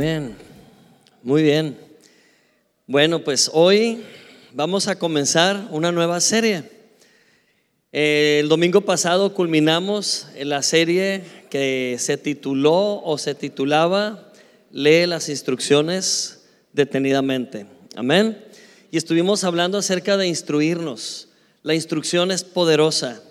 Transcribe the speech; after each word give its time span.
Amén. 0.00 0.34
Muy 1.22 1.42
bien. 1.42 1.76
Bueno, 2.86 3.22
pues 3.22 3.50
hoy 3.52 4.02
vamos 4.54 4.88
a 4.88 4.98
comenzar 4.98 5.68
una 5.70 5.92
nueva 5.92 6.22
serie. 6.22 6.62
El 7.92 8.48
domingo 8.48 8.80
pasado 8.80 9.34
culminamos 9.34 10.26
la 10.38 10.62
serie 10.62 11.22
que 11.50 11.96
se 11.98 12.16
tituló 12.16 13.02
o 13.02 13.18
se 13.18 13.34
titulaba 13.34 14.32
Lee 14.70 15.04
las 15.04 15.28
instrucciones 15.28 16.46
detenidamente. 16.72 17.66
Amén. 17.94 18.42
Y 18.90 18.96
estuvimos 18.96 19.44
hablando 19.44 19.76
acerca 19.76 20.16
de 20.16 20.28
instruirnos. 20.28 21.28
La 21.62 21.74
instrucción 21.74 22.30
es 22.30 22.42
poderosa. 22.42 23.22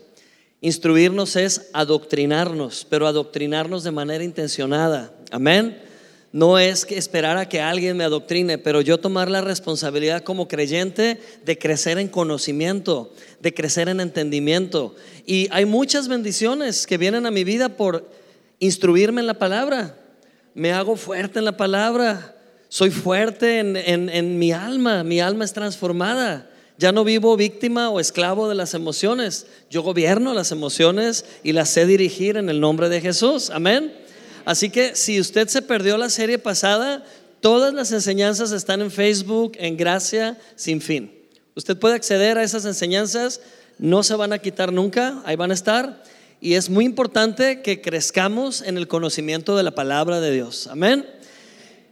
Instruirnos 0.62 1.36
es 1.36 1.72
adoctrinarnos, 1.74 2.86
pero 2.88 3.08
adoctrinarnos 3.08 3.84
de 3.84 3.90
manera 3.90 4.24
intencionada. 4.24 5.12
Amén. 5.32 5.89
No 6.32 6.60
es 6.60 6.86
que 6.86 6.98
esperar 6.98 7.38
a 7.38 7.50
que 7.50 7.60
alguien 7.60 7.98
me 7.98 8.04
adoctrine, 8.04 8.60
pero 8.60 8.82
yo 8.82 9.00
tomar 9.00 9.32
la 9.32 9.42
responsabilidad 9.42 10.24
como 10.24 10.48
creyente 10.48 11.20
de 11.44 11.58
crecer 11.58 11.98
en 11.98 12.08
conocimiento, 12.08 13.12
de 13.40 13.54
crecer 13.54 13.90
en 13.90 14.00
entendimiento. 14.00 14.96
Y 15.26 15.48
hay 15.52 15.66
muchas 15.66 16.08
bendiciones 16.08 16.86
que 16.86 17.00
vienen 17.00 17.26
a 17.26 17.32
mi 17.32 17.44
vida 17.44 17.70
por 17.70 18.08
instruirme 18.60 19.22
en 19.22 19.28
la 19.28 19.40
palabra. 19.40 19.98
Me 20.54 20.72
hago 20.72 20.96
fuerte 20.98 21.40
en 21.40 21.46
la 21.46 21.58
palabra. 21.58 22.36
Soy 22.68 22.92
fuerte 22.92 23.58
en, 23.58 23.76
en 23.76 24.38
mi 24.38 24.52
alma. 24.52 25.04
Mi 25.04 25.20
alma 25.20 25.46
es 25.46 25.54
transformada. 25.54 26.48
Ya 26.78 26.92
no 26.92 27.04
vivo 27.04 27.36
víctima 27.38 27.90
o 27.90 28.00
esclavo 28.00 28.48
de 28.48 28.56
las 28.56 28.76
emociones. 28.76 29.48
Yo 29.72 29.82
gobierno 29.82 30.36
las 30.36 30.52
emociones 30.52 31.26
y 31.44 31.54
las 31.54 31.70
sé 31.70 31.88
dirigir 31.88 32.38
en 32.38 32.50
el 32.50 32.60
nombre 32.60 32.88
de 32.88 33.02
Jesús. 33.02 33.50
Amén. 33.50 33.92
Así 34.46 34.70
que 34.70 34.96
si 34.96 35.20
usted 35.20 35.48
se 35.48 35.62
perdió 35.62 35.98
la 35.98 36.10
serie 36.10 36.40
pasada, 36.40 37.04
todas 37.42 37.74
las 37.74 37.92
enseñanzas 37.92 38.52
están 38.52 38.82
en 38.82 38.92
Facebook, 38.92 39.54
en 39.58 39.78
Gracia 39.78 40.38
Sin 40.56 40.82
Fin. 40.82 41.12
Usted 41.56 41.78
puede 41.78 41.96
acceder 41.96 42.38
a 42.38 42.44
esas 42.44 42.66
enseñanzas, 42.66 43.42
no 43.78 44.04
se 44.04 44.16
van 44.16 44.34
a 44.34 44.40
quitar 44.40 44.72
nunca, 44.72 45.22
ahí 45.26 45.36
van 45.36 45.52
a 45.52 45.54
estar. 45.54 46.04
Y 46.42 46.54
es 46.54 46.70
muy 46.70 46.86
importante 46.86 47.62
que 47.62 47.82
crezcamos 47.82 48.62
en 48.62 48.78
el 48.78 48.88
conocimiento 48.88 49.58
de 49.58 49.64
la 49.64 49.76
palabra 49.76 50.22
de 50.22 50.32
Dios. 50.32 50.68
Amén. 50.68 51.06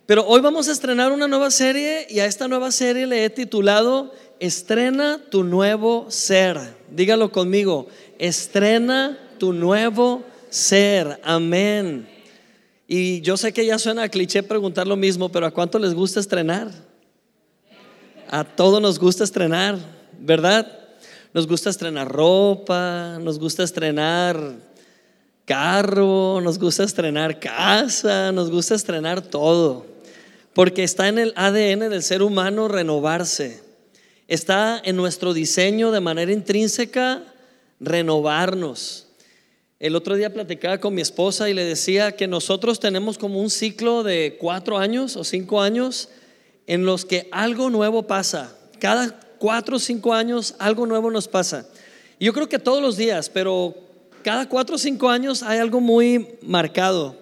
Pero 0.05 0.25
hoy 0.25 0.39
vamos 0.39 0.69
a 0.69 0.71
estrenar 0.71 1.11
una 1.11 1.27
nueva 1.27 1.51
serie 1.51 2.07
y 2.09 2.19
a 2.19 2.25
esta 2.25 2.47
nueva 2.47 2.71
serie 2.71 3.07
le 3.07 3.25
he 3.25 3.29
titulado 3.29 4.13
Estrena 4.39 5.19
tu 5.29 5.43
nuevo 5.43 6.05
ser. 6.09 6.59
Dígalo 6.91 7.31
conmigo, 7.31 7.87
estrena 8.19 9.17
tu 9.37 9.51
nuevo 9.51 10.23
ser. 10.49 11.19
Amén. 11.23 12.07
Y 12.87 13.19
yo 13.21 13.35
sé 13.35 13.51
que 13.51 13.65
ya 13.65 13.77
suena 13.77 14.03
a 14.03 14.09
cliché 14.09 14.43
preguntar 14.43 14.87
lo 14.87 14.95
mismo, 14.95 15.29
pero 15.29 15.45
¿a 15.45 15.51
cuánto 15.51 15.77
les 15.77 15.93
gusta 15.93 16.21
estrenar? 16.21 16.71
A 18.29 18.45
todos 18.45 18.81
nos 18.81 18.97
gusta 18.97 19.25
estrenar, 19.25 19.77
¿verdad? 20.19 20.65
Nos 21.33 21.47
gusta 21.47 21.69
estrenar 21.69 22.09
ropa, 22.09 23.19
nos 23.21 23.39
gusta 23.39 23.63
estrenar 23.63 24.37
carro, 25.45 26.39
nos 26.41 26.57
gusta 26.59 26.83
estrenar 26.83 27.39
casa, 27.39 28.31
nos 28.31 28.49
gusta 28.49 28.75
estrenar 28.75 29.21
todo. 29.21 29.85
Porque 30.53 30.83
está 30.83 31.09
en 31.09 31.19
el 31.19 31.33
ADN 31.35 31.89
del 31.89 32.03
ser 32.03 32.21
humano 32.21 32.69
renovarse. 32.69 33.63
Está 34.27 34.81
en 34.83 34.95
nuestro 34.95 35.33
diseño 35.33 35.91
de 35.91 35.99
manera 35.99 36.31
intrínseca 36.31 37.21
renovarnos. 37.79 39.06
El 39.79 39.95
otro 39.95 40.15
día 40.15 40.33
platicaba 40.33 40.79
con 40.79 40.95
mi 40.95 41.01
esposa 41.01 41.51
y 41.51 41.53
le 41.53 41.63
decía 41.63 42.13
que 42.13 42.25
nosotros 42.25 42.79
tenemos 42.79 43.19
como 43.19 43.39
un 43.39 43.51
ciclo 43.51 44.01
de 44.01 44.35
cuatro 44.39 44.79
años 44.79 45.15
o 45.15 45.23
cinco 45.23 45.61
años 45.61 46.09
en 46.65 46.83
los 46.83 47.05
que 47.05 47.27
algo 47.31 47.69
nuevo 47.69 48.07
pasa. 48.07 48.57
Cada 48.79 49.19
cuatro 49.37 49.75
o 49.75 49.79
cinco 49.79 50.15
años 50.15 50.55
algo 50.57 50.87
nuevo 50.87 51.11
nos 51.11 51.27
pasa. 51.27 51.69
Yo 52.19 52.33
creo 52.33 52.49
que 52.49 52.57
todos 52.57 52.81
los 52.81 52.97
días, 52.97 53.29
pero 53.29 53.75
cada 54.23 54.49
cuatro 54.49 54.77
o 54.77 54.79
cinco 54.79 55.09
años 55.09 55.43
hay 55.43 55.59
algo 55.59 55.79
muy 55.79 56.39
marcado. 56.41 57.15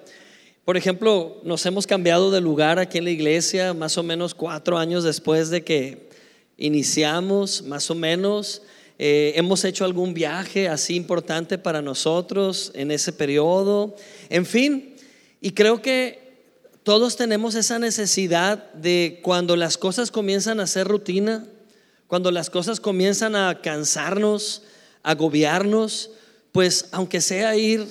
Por 0.63 0.77
ejemplo, 0.77 1.41
nos 1.43 1.65
hemos 1.65 1.85
cambiado 1.85 2.31
de 2.31 2.39
lugar 2.39 2.79
aquí 2.79 2.99
en 2.99 3.03
la 3.03 3.11
iglesia 3.11 3.73
más 3.73 3.97
o 3.97 4.03
menos 4.03 4.33
cuatro 4.33 4.77
años 4.77 5.03
después 5.03 5.49
de 5.49 5.65
que 5.65 6.09
iniciamos, 6.55 7.63
más 7.63 7.91
o 7.91 7.95
menos. 7.95 8.61
Eh, 8.97 9.33
hemos 9.35 9.65
hecho 9.65 9.83
algún 9.83 10.13
viaje 10.13 10.69
así 10.69 10.95
importante 10.95 11.57
para 11.57 11.81
nosotros 11.81 12.71
en 12.75 12.91
ese 12.91 13.11
periodo. 13.11 13.95
En 14.29 14.45
fin, 14.45 14.95
y 15.41 15.51
creo 15.51 15.81
que 15.81 16.25
todos 16.83 17.17
tenemos 17.17 17.55
esa 17.55 17.79
necesidad 17.79 18.71
de 18.73 19.19
cuando 19.21 19.55
las 19.55 19.77
cosas 19.77 20.11
comienzan 20.11 20.59
a 20.59 20.67
ser 20.67 20.87
rutina, 20.87 21.45
cuando 22.07 22.31
las 22.31 22.49
cosas 22.49 22.79
comienzan 22.79 23.35
a 23.35 23.59
cansarnos, 23.61 24.61
agobiarnos, 25.03 26.11
pues 26.51 26.87
aunque 26.91 27.19
sea 27.19 27.55
ir 27.57 27.85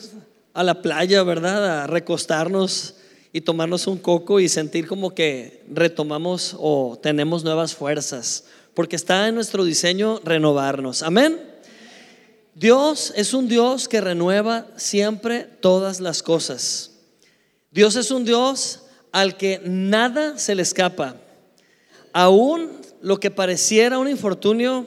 a 0.54 0.62
la 0.62 0.80
playa, 0.80 1.22
¿verdad? 1.22 1.82
A 1.82 1.86
recostarnos 1.86 2.94
y 3.32 3.40
tomarnos 3.40 3.88
un 3.88 3.98
coco 3.98 4.38
y 4.38 4.48
sentir 4.48 4.86
como 4.86 5.12
que 5.12 5.64
retomamos 5.68 6.56
o 6.58 6.96
tenemos 7.02 7.42
nuevas 7.42 7.74
fuerzas 7.74 8.44
porque 8.74 8.96
está 8.96 9.28
en 9.28 9.34
nuestro 9.34 9.64
diseño 9.64 10.20
renovarnos. 10.24 11.02
Amén. 11.02 11.40
Dios 12.54 13.12
es 13.16 13.34
un 13.34 13.48
Dios 13.48 13.88
que 13.88 14.00
renueva 14.00 14.66
siempre 14.76 15.48
todas 15.60 16.00
las 16.00 16.22
cosas. 16.22 16.92
Dios 17.70 17.96
es 17.96 18.10
un 18.10 18.24
Dios 18.24 18.82
al 19.10 19.36
que 19.36 19.60
nada 19.64 20.38
se 20.38 20.54
le 20.54 20.62
escapa. 20.62 21.16
Aún 22.12 22.70
lo 23.00 23.18
que 23.18 23.30
pareciera 23.30 23.98
un 23.98 24.08
infortunio 24.08 24.86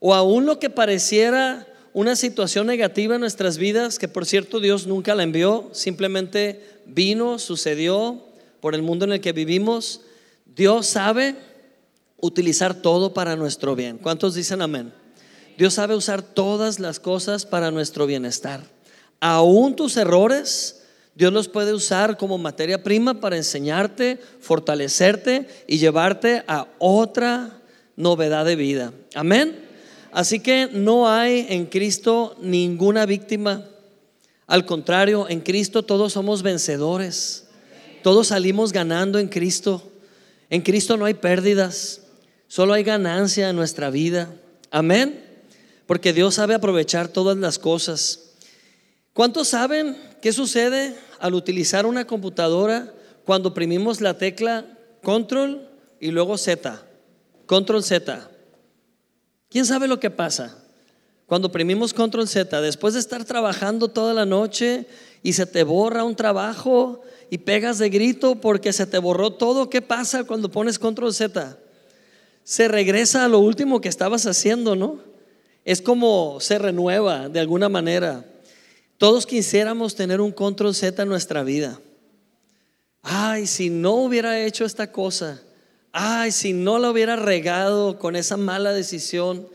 o 0.00 0.14
aún 0.14 0.46
lo 0.46 0.58
que 0.58 0.70
pareciera 0.70 1.66
una 1.92 2.14
situación 2.14 2.66
negativa 2.66 3.14
en 3.14 3.20
nuestras 3.20 3.56
vidas, 3.56 3.98
que 3.98 4.08
por 4.08 4.26
cierto 4.26 4.60
Dios 4.60 4.86
nunca 4.86 5.14
la 5.14 5.22
envió, 5.22 5.70
simplemente 5.72 6.60
vino, 6.84 7.38
sucedió 7.38 8.22
por 8.60 8.74
el 8.74 8.82
mundo 8.82 9.04
en 9.04 9.12
el 9.12 9.20
que 9.20 9.32
vivimos. 9.32 10.02
Dios 10.44 10.86
sabe 10.86 11.36
utilizar 12.20 12.74
todo 12.74 13.14
para 13.14 13.36
nuestro 13.36 13.74
bien. 13.74 13.98
¿Cuántos 13.98 14.34
dicen 14.34 14.62
amén? 14.62 14.92
Dios 15.58 15.74
sabe 15.74 15.94
usar 15.94 16.22
todas 16.22 16.78
las 16.80 17.00
cosas 17.00 17.46
para 17.46 17.70
nuestro 17.70 18.06
bienestar. 18.06 18.60
Aún 19.20 19.74
tus 19.74 19.96
errores, 19.96 20.82
Dios 21.14 21.32
los 21.32 21.48
puede 21.48 21.72
usar 21.72 22.18
como 22.18 22.36
materia 22.36 22.82
prima 22.82 23.20
para 23.20 23.36
enseñarte, 23.36 24.18
fortalecerte 24.40 25.48
y 25.66 25.78
llevarte 25.78 26.44
a 26.46 26.68
otra 26.78 27.62
novedad 27.96 28.44
de 28.44 28.56
vida. 28.56 28.92
Amén. 29.14 29.64
Así 30.12 30.40
que 30.40 30.68
no 30.72 31.08
hay 31.08 31.46
en 31.48 31.66
Cristo 31.66 32.36
ninguna 32.40 33.06
víctima. 33.06 33.64
Al 34.46 34.66
contrario, 34.66 35.26
en 35.28 35.40
Cristo 35.40 35.82
todos 35.82 36.12
somos 36.12 36.42
vencedores. 36.42 37.46
Todos 38.02 38.28
salimos 38.28 38.72
ganando 38.72 39.18
en 39.18 39.28
Cristo. 39.28 39.82
En 40.50 40.62
Cristo 40.62 40.96
no 40.96 41.06
hay 41.06 41.14
pérdidas. 41.14 42.02
Solo 42.48 42.74
hay 42.74 42.84
ganancia 42.84 43.50
en 43.50 43.56
nuestra 43.56 43.90
vida. 43.90 44.32
Amén. 44.70 45.24
Porque 45.86 46.12
Dios 46.12 46.34
sabe 46.34 46.54
aprovechar 46.54 47.08
todas 47.08 47.36
las 47.36 47.58
cosas. 47.58 48.32
¿Cuántos 49.12 49.48
saben 49.48 49.96
qué 50.20 50.32
sucede 50.32 50.94
al 51.18 51.34
utilizar 51.34 51.86
una 51.86 52.06
computadora 52.06 52.92
cuando 53.24 53.50
oprimimos 53.50 54.00
la 54.00 54.18
tecla 54.18 54.66
control 55.02 55.68
y 56.00 56.10
luego 56.10 56.36
Z? 56.36 56.82
Control 57.46 57.82
Z. 57.82 58.30
¿Quién 59.48 59.64
sabe 59.64 59.88
lo 59.88 60.00
que 60.00 60.10
pasa? 60.10 60.58
Cuando 61.26 61.48
oprimimos 61.48 61.92
control 61.92 62.28
Z, 62.28 62.60
después 62.60 62.94
de 62.94 63.00
estar 63.00 63.24
trabajando 63.24 63.88
toda 63.88 64.14
la 64.14 64.26
noche 64.26 64.86
y 65.22 65.32
se 65.32 65.46
te 65.46 65.64
borra 65.64 66.04
un 66.04 66.14
trabajo 66.14 67.02
y 67.30 67.38
pegas 67.38 67.78
de 67.78 67.88
grito 67.88 68.36
porque 68.36 68.72
se 68.72 68.86
te 68.86 68.98
borró 68.98 69.32
todo, 69.32 69.68
¿qué 69.68 69.82
pasa 69.82 70.24
cuando 70.24 70.50
pones 70.50 70.78
control 70.78 71.12
Z? 71.12 71.58
Se 72.46 72.68
regresa 72.68 73.24
a 73.24 73.28
lo 73.28 73.40
último 73.40 73.80
que 73.80 73.88
estabas 73.88 74.24
haciendo, 74.24 74.76
¿no? 74.76 75.00
Es 75.64 75.82
como 75.82 76.38
se 76.38 76.60
renueva 76.60 77.28
de 77.28 77.40
alguna 77.40 77.68
manera. 77.68 78.24
Todos 78.98 79.26
quisiéramos 79.26 79.96
tener 79.96 80.20
un 80.20 80.30
control 80.30 80.72
Z 80.72 81.02
en 81.02 81.08
nuestra 81.08 81.42
vida. 81.42 81.80
Ay, 83.02 83.48
si 83.48 83.68
no 83.68 83.94
hubiera 83.94 84.40
hecho 84.40 84.64
esta 84.64 84.92
cosa. 84.92 85.42
Ay, 85.90 86.30
si 86.30 86.52
no 86.52 86.78
la 86.78 86.92
hubiera 86.92 87.16
regado 87.16 87.98
con 87.98 88.14
esa 88.14 88.36
mala 88.36 88.72
decisión. 88.72 89.48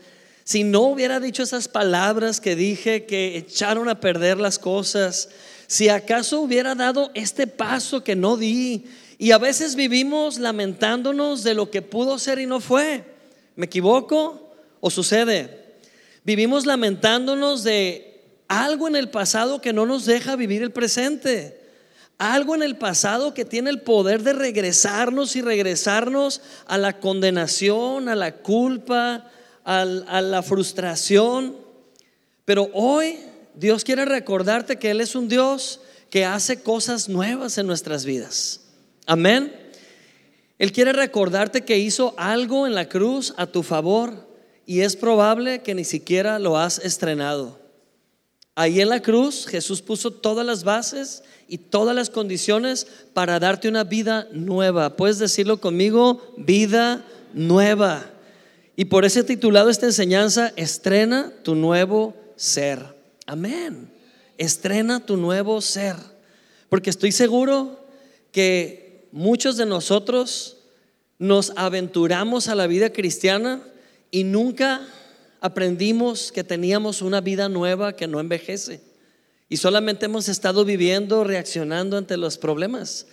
Si 0.44 0.62
no 0.62 0.82
hubiera 0.82 1.18
dicho 1.18 1.44
esas 1.44 1.68
palabras 1.68 2.42
que 2.42 2.56
dije 2.56 3.06
que 3.06 3.38
echaron 3.38 3.88
a 3.88 4.00
perder 4.00 4.36
las 4.36 4.58
cosas. 4.58 5.30
Si 5.66 5.88
acaso 5.88 6.42
hubiera 6.42 6.74
dado 6.74 7.10
este 7.14 7.46
paso 7.46 8.04
que 8.04 8.16
no 8.16 8.36
di 8.36 8.84
y 9.22 9.30
a 9.30 9.38
veces 9.38 9.76
vivimos 9.76 10.40
lamentándonos 10.40 11.44
de 11.44 11.54
lo 11.54 11.70
que 11.70 11.80
pudo 11.80 12.18
ser 12.18 12.40
y 12.40 12.46
no 12.46 12.58
fue. 12.58 13.04
¿Me 13.54 13.66
equivoco 13.66 14.52
o 14.80 14.90
sucede? 14.90 15.76
Vivimos 16.24 16.66
lamentándonos 16.66 17.62
de 17.62 18.20
algo 18.48 18.88
en 18.88 18.96
el 18.96 19.10
pasado 19.10 19.60
que 19.60 19.72
no 19.72 19.86
nos 19.86 20.06
deja 20.06 20.34
vivir 20.34 20.60
el 20.62 20.72
presente. 20.72 21.60
algo 22.18 22.56
en 22.56 22.64
el 22.64 22.76
pasado 22.76 23.32
que 23.32 23.44
tiene 23.44 23.70
el 23.70 23.82
poder 23.82 24.24
de 24.24 24.32
regresarnos 24.32 25.36
y 25.36 25.40
regresarnos 25.40 26.40
a 26.66 26.76
la 26.76 26.98
condenación, 26.98 28.08
a 28.08 28.16
la 28.16 28.38
culpa, 28.38 29.30
a 29.62 29.84
la 29.84 30.42
frustración. 30.42 31.56
Pero 32.44 32.70
hoy 32.72 33.20
Dios 33.54 33.84
quiere 33.84 34.04
recordarte 34.04 34.80
que 34.80 34.90
Él 34.90 35.00
es 35.00 35.14
un 35.14 35.28
Dios 35.28 35.78
que 36.10 36.24
hace 36.24 36.64
cosas 36.64 37.08
nuevas 37.08 37.56
en 37.56 37.68
nuestras 37.68 38.04
vidas. 38.04 38.61
Amén. 39.12 39.52
Él 40.58 40.72
quiere 40.72 40.94
recordarte 40.94 41.66
que 41.66 41.78
hizo 41.78 42.14
algo 42.16 42.66
en 42.66 42.74
la 42.74 42.88
cruz 42.88 43.34
a 43.36 43.46
tu 43.46 43.62
favor 43.62 44.26
y 44.64 44.80
es 44.80 44.96
probable 44.96 45.60
que 45.60 45.74
ni 45.74 45.84
siquiera 45.84 46.38
lo 46.38 46.56
has 46.56 46.78
estrenado. 46.78 47.60
Ahí 48.54 48.80
en 48.80 48.88
la 48.88 49.02
cruz 49.02 49.46
Jesús 49.46 49.82
puso 49.82 50.12
todas 50.12 50.46
las 50.46 50.64
bases 50.64 51.24
y 51.46 51.58
todas 51.58 51.94
las 51.94 52.08
condiciones 52.08 52.86
para 53.12 53.38
darte 53.38 53.68
una 53.68 53.84
vida 53.84 54.28
nueva. 54.32 54.96
Puedes 54.96 55.18
decirlo 55.18 55.60
conmigo, 55.60 56.32
vida 56.38 57.04
nueva. 57.34 58.06
Y 58.76 58.86
por 58.86 59.04
ese 59.04 59.24
titulado 59.24 59.68
esta 59.68 59.84
enseñanza, 59.84 60.54
estrena 60.56 61.34
tu 61.42 61.54
nuevo 61.54 62.14
ser. 62.36 62.96
Amén. 63.26 63.92
Estrena 64.38 65.04
tu 65.04 65.18
nuevo 65.18 65.60
ser. 65.60 65.96
Porque 66.70 66.88
estoy 66.88 67.12
seguro 67.12 67.78
que 68.32 68.81
muchos 69.12 69.56
de 69.56 69.66
nosotros 69.66 70.56
nos 71.18 71.52
aventuramos 71.54 72.48
a 72.48 72.54
la 72.54 72.66
vida 72.66 72.90
cristiana 72.90 73.62
y 74.10 74.24
nunca 74.24 74.86
aprendimos 75.40 76.32
que 76.32 76.42
teníamos 76.42 77.02
una 77.02 77.20
vida 77.20 77.48
nueva 77.48 77.94
que 77.94 78.08
no 78.08 78.18
envejece. 78.18 78.80
Y 79.48 79.58
solamente 79.58 80.06
hemos 80.06 80.28
estado 80.28 80.64
viviendo, 80.64 81.24
reaccionando 81.24 81.96
ante 81.96 82.16
los 82.16 82.38
problemas, 82.38 83.06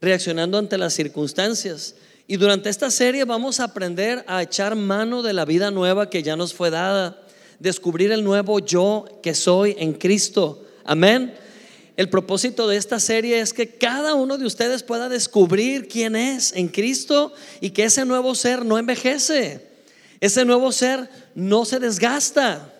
reaccionando 0.00 0.56
ante 0.56 0.78
las 0.78 0.94
circunstancias. 0.94 1.96
Y 2.26 2.36
durante 2.36 2.68
esta 2.68 2.90
serie 2.90 3.24
vamos 3.24 3.58
a 3.58 3.64
aprender 3.64 4.24
a 4.28 4.42
echar 4.42 4.76
mano 4.76 5.22
de 5.22 5.32
la 5.32 5.44
vida 5.44 5.70
nueva 5.70 6.08
que 6.08 6.22
ya 6.22 6.36
nos 6.36 6.54
fue 6.54 6.70
dada, 6.70 7.20
descubrir 7.58 8.12
el 8.12 8.22
nuevo 8.22 8.60
yo 8.60 9.04
que 9.22 9.34
soy 9.34 9.74
en 9.78 9.94
Cristo. 9.94 10.64
Amén. 10.84 11.34
El 12.00 12.08
propósito 12.08 12.66
de 12.66 12.78
esta 12.78 12.98
serie 12.98 13.40
es 13.40 13.52
que 13.52 13.76
cada 13.76 14.14
uno 14.14 14.38
de 14.38 14.46
ustedes 14.46 14.82
pueda 14.82 15.10
descubrir 15.10 15.86
quién 15.86 16.16
es 16.16 16.54
en 16.54 16.68
Cristo 16.68 17.34
y 17.60 17.72
que 17.72 17.84
ese 17.84 18.06
nuevo 18.06 18.34
ser 18.34 18.64
no 18.64 18.78
envejece. 18.78 19.66
Ese 20.18 20.46
nuevo 20.46 20.72
ser 20.72 21.10
no 21.34 21.66
se 21.66 21.78
desgasta. 21.78 22.72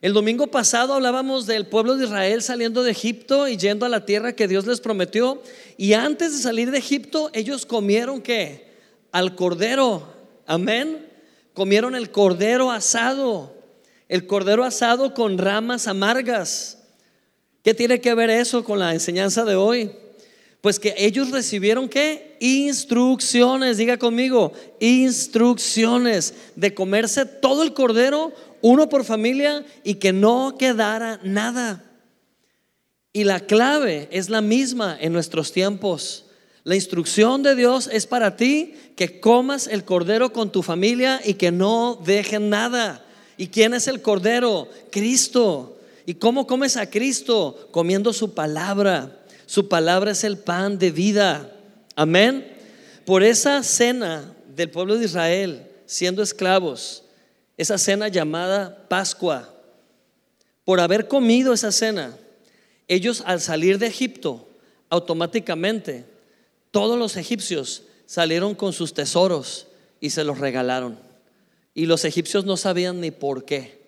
El 0.00 0.14
domingo 0.14 0.46
pasado 0.46 0.94
hablábamos 0.94 1.44
del 1.44 1.66
pueblo 1.66 1.98
de 1.98 2.06
Israel 2.06 2.40
saliendo 2.40 2.82
de 2.82 2.92
Egipto 2.92 3.48
y 3.48 3.58
yendo 3.58 3.84
a 3.84 3.90
la 3.90 4.06
tierra 4.06 4.34
que 4.34 4.48
Dios 4.48 4.64
les 4.64 4.80
prometió. 4.80 5.42
Y 5.76 5.92
antes 5.92 6.32
de 6.32 6.38
salir 6.42 6.70
de 6.70 6.78
Egipto, 6.78 7.28
ellos 7.34 7.66
comieron 7.66 8.22
qué? 8.22 8.72
Al 9.12 9.36
cordero. 9.36 10.10
Amén. 10.46 11.06
Comieron 11.52 11.94
el 11.94 12.10
cordero 12.10 12.70
asado. 12.70 13.54
El 14.08 14.26
cordero 14.26 14.64
asado 14.64 15.12
con 15.12 15.36
ramas 15.36 15.86
amargas. 15.86 16.78
¿Qué 17.64 17.72
tiene 17.72 17.98
que 17.98 18.14
ver 18.14 18.28
eso 18.28 18.62
con 18.62 18.78
la 18.78 18.92
enseñanza 18.92 19.42
de 19.46 19.54
hoy? 19.54 19.90
Pues 20.60 20.78
que 20.78 20.94
ellos 20.98 21.30
recibieron 21.30 21.88
qué? 21.88 22.36
Instrucciones, 22.38 23.78
diga 23.78 23.96
conmigo, 23.96 24.52
instrucciones 24.80 26.34
de 26.56 26.74
comerse 26.74 27.24
todo 27.24 27.62
el 27.62 27.72
cordero 27.72 28.34
uno 28.60 28.90
por 28.90 29.04
familia 29.04 29.64
y 29.82 29.94
que 29.94 30.12
no 30.12 30.56
quedara 30.58 31.20
nada. 31.22 31.90
Y 33.14 33.24
la 33.24 33.40
clave 33.40 34.08
es 34.10 34.28
la 34.28 34.42
misma 34.42 34.96
en 35.00 35.14
nuestros 35.14 35.50
tiempos. 35.50 36.26
La 36.64 36.74
instrucción 36.74 37.42
de 37.42 37.54
Dios 37.54 37.88
es 37.90 38.06
para 38.06 38.36
ti 38.36 38.74
que 38.94 39.20
comas 39.20 39.68
el 39.68 39.86
cordero 39.86 40.34
con 40.34 40.52
tu 40.52 40.62
familia 40.62 41.18
y 41.24 41.34
que 41.34 41.50
no 41.50 41.98
dejen 42.04 42.50
nada. 42.50 43.06
¿Y 43.38 43.46
quién 43.48 43.72
es 43.72 43.88
el 43.88 44.02
cordero? 44.02 44.68
Cristo. 44.90 45.73
¿Y 46.06 46.14
cómo 46.14 46.46
comes 46.46 46.76
a 46.76 46.90
Cristo? 46.90 47.68
Comiendo 47.70 48.12
su 48.12 48.34
palabra. 48.34 49.24
Su 49.46 49.68
palabra 49.68 50.12
es 50.12 50.24
el 50.24 50.38
pan 50.38 50.78
de 50.78 50.90
vida. 50.90 51.50
Amén. 51.96 52.52
Por 53.06 53.22
esa 53.22 53.62
cena 53.62 54.34
del 54.54 54.70
pueblo 54.70 54.96
de 54.96 55.04
Israel, 55.04 55.70
siendo 55.86 56.22
esclavos, 56.22 57.04
esa 57.56 57.78
cena 57.78 58.08
llamada 58.08 58.86
Pascua. 58.88 59.52
Por 60.64 60.80
haber 60.80 61.08
comido 61.08 61.52
esa 61.52 61.72
cena, 61.72 62.16
ellos 62.88 63.22
al 63.26 63.40
salir 63.40 63.78
de 63.78 63.86
Egipto, 63.86 64.48
automáticamente, 64.88 66.06
todos 66.70 66.98
los 66.98 67.16
egipcios 67.16 67.82
salieron 68.06 68.54
con 68.54 68.72
sus 68.72 68.94
tesoros 68.94 69.66
y 70.00 70.10
se 70.10 70.24
los 70.24 70.38
regalaron. 70.38 70.98
Y 71.74 71.86
los 71.86 72.04
egipcios 72.04 72.44
no 72.44 72.56
sabían 72.56 73.00
ni 73.00 73.10
por 73.10 73.44
qué. 73.44 73.83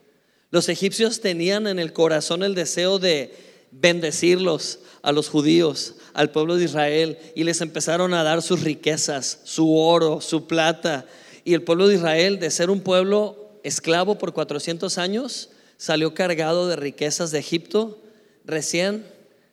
Los 0.56 0.70
egipcios 0.70 1.20
tenían 1.20 1.66
en 1.66 1.78
el 1.78 1.92
corazón 1.92 2.42
el 2.42 2.54
deseo 2.54 2.98
de 2.98 3.34
bendecirlos 3.72 4.78
a 5.02 5.12
los 5.12 5.28
judíos, 5.28 5.96
al 6.14 6.30
pueblo 6.30 6.56
de 6.56 6.64
Israel, 6.64 7.18
y 7.34 7.44
les 7.44 7.60
empezaron 7.60 8.14
a 8.14 8.22
dar 8.22 8.40
sus 8.40 8.62
riquezas, 8.62 9.40
su 9.44 9.76
oro, 9.76 10.22
su 10.22 10.46
plata. 10.46 11.04
Y 11.44 11.52
el 11.52 11.62
pueblo 11.62 11.88
de 11.88 11.96
Israel, 11.96 12.38
de 12.38 12.50
ser 12.50 12.70
un 12.70 12.80
pueblo 12.80 13.60
esclavo 13.64 14.16
por 14.16 14.32
400 14.32 14.96
años, 14.96 15.50
salió 15.76 16.14
cargado 16.14 16.68
de 16.68 16.76
riquezas 16.76 17.32
de 17.32 17.40
Egipto, 17.40 17.98
recién 18.46 19.04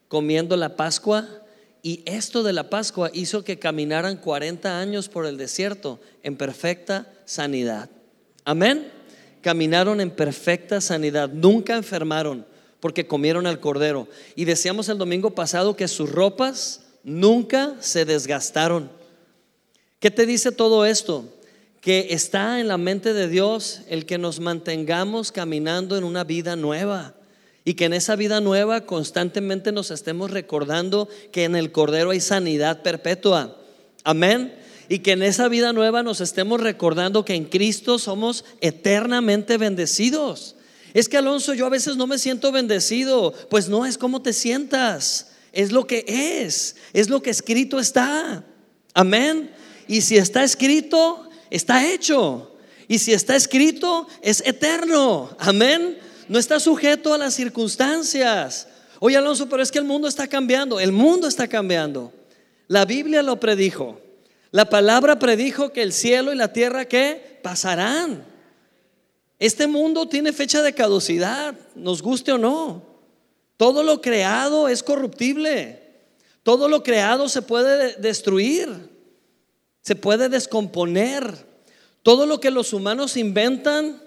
comiendo 0.07 0.55
la 0.55 0.77
Pascua, 0.77 1.27
y 1.81 2.01
esto 2.05 2.43
de 2.43 2.53
la 2.53 2.69
Pascua 2.69 3.11
hizo 3.13 3.43
que 3.43 3.59
caminaran 3.59 4.15
40 4.15 4.79
años 4.79 5.09
por 5.09 5.25
el 5.25 5.35
desierto 5.35 5.99
en 6.23 6.37
perfecta 6.37 7.11
sanidad. 7.25 7.89
Amén. 8.45 9.02
Caminaron 9.43 10.01
en 10.01 10.09
perfecta 10.09 10.81
sanidad, 10.81 11.29
nunca 11.29 11.75
enfermaron 11.75 12.47
porque 12.79 13.05
comieron 13.05 13.45
al 13.45 13.59
cordero. 13.59 14.07
Y 14.35 14.45
decíamos 14.45 14.89
el 14.89 14.97
domingo 14.97 15.35
pasado 15.35 15.75
que 15.75 15.87
sus 15.87 16.09
ropas 16.09 16.81
nunca 17.03 17.75
se 17.79 18.05
desgastaron. 18.05 18.89
¿Qué 19.99 20.09
te 20.09 20.25
dice 20.25 20.51
todo 20.51 20.85
esto? 20.85 21.29
que 21.83 22.07
está 22.11 22.61
en 22.61 22.69
la 22.69 22.77
mente 22.77 23.13
de 23.13 23.27
Dios 23.27 23.81
el 23.89 24.05
que 24.05 24.17
nos 24.17 24.39
mantengamos 24.39 25.33
caminando 25.33 25.97
en 25.97 26.05
una 26.05 26.23
vida 26.23 26.55
nueva 26.55 27.13
y 27.65 27.73
que 27.73 27.83
en 27.83 27.93
esa 27.93 28.15
vida 28.15 28.39
nueva 28.39 28.85
constantemente 28.85 29.73
nos 29.73 29.91
estemos 29.91 30.31
recordando 30.31 31.09
que 31.33 31.43
en 31.43 31.57
el 31.57 31.73
Cordero 31.73 32.11
hay 32.11 32.21
sanidad 32.21 32.83
perpetua. 32.83 33.57
Amén. 34.05 34.53
Y 34.89 34.99
que 34.99 35.11
en 35.11 35.23
esa 35.23 35.47
vida 35.47 35.73
nueva 35.73 36.03
nos 36.03 36.21
estemos 36.21 36.59
recordando 36.61 37.25
que 37.25 37.35
en 37.35 37.45
Cristo 37.45 37.99
somos 37.99 38.45
eternamente 38.61 39.57
bendecidos. 39.57 40.55
Es 40.93 41.09
que 41.09 41.17
Alonso, 41.17 41.53
yo 41.53 41.65
a 41.65 41.69
veces 41.69 41.97
no 41.97 42.07
me 42.07 42.19
siento 42.19 42.51
bendecido. 42.51 43.33
Pues 43.49 43.69
no 43.69 43.85
es 43.85 43.97
como 43.97 44.21
te 44.21 44.33
sientas, 44.33 45.31
es 45.51 45.71
lo 45.71 45.87
que 45.87 46.05
es, 46.07 46.75
es 46.93 47.09
lo 47.09 47.21
que 47.21 47.29
escrito 47.29 47.79
está. 47.79 48.43
Amén. 48.93 49.51
Y 49.87 50.01
si 50.01 50.17
está 50.17 50.43
escrito, 50.43 51.29
está 51.49 51.87
hecho. 51.91 52.51
Y 52.87 52.99
si 52.99 53.13
está 53.13 53.35
escrito, 53.35 54.07
es 54.21 54.41
eterno. 54.45 55.35
Amén. 55.39 55.97
No 56.27 56.37
está 56.39 56.59
sujeto 56.59 57.13
a 57.13 57.17
las 57.17 57.33
circunstancias. 57.33 58.67
Oye, 58.99 59.17
Alonso, 59.17 59.49
pero 59.49 59.63
es 59.63 59.71
que 59.71 59.79
el 59.79 59.85
mundo 59.85 60.07
está 60.07 60.27
cambiando. 60.27 60.79
El 60.79 60.91
mundo 60.91 61.27
está 61.27 61.47
cambiando. 61.47 62.13
La 62.67 62.85
Biblia 62.85 63.21
lo 63.23 63.39
predijo. 63.39 63.99
La 64.53 64.69
palabra 64.69 65.19
predijo 65.19 65.73
que 65.73 65.81
el 65.81 65.91
cielo 65.91 66.31
y 66.31 66.37
la 66.37 66.53
tierra 66.53 66.85
que 66.85 67.41
pasarán. 67.43 68.23
Este 69.37 69.67
mundo 69.67 70.07
tiene 70.07 70.31
fecha 70.31 70.61
de 70.61 70.73
caducidad, 70.73 71.53
nos 71.75 72.01
guste 72.01 72.31
o 72.31 72.37
no. 72.37 72.81
Todo 73.57 73.83
lo 73.83 73.99
creado 73.99 74.69
es 74.69 74.81
corruptible. 74.81 75.81
Todo 76.43 76.69
lo 76.69 76.83
creado 76.83 77.27
se 77.27 77.41
puede 77.41 77.95
destruir 77.95 78.93
se 79.83 79.95
puede 79.95 80.29
descomponer. 80.29 81.45
Todo 82.01 82.25
lo 82.25 82.39
que 82.39 82.49
los 82.49 82.73
humanos 82.73 83.15
inventan 83.15 84.01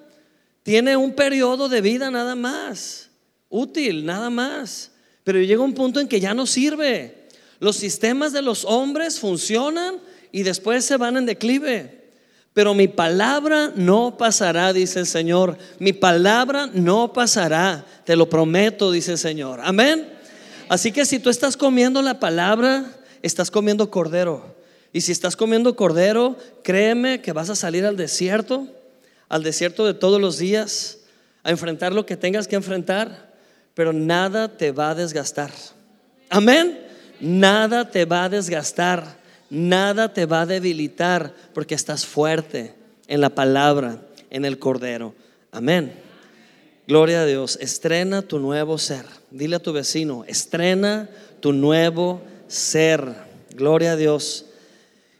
tiene 0.63 0.97
un 0.97 1.15
periodo 1.15 1.69
de 1.69 1.81
vida 1.81 2.11
nada 2.11 2.35
más, 2.35 3.11
útil, 3.49 4.05
nada 4.05 4.31
más. 4.31 4.91
Pero 5.23 5.41
llega 5.41 5.63
un 5.63 5.75
punto 5.75 6.01
en 6.01 6.09
que 6.09 6.19
ya 6.19 6.35
no 6.35 6.47
sirve. 6.47 7.29
Los 7.61 7.77
sistemas 7.77 8.33
de 8.33 8.43
los 8.43 8.65
hombres 8.65 9.21
funcionan 9.21 10.01
y 10.37 10.43
después 10.43 10.85
se 10.85 10.99
van 10.99 11.17
en 11.17 11.25
declive. 11.25 12.11
Pero 12.53 12.75
mi 12.75 12.89
palabra 12.89 13.73
no 13.75 14.19
pasará, 14.19 14.75
dice 14.75 15.01
el 15.01 15.07
Señor. 15.07 15.57
Mi 15.79 15.95
palabra 15.95 16.69
no 16.75 17.15
pasará. 17.15 17.87
Te 18.05 18.17
lo 18.17 18.29
prometo, 18.29 18.93
dice 18.93 19.13
el 19.13 19.19
Señor. 19.19 19.61
Amén. 19.65 20.07
Así 20.69 20.93
que 20.93 21.07
si 21.07 21.21
tú 21.21 21.31
estás 21.31 21.57
comiendo 21.57 22.03
la 22.03 22.21
palabra, 22.21 22.85
estás 23.23 23.51
comiendo 23.51 23.91
cordero. 23.91 24.55
Y 24.93 25.01
si 25.01 25.11
estás 25.11 25.37
comiendo 25.37 25.75
cordero, 25.75 26.37
créeme 26.63 27.23
que 27.23 27.33
vas 27.33 27.49
a 27.49 27.57
salir 27.57 27.87
al 27.87 27.97
desierto, 27.97 28.69
al 29.31 29.43
desierto 29.43 29.87
de 29.87 29.95
todos 29.95 30.21
los 30.21 30.37
días, 30.37 30.99
a 31.45 31.51
enfrentar 31.51 31.95
lo 31.95 32.05
que 32.05 32.19
tengas 32.19 32.47
que 32.47 32.57
enfrentar, 32.57 33.33
pero 33.73 33.95
nada 33.95 34.55
te 34.55 34.71
va 34.71 34.91
a 34.91 34.95
desgastar. 34.95 35.51
Amén. 36.29 36.79
Nada 37.21 37.91
te 37.91 38.05
va 38.05 38.25
a 38.25 38.29
desgastar, 38.29 39.25
nada 39.51 40.13
te 40.13 40.27
va 40.27 40.43
a 40.43 40.47
debilitar, 40.47 41.35
porque 41.55 41.75
estás 41.75 42.07
fuerte 42.07 42.75
en 43.09 43.21
la 43.21 43.31
palabra, 43.31 44.03
en 44.31 44.45
el 44.45 44.59
Cordero. 44.59 45.15
Amén. 45.53 45.93
Gloria 46.87 47.23
a 47.23 47.27
Dios. 47.27 47.59
Estrena 47.61 48.23
tu 48.23 48.39
nuevo 48.39 48.79
ser. 48.79 49.05
Dile 49.31 49.57
a 49.57 49.61
tu 49.61 49.73
vecino, 49.73 50.25
estrena 50.27 51.09
tu 51.41 51.53
nuevo 51.53 52.23
ser. 52.49 53.15
Gloria 53.55 53.93
a 53.93 53.97
Dios. 53.97 54.47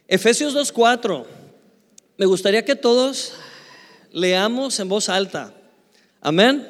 Efesios 0.07 0.55
2.4. 0.55 1.25
Me 2.17 2.25
gustaría 2.25 2.63
que 2.63 2.75
todos 2.75 3.33
leamos 4.11 4.79
en 4.79 4.89
voz 4.89 5.09
alta. 5.09 5.53
Amén. 6.21 6.67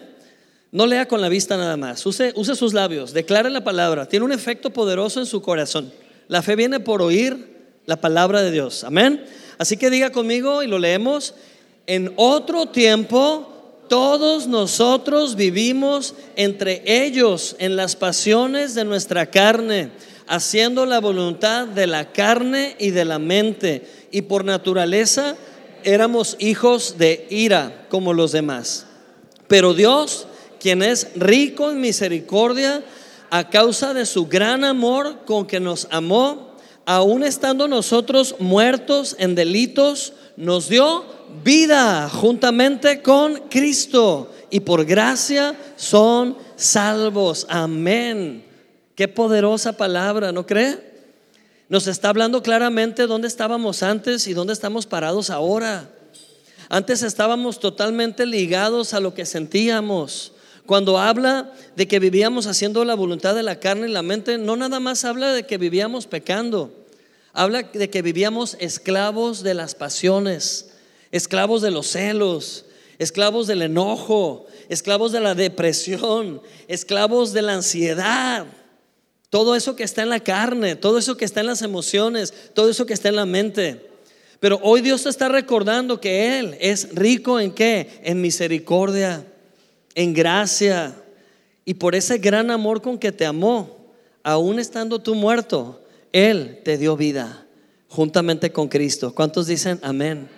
No 0.72 0.86
lea 0.86 1.08
con 1.08 1.22
la 1.22 1.30
vista 1.30 1.56
nada 1.58 1.78
más. 1.78 2.06
Use, 2.06 2.34
use 2.36 2.56
sus 2.56 2.74
labios. 2.74 3.14
Declare 3.14 3.50
la 3.50 3.64
palabra. 3.64 4.08
Tiene 4.08 4.26
un 4.26 4.32
efecto 4.32 4.72
poderoso 4.72 5.20
en 5.20 5.26
su 5.26 5.42
corazón. 5.42 5.92
La 6.28 6.42
fe 6.42 6.56
viene 6.56 6.80
por 6.80 7.02
oír 7.02 7.58
la 7.86 8.02
palabra 8.02 8.42
de 8.42 8.52
Dios. 8.52 8.84
Amén. 8.84 9.26
Así 9.58 9.78
que 9.78 9.90
diga 9.90 10.12
conmigo 10.12 10.62
y 10.64 10.68
lo 10.68 10.80
leemos. 10.80 11.34
En 11.86 12.14
otro 12.18 12.68
tiempo 12.68 13.54
todos 13.88 14.48
nosotros 14.48 15.36
vivimos 15.36 16.14
entre 16.36 16.84
ellos 16.86 17.56
en 17.60 17.78
las 17.78 17.96
pasiones 17.96 18.76
de 18.76 18.84
nuestra 18.84 19.28
carne, 19.28 19.92
haciendo 20.28 20.86
la 20.86 21.00
voluntad 21.00 21.68
de 21.68 21.88
la 21.88 22.12
carne 22.12 22.76
y 22.80 22.92
de 22.92 23.06
la 23.06 23.20
mente. 23.20 23.88
Y 24.12 24.24
por 24.24 24.44
naturaleza 24.44 25.38
éramos 25.86 26.36
hijos 26.40 26.98
de 26.98 27.26
ira 27.30 27.88
como 27.90 28.14
los 28.14 28.34
demás. 28.34 28.86
Pero 29.48 29.74
Dios, 29.74 30.28
quien 30.60 30.84
es 30.84 31.08
rico 31.16 31.72
en 31.72 31.80
misericordia, 31.80 32.84
a 33.30 33.50
causa 33.50 33.94
de 33.94 34.06
su 34.06 34.28
gran 34.28 34.64
amor 34.64 35.26
con 35.26 35.46
que 35.46 35.60
nos 35.60 35.88
amó, 35.92 36.56
aun 36.86 37.24
estando 37.24 37.68
nosotros 37.68 38.36
muertos 38.40 39.16
en 39.20 39.36
delitos, 39.36 40.14
nos 40.38 40.70
dio 40.70 41.04
vida 41.44 42.10
juntamente 42.10 43.02
con 43.02 43.36
Cristo 43.50 44.32
y 44.50 44.62
por 44.62 44.86
gracia 44.86 45.56
son 45.76 46.38
salvos. 46.56 47.46
Amén. 47.50 48.46
Qué 48.96 49.08
poderosa 49.08 49.74
palabra, 49.74 50.32
¿no 50.32 50.46
cree? 50.46 50.88
Nos 51.70 51.88
está 51.88 52.10
hablando 52.10 52.42
claramente 52.42 53.08
dónde 53.08 53.28
estábamos 53.28 53.84
antes 53.84 54.26
y 54.28 54.34
dónde 54.34 54.54
estamos 54.54 54.86
parados 54.86 55.30
ahora. 55.30 55.90
Antes 56.70 57.04
estábamos 57.04 57.60
totalmente 57.60 58.26
ligados 58.26 58.94
a 58.94 59.00
lo 59.00 59.14
que 59.14 59.26
sentíamos. 59.26 60.32
Cuando 60.68 61.00
habla 61.00 61.54
de 61.78 61.88
que 61.88 61.98
vivíamos 61.98 62.46
haciendo 62.46 62.84
la 62.84 62.94
voluntad 62.94 63.34
de 63.34 63.42
la 63.42 63.58
carne 63.58 63.88
y 63.88 63.92
la 63.92 64.02
mente, 64.02 64.38
no 64.38 64.58
nada 64.58 64.82
más 64.82 65.06
habla 65.06 65.32
de 65.32 65.44
que 65.44 65.58
vivíamos 65.58 66.08
pecando. 66.08 66.74
Habla 67.32 67.64
de 67.64 67.90
que 67.90 68.02
vivíamos 68.02 68.58
esclavos 68.60 69.44
de 69.44 69.54
las 69.54 69.76
pasiones, 69.76 70.72
esclavos 71.12 71.62
de 71.62 71.72
los 71.72 71.88
celos, 71.88 72.66
esclavos 73.00 73.48
del 73.48 73.62
enojo, 73.62 74.46
esclavos 74.68 75.14
de 75.14 75.22
la 75.22 75.36
depresión, 75.36 76.42
esclavos 76.68 77.32
de 77.32 77.44
la 77.44 77.54
ansiedad. 77.54 78.46
Todo 79.30 79.56
eso 79.56 79.78
que 79.78 79.84
está 79.84 80.02
en 80.04 80.10
la 80.10 80.20
carne, 80.20 80.76
todo 80.76 80.98
eso 80.98 81.16
que 81.16 81.24
está 81.24 81.40
en 81.40 81.48
las 81.48 81.62
emociones, 81.62 82.34
todo 82.54 82.70
eso 82.70 82.86
que 82.86 82.94
está 82.94 83.08
en 83.08 83.16
la 83.16 83.26
mente. 83.26 83.90
Pero 84.42 84.60
hoy 84.64 84.82
Dios 84.82 85.04
te 85.04 85.10
está 85.10 85.30
recordando 85.30 86.02
que 86.02 86.40
Él 86.40 86.58
es 86.60 86.94
rico 86.94 87.40
en 87.40 87.54
qué? 87.54 88.02
En 88.04 88.20
misericordia, 88.20 89.26
en 89.98 90.14
gracia. 90.14 90.96
Y 91.66 91.74
por 91.74 91.96
ese 91.96 92.20
gran 92.20 92.52
amor 92.52 92.82
con 92.84 93.00
que 93.00 93.12
te 93.12 93.26
amó, 93.26 93.76
aún 94.24 94.60
estando 94.60 95.00
tú 95.00 95.16
muerto, 95.16 95.84
Él 96.14 96.62
te 96.64 96.78
dio 96.78 96.96
vida 96.96 97.46
juntamente 97.90 98.52
con 98.52 98.68
Cristo. 98.68 99.14
¿Cuántos 99.16 99.48
dicen 99.48 99.80
amén? 99.82 100.30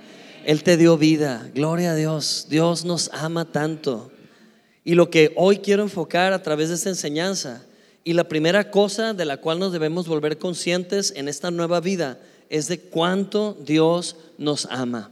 Él 0.46 0.64
te 0.64 0.78
dio 0.78 0.98
vida. 0.98 1.50
Gloria 1.54 1.92
a 1.92 1.96
Dios. 1.96 2.48
Dios 2.50 2.86
nos 2.86 3.12
ama 3.14 3.44
tanto. 3.44 4.10
Y 4.86 4.96
lo 4.96 5.10
que 5.10 5.34
hoy 5.36 5.58
quiero 5.58 5.84
enfocar 5.84 6.32
a 6.32 6.42
través 6.42 6.70
de 6.70 6.76
esta 6.76 6.90
enseñanza, 6.90 7.62
y 8.06 8.14
la 8.14 8.30
primera 8.30 8.72
cosa 8.72 9.14
de 9.14 9.26
la 9.26 9.38
cual 9.38 9.60
nos 9.60 9.74
debemos 9.74 10.08
volver 10.08 10.38
conscientes 10.38 11.12
en 11.18 11.28
esta 11.28 11.52
nueva 11.52 11.82
vida, 11.82 12.18
es 12.50 12.70
de 12.70 12.80
cuánto 12.80 13.58
Dios 13.66 14.16
nos 14.38 14.68
ama. 14.72 15.12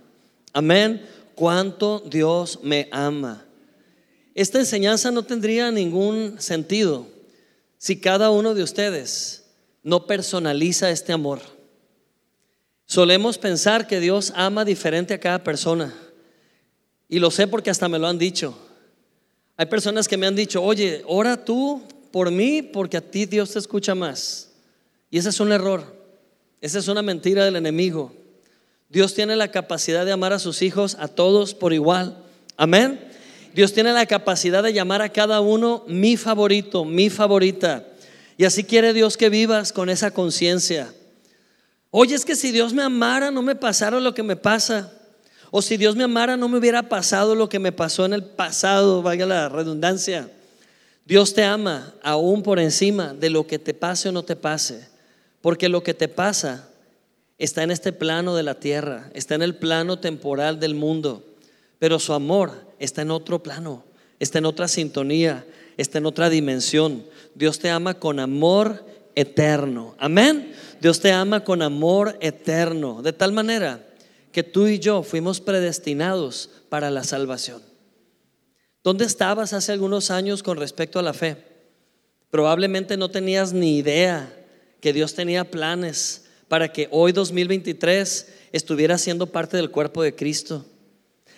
Amén. 0.54 1.06
Cuánto 1.36 2.02
Dios 2.10 2.60
me 2.64 2.88
ama. 2.92 3.44
Esta 4.38 4.60
enseñanza 4.60 5.10
no 5.10 5.24
tendría 5.24 5.72
ningún 5.72 6.40
sentido 6.40 7.08
si 7.80 8.00
cada 8.00 8.30
uno 8.30 8.54
de 8.54 8.62
ustedes 8.62 9.46
no 9.82 10.06
personaliza 10.06 10.92
este 10.92 11.12
amor. 11.12 11.40
Solemos 12.86 13.40
pensar 13.40 13.88
que 13.88 14.00
Dios 14.00 14.32
ama 14.36 14.64
diferente 14.64 15.16
a 15.16 15.20
cada 15.20 15.44
persona. 15.44 15.92
Y 17.10 17.18
lo 17.18 17.32
sé 17.32 17.48
porque 17.48 17.72
hasta 17.72 17.90
me 17.90 17.98
lo 17.98 18.06
han 18.06 18.20
dicho. 18.20 18.56
Hay 19.56 19.66
personas 19.66 20.08
que 20.08 20.18
me 20.18 20.28
han 20.28 20.36
dicho, 20.36 20.62
oye, 20.62 21.02
ora 21.08 21.44
tú 21.44 21.82
por 22.12 22.30
mí 22.30 22.62
porque 22.62 22.98
a 22.98 23.02
ti 23.02 23.26
Dios 23.26 23.54
te 23.54 23.58
escucha 23.58 23.96
más. 23.96 24.52
Y 25.10 25.18
ese 25.18 25.30
es 25.30 25.40
un 25.40 25.52
error. 25.52 25.96
Esa 26.62 26.78
es 26.78 26.88
una 26.88 27.02
mentira 27.02 27.44
del 27.44 27.56
enemigo. 27.56 28.14
Dios 28.88 29.16
tiene 29.16 29.36
la 29.36 29.50
capacidad 29.50 30.06
de 30.06 30.12
amar 30.12 30.32
a 30.32 30.38
sus 30.38 30.62
hijos, 30.62 30.96
a 31.00 31.08
todos 31.08 31.56
por 31.56 31.74
igual. 31.74 32.24
Amén. 32.56 33.17
Dios 33.58 33.74
tiene 33.74 33.92
la 33.92 34.06
capacidad 34.06 34.62
de 34.62 34.72
llamar 34.72 35.02
a 35.02 35.10
cada 35.10 35.42
uno 35.42 35.84
mi 35.88 36.16
favorito, 36.16 36.86
mi 36.86 37.10
favorita. 37.10 37.88
Y 38.38 38.46
así 38.46 38.64
quiere 38.64 38.94
Dios 38.94 39.18
que 39.18 39.30
vivas 39.30 39.74
con 39.74 39.90
esa 39.90 40.12
conciencia. 40.12 40.94
Oye, 41.90 42.14
es 42.14 42.24
que 42.24 42.36
si 42.36 42.52
Dios 42.52 42.72
me 42.76 42.84
amara, 42.84 43.32
no 43.32 43.42
me 43.42 43.56
pasara 43.56 44.00
lo 44.00 44.14
que 44.14 44.22
me 44.22 44.36
pasa. 44.36 44.94
O 45.50 45.64
si 45.64 45.76
Dios 45.76 45.96
me 45.96 46.04
amara, 46.04 46.38
no 46.38 46.48
me 46.48 46.60
hubiera 46.60 46.84
pasado 46.84 47.34
lo 47.34 47.50
que 47.50 47.58
me 47.58 47.72
pasó 47.72 48.06
en 48.06 48.14
el 48.14 48.24
pasado, 48.24 49.02
vaya 49.02 49.26
la 49.26 49.50
redundancia. 49.50 50.30
Dios 51.06 51.34
te 51.34 51.44
ama 51.44 51.96
aún 52.04 52.44
por 52.44 52.60
encima 52.60 53.16
de 53.16 53.32
lo 53.32 53.48
que 53.48 53.58
te 53.58 53.74
pase 53.74 54.10
o 54.10 54.12
no 54.12 54.22
te 54.22 54.36
pase. 54.36 54.88
Porque 55.42 55.68
lo 55.68 55.82
que 55.82 55.96
te 55.96 56.08
pasa 56.08 56.70
está 57.40 57.64
en 57.64 57.72
este 57.72 57.92
plano 57.92 58.36
de 58.36 58.44
la 58.44 58.60
tierra, 58.60 59.10
está 59.16 59.34
en 59.34 59.42
el 59.42 59.56
plano 59.56 59.98
temporal 59.98 60.60
del 60.60 60.76
mundo, 60.76 61.26
pero 61.80 61.98
su 61.98 62.14
amor 62.14 62.67
está 62.80 63.02
en 63.02 63.12
otro 63.12 63.44
plano, 63.44 63.84
está 64.20 64.40
en 64.40 64.46
otra 64.46 64.68
sintonía, 64.68 65.46
está 65.78 65.98
en 65.98 66.06
otra 66.06 66.30
dimensión. 66.30 67.06
Dios 67.36 67.60
te 67.60 67.70
ama 67.70 67.96
con 67.96 68.20
amor 68.20 68.86
eterno. 69.16 69.96
Amén. 69.98 70.54
Dios 70.80 71.00
te 71.00 71.12
ama 71.12 71.44
con 71.44 71.62
amor 71.62 72.18
eterno, 72.22 73.02
de 73.02 73.14
tal 73.14 73.32
manera 73.32 73.84
que 74.32 74.44
tú 74.44 74.68
y 74.68 74.80
yo 74.80 75.02
fuimos 75.02 75.42
predestinados 75.42 76.50
para 76.70 76.92
la 76.92 77.04
salvación. 77.04 77.62
¿Dónde 78.84 79.06
estabas 79.06 79.54
hace 79.54 79.72
algunos 79.72 80.12
años 80.12 80.44
con 80.44 80.58
respecto 80.58 81.00
a 81.00 81.02
la 81.02 81.14
fe? 81.14 81.38
Probablemente 82.30 82.98
no 82.98 83.10
tenías 83.10 83.54
ni 83.54 83.78
idea 83.78 84.32
que 84.80 84.94
Dios 84.94 85.16
tenía 85.16 85.50
planes 85.50 86.26
para 86.48 86.72
que 86.72 86.88
hoy 86.92 87.12
2023 87.12 88.28
estuviera 88.52 88.98
siendo 88.98 89.28
parte 89.28 89.58
del 89.58 89.72
cuerpo 89.72 90.04
de 90.04 90.16
Cristo. 90.16 90.66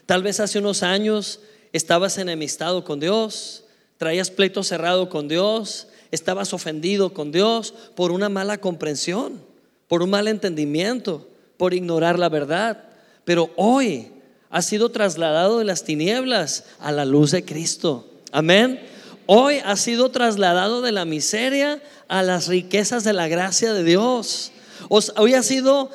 Tal 0.09 0.23
vez 0.23 0.39
hace 0.39 0.57
unos 0.57 0.81
años 0.81 1.39
estabas 1.71 2.17
enemistado 2.17 2.83
con 2.83 2.99
Dios, 2.99 3.65
traías 3.99 4.31
pleito 4.31 4.63
cerrado 4.63 5.07
con 5.07 5.27
Dios, 5.27 5.85
estabas 6.09 6.51
ofendido 6.51 7.13
con 7.13 7.31
Dios 7.31 7.75
por 7.93 8.11
una 8.11 8.27
mala 8.27 8.57
comprensión, 8.57 9.39
por 9.87 10.01
un 10.01 10.09
mal 10.09 10.27
entendimiento, 10.27 11.27
por 11.57 11.75
ignorar 11.75 12.17
la 12.17 12.27
verdad. 12.27 12.85
Pero 13.23 13.51
hoy 13.55 14.11
has 14.49 14.65
sido 14.65 14.89
trasladado 14.89 15.59
de 15.59 15.65
las 15.65 15.83
tinieblas 15.83 16.63
a 16.79 16.91
la 16.91 17.05
luz 17.05 17.29
de 17.29 17.45
Cristo. 17.45 18.07
Amén. 18.31 18.79
Hoy 19.27 19.57
has 19.63 19.79
sido 19.79 20.09
trasladado 20.09 20.81
de 20.81 20.91
la 20.91 21.05
miseria 21.05 21.83
a 22.07 22.23
las 22.23 22.47
riquezas 22.47 23.03
de 23.03 23.13
la 23.13 23.27
gracia 23.27 23.73
de 23.73 23.83
Dios. 23.83 24.53
Hoy 24.89 25.35
ha 25.35 25.43
sido 25.43 25.91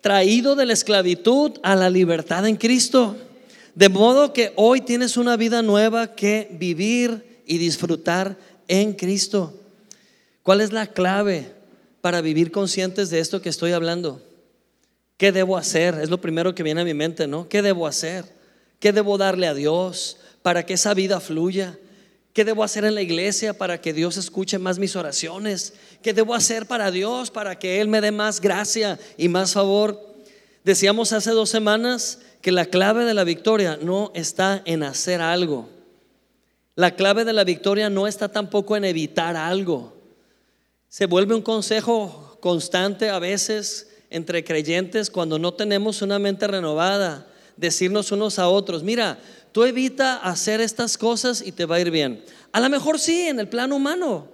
traído 0.00 0.56
de 0.56 0.64
la 0.64 0.72
esclavitud 0.72 1.58
a 1.62 1.76
la 1.76 1.90
libertad 1.90 2.46
en 2.46 2.56
Cristo. 2.56 3.14
De 3.78 3.88
modo 3.88 4.32
que 4.32 4.52
hoy 4.56 4.80
tienes 4.80 5.16
una 5.16 5.36
vida 5.36 5.62
nueva 5.62 6.16
que 6.16 6.48
vivir 6.50 7.42
y 7.46 7.58
disfrutar 7.58 8.36
en 8.66 8.92
Cristo. 8.92 9.54
¿Cuál 10.42 10.62
es 10.62 10.72
la 10.72 10.88
clave 10.88 11.52
para 12.00 12.20
vivir 12.20 12.50
conscientes 12.50 13.08
de 13.08 13.20
esto 13.20 13.40
que 13.40 13.50
estoy 13.50 13.70
hablando? 13.70 14.20
¿Qué 15.16 15.30
debo 15.30 15.56
hacer? 15.56 15.94
Es 16.02 16.10
lo 16.10 16.20
primero 16.20 16.56
que 16.56 16.64
viene 16.64 16.80
a 16.80 16.84
mi 16.84 16.92
mente, 16.92 17.28
¿no? 17.28 17.48
¿Qué 17.48 17.62
debo 17.62 17.86
hacer? 17.86 18.24
¿Qué 18.80 18.92
debo 18.92 19.16
darle 19.16 19.46
a 19.46 19.54
Dios 19.54 20.16
para 20.42 20.66
que 20.66 20.74
esa 20.74 20.92
vida 20.92 21.20
fluya? 21.20 21.78
¿Qué 22.32 22.44
debo 22.44 22.64
hacer 22.64 22.84
en 22.84 22.96
la 22.96 23.02
iglesia 23.02 23.56
para 23.56 23.80
que 23.80 23.92
Dios 23.92 24.16
escuche 24.16 24.58
más 24.58 24.80
mis 24.80 24.96
oraciones? 24.96 25.74
¿Qué 26.02 26.12
debo 26.12 26.34
hacer 26.34 26.66
para 26.66 26.90
Dios 26.90 27.30
para 27.30 27.60
que 27.60 27.80
Él 27.80 27.86
me 27.86 28.00
dé 28.00 28.10
más 28.10 28.40
gracia 28.40 28.98
y 29.16 29.28
más 29.28 29.52
favor? 29.52 30.04
Decíamos 30.64 31.12
hace 31.12 31.30
dos 31.30 31.48
semanas 31.48 32.18
que 32.40 32.52
la 32.52 32.66
clave 32.66 33.04
de 33.04 33.14
la 33.14 33.24
victoria 33.24 33.78
no 33.80 34.12
está 34.14 34.62
en 34.64 34.82
hacer 34.82 35.20
algo. 35.20 35.68
La 36.74 36.92
clave 36.94 37.24
de 37.24 37.32
la 37.32 37.44
victoria 37.44 37.90
no 37.90 38.06
está 38.06 38.28
tampoco 38.28 38.76
en 38.76 38.84
evitar 38.84 39.36
algo. 39.36 39.96
Se 40.88 41.06
vuelve 41.06 41.34
un 41.34 41.42
consejo 41.42 42.38
constante 42.40 43.10
a 43.10 43.18
veces 43.18 43.90
entre 44.10 44.44
creyentes 44.44 45.10
cuando 45.10 45.38
no 45.38 45.52
tenemos 45.54 46.02
una 46.02 46.18
mente 46.18 46.46
renovada, 46.46 47.26
decirnos 47.56 48.12
unos 48.12 48.38
a 48.38 48.48
otros, 48.48 48.82
mira, 48.82 49.18
tú 49.52 49.64
evita 49.64 50.16
hacer 50.16 50.60
estas 50.60 50.96
cosas 50.96 51.42
y 51.44 51.52
te 51.52 51.66
va 51.66 51.76
a 51.76 51.80
ir 51.80 51.90
bien. 51.90 52.24
A 52.52 52.60
lo 52.60 52.70
mejor 52.70 52.98
sí, 52.98 53.22
en 53.22 53.40
el 53.40 53.48
plano 53.48 53.76
humano. 53.76 54.28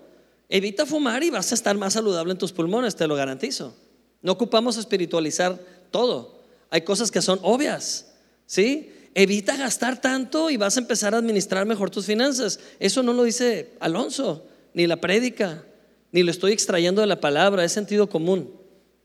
Evita 0.49 0.85
fumar 0.87 1.23
y 1.25 1.31
vas 1.31 1.51
a 1.51 1.55
estar 1.55 1.77
más 1.77 1.95
saludable 1.95 2.33
en 2.33 2.39
tus 2.39 2.53
pulmones, 2.53 2.95
te 2.95 3.09
lo 3.09 3.17
garantizo. 3.17 3.75
No 4.21 4.33
ocupamos 4.33 4.77
espiritualizar 4.77 5.59
todo. 5.91 6.44
Hay 6.71 6.83
cosas 6.83 7.11
que 7.11 7.23
son 7.23 7.39
obvias, 7.43 8.07
¿sí? 8.47 8.93
Evita 9.15 9.57
gastar 9.57 10.01
tanto 10.01 10.51
y 10.51 10.57
vas 10.57 10.77
a 10.77 10.81
empezar 10.81 11.15
a 11.15 11.19
administrar 11.19 11.67
mejor 11.67 11.91
tus 11.91 12.07
finanzas. 12.07 12.59
Eso 12.81 13.03
no 13.03 13.13
lo 13.13 13.23
dice 13.23 13.71
Alonso, 13.81 14.47
ni 14.73 14.87
la 14.87 14.97
prédica, 14.97 15.65
ni 16.11 16.23
lo 16.23 16.31
estoy 16.31 16.53
extrayendo 16.53 17.01
de 17.01 17.07
la 17.07 17.21
palabra, 17.21 17.65
es 17.65 17.73
sentido 17.73 18.09
común, 18.09 18.51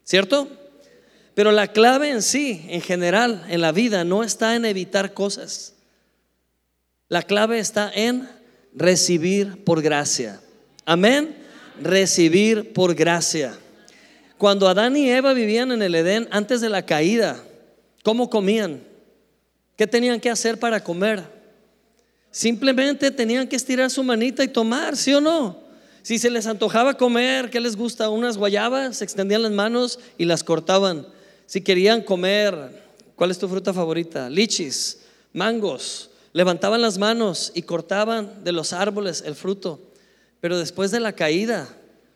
¿cierto? 0.04 0.48
Pero 1.36 1.52
la 1.52 1.68
clave 1.68 2.10
en 2.10 2.22
sí, 2.22 2.66
en 2.70 2.82
general, 2.82 3.46
en 3.50 3.62
la 3.62 3.72
vida, 3.72 4.04
no 4.04 4.24
está 4.24 4.56
en 4.56 4.66
evitar 4.66 5.14
cosas. 5.14 5.76
La 7.08 7.24
clave 7.24 7.60
está 7.60 7.92
en 7.94 8.28
recibir 8.74 9.64
por 9.64 9.82
gracia. 9.82 10.42
Amén. 10.86 11.36
Recibir 11.82 12.74
por 12.74 12.94
gracia. 12.94 13.58
Cuando 14.38 14.68
Adán 14.68 14.96
y 14.96 15.10
Eva 15.10 15.34
vivían 15.34 15.72
en 15.72 15.82
el 15.82 15.96
Edén 15.96 16.28
antes 16.32 16.62
de 16.62 16.70
la 16.70 16.86
caída, 16.86 17.42
¿cómo 18.04 18.30
comían? 18.30 18.84
¿Qué 19.76 19.88
tenían 19.88 20.20
que 20.20 20.30
hacer 20.30 20.60
para 20.60 20.84
comer? 20.84 21.24
Simplemente 22.32 23.12
tenían 23.12 23.48
que 23.48 23.56
estirar 23.56 23.90
su 23.90 24.04
manita 24.04 24.44
y 24.44 24.48
tomar, 24.48 24.96
¿sí 24.96 25.14
o 25.14 25.22
no? 25.22 25.58
Si 26.02 26.20
se 26.20 26.30
les 26.30 26.48
antojaba 26.48 26.96
comer, 26.96 27.50
¿qué 27.50 27.60
les 27.60 27.76
gusta? 27.76 28.10
Unas 28.10 28.38
guayabas, 28.38 28.98
se 28.98 29.04
extendían 29.04 29.42
las 29.42 29.52
manos 29.52 30.00
y 30.18 30.26
las 30.26 30.44
cortaban. 30.44 31.08
Si 31.46 31.62
querían 31.62 32.02
comer, 32.02 32.84
¿cuál 33.16 33.32
es 33.32 33.40
tu 33.40 33.48
fruta 33.48 33.74
favorita? 33.74 34.30
Lichis, 34.30 35.00
mangos, 35.34 36.10
levantaban 36.34 36.82
las 36.82 36.98
manos 36.98 37.52
y 37.56 37.64
cortaban 37.64 38.44
de 38.44 38.52
los 38.52 38.74
árboles 38.74 39.24
el 39.26 39.36
fruto. 39.36 39.80
Pero 40.42 40.58
después 40.58 40.92
de 40.92 41.00
la 41.00 41.14
caída, 41.14 41.68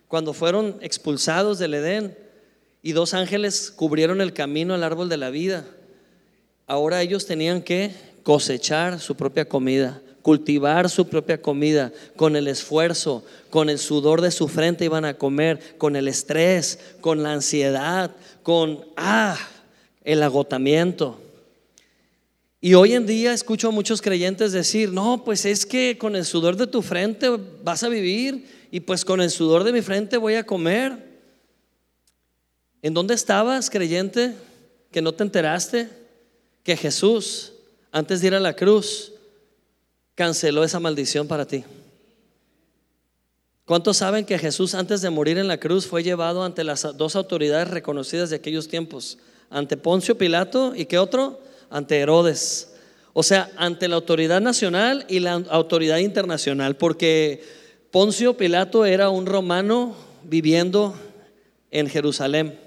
cuando 0.08 0.32
fueron 0.32 0.78
expulsados 0.80 1.58
del 1.58 1.74
Edén 1.74 2.16
y 2.84 2.92
dos 2.92 3.14
ángeles 3.14 3.72
cubrieron 3.74 4.20
el 4.20 4.34
camino 4.34 4.74
al 4.74 4.84
árbol 4.84 5.08
de 5.08 5.16
la 5.16 5.30
vida, 5.30 5.64
ahora 6.66 7.00
ellos 7.00 7.24
tenían 7.24 7.62
que 7.62 7.92
cosechar 8.22 9.00
su 9.00 9.16
propia 9.16 9.48
comida, 9.48 10.02
cultivar 10.20 10.90
su 10.90 11.08
propia 11.08 11.40
comida, 11.40 11.92
con 12.14 12.36
el 12.36 12.46
esfuerzo, 12.46 13.24
con 13.48 13.70
el 13.70 13.78
sudor 13.78 14.20
de 14.20 14.30
su 14.30 14.48
frente 14.48 14.84
iban 14.84 15.06
a 15.06 15.14
comer, 15.14 15.76
con 15.78 15.96
el 15.96 16.08
estrés, 16.08 16.78
con 17.00 17.22
la 17.22 17.32
ansiedad, 17.32 18.10
con 18.42 18.84
ah, 18.98 19.38
el 20.04 20.22
agotamiento. 20.22 21.18
Y 22.60 22.74
hoy 22.74 22.92
en 22.92 23.06
día 23.06 23.32
escucho 23.32 23.68
a 23.68 23.72
muchos 23.72 24.02
creyentes 24.02 24.52
decir, 24.52 24.92
no, 24.92 25.24
pues 25.24 25.46
es 25.46 25.64
que 25.64 25.96
con 25.96 26.16
el 26.16 26.26
sudor 26.26 26.56
de 26.56 26.66
tu 26.66 26.82
frente 26.82 27.30
vas 27.62 27.82
a 27.82 27.88
vivir 27.88 28.46
y 28.70 28.80
pues 28.80 29.06
con 29.06 29.22
el 29.22 29.30
sudor 29.30 29.64
de 29.64 29.72
mi 29.72 29.80
frente 29.80 30.18
voy 30.18 30.34
a 30.34 30.44
comer. 30.44 31.03
¿En 32.84 32.92
dónde 32.92 33.14
estabas, 33.14 33.70
creyente, 33.70 34.34
que 34.92 35.00
no 35.00 35.12
te 35.12 35.22
enteraste 35.22 35.88
que 36.62 36.76
Jesús, 36.76 37.54
antes 37.90 38.20
de 38.20 38.26
ir 38.26 38.34
a 38.34 38.40
la 38.40 38.54
cruz, 38.54 39.12
canceló 40.14 40.62
esa 40.62 40.80
maldición 40.80 41.26
para 41.26 41.46
ti? 41.46 41.64
¿Cuántos 43.64 43.96
saben 43.96 44.26
que 44.26 44.38
Jesús 44.38 44.74
antes 44.74 45.00
de 45.00 45.08
morir 45.08 45.38
en 45.38 45.48
la 45.48 45.56
cruz 45.56 45.86
fue 45.86 46.02
llevado 46.02 46.44
ante 46.44 46.62
las 46.62 46.82
dos 46.98 47.16
autoridades 47.16 47.70
reconocidas 47.70 48.28
de 48.28 48.36
aquellos 48.36 48.68
tiempos? 48.68 49.16
Ante 49.48 49.78
Poncio 49.78 50.18
Pilato 50.18 50.74
y 50.76 50.84
qué 50.84 50.98
otro? 50.98 51.40
ante 51.70 51.98
Herodes. 51.98 52.74
O 53.14 53.22
sea, 53.22 53.50
ante 53.56 53.88
la 53.88 53.96
autoridad 53.96 54.42
nacional 54.42 55.06
y 55.08 55.20
la 55.20 55.42
autoridad 55.48 55.96
internacional, 55.96 56.76
porque 56.76 57.42
Poncio 57.90 58.36
Pilato 58.36 58.84
era 58.84 59.08
un 59.08 59.24
romano 59.24 59.96
viviendo 60.24 60.94
en 61.70 61.88
Jerusalén 61.88 62.63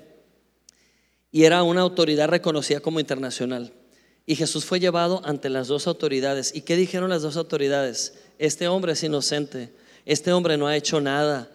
y 1.32 1.44
era 1.44 1.64
una 1.64 1.82
autoridad 1.82 2.30
reconocida 2.30 2.80
como 2.80 3.00
internacional. 3.00 3.74
Y 4.26 4.36
Jesús 4.36 4.66
fue 4.66 4.80
llevado 4.80 5.22
ante 5.24 5.50
las 5.50 5.68
dos 5.68 5.88
autoridades. 5.88 6.54
¿Y 6.54 6.62
qué 6.62 6.76
dijeron 6.76 7.10
las 7.10 7.22
dos 7.22 7.38
autoridades? 7.38 8.16
Este 8.40 8.68
hombre 8.68 8.94
es 8.94 9.04
inocente, 9.04 9.74
este 10.06 10.34
hombre 10.34 10.58
no 10.58 10.68
ha 10.68 10.76
hecho 10.76 11.00
nada. 11.00 11.50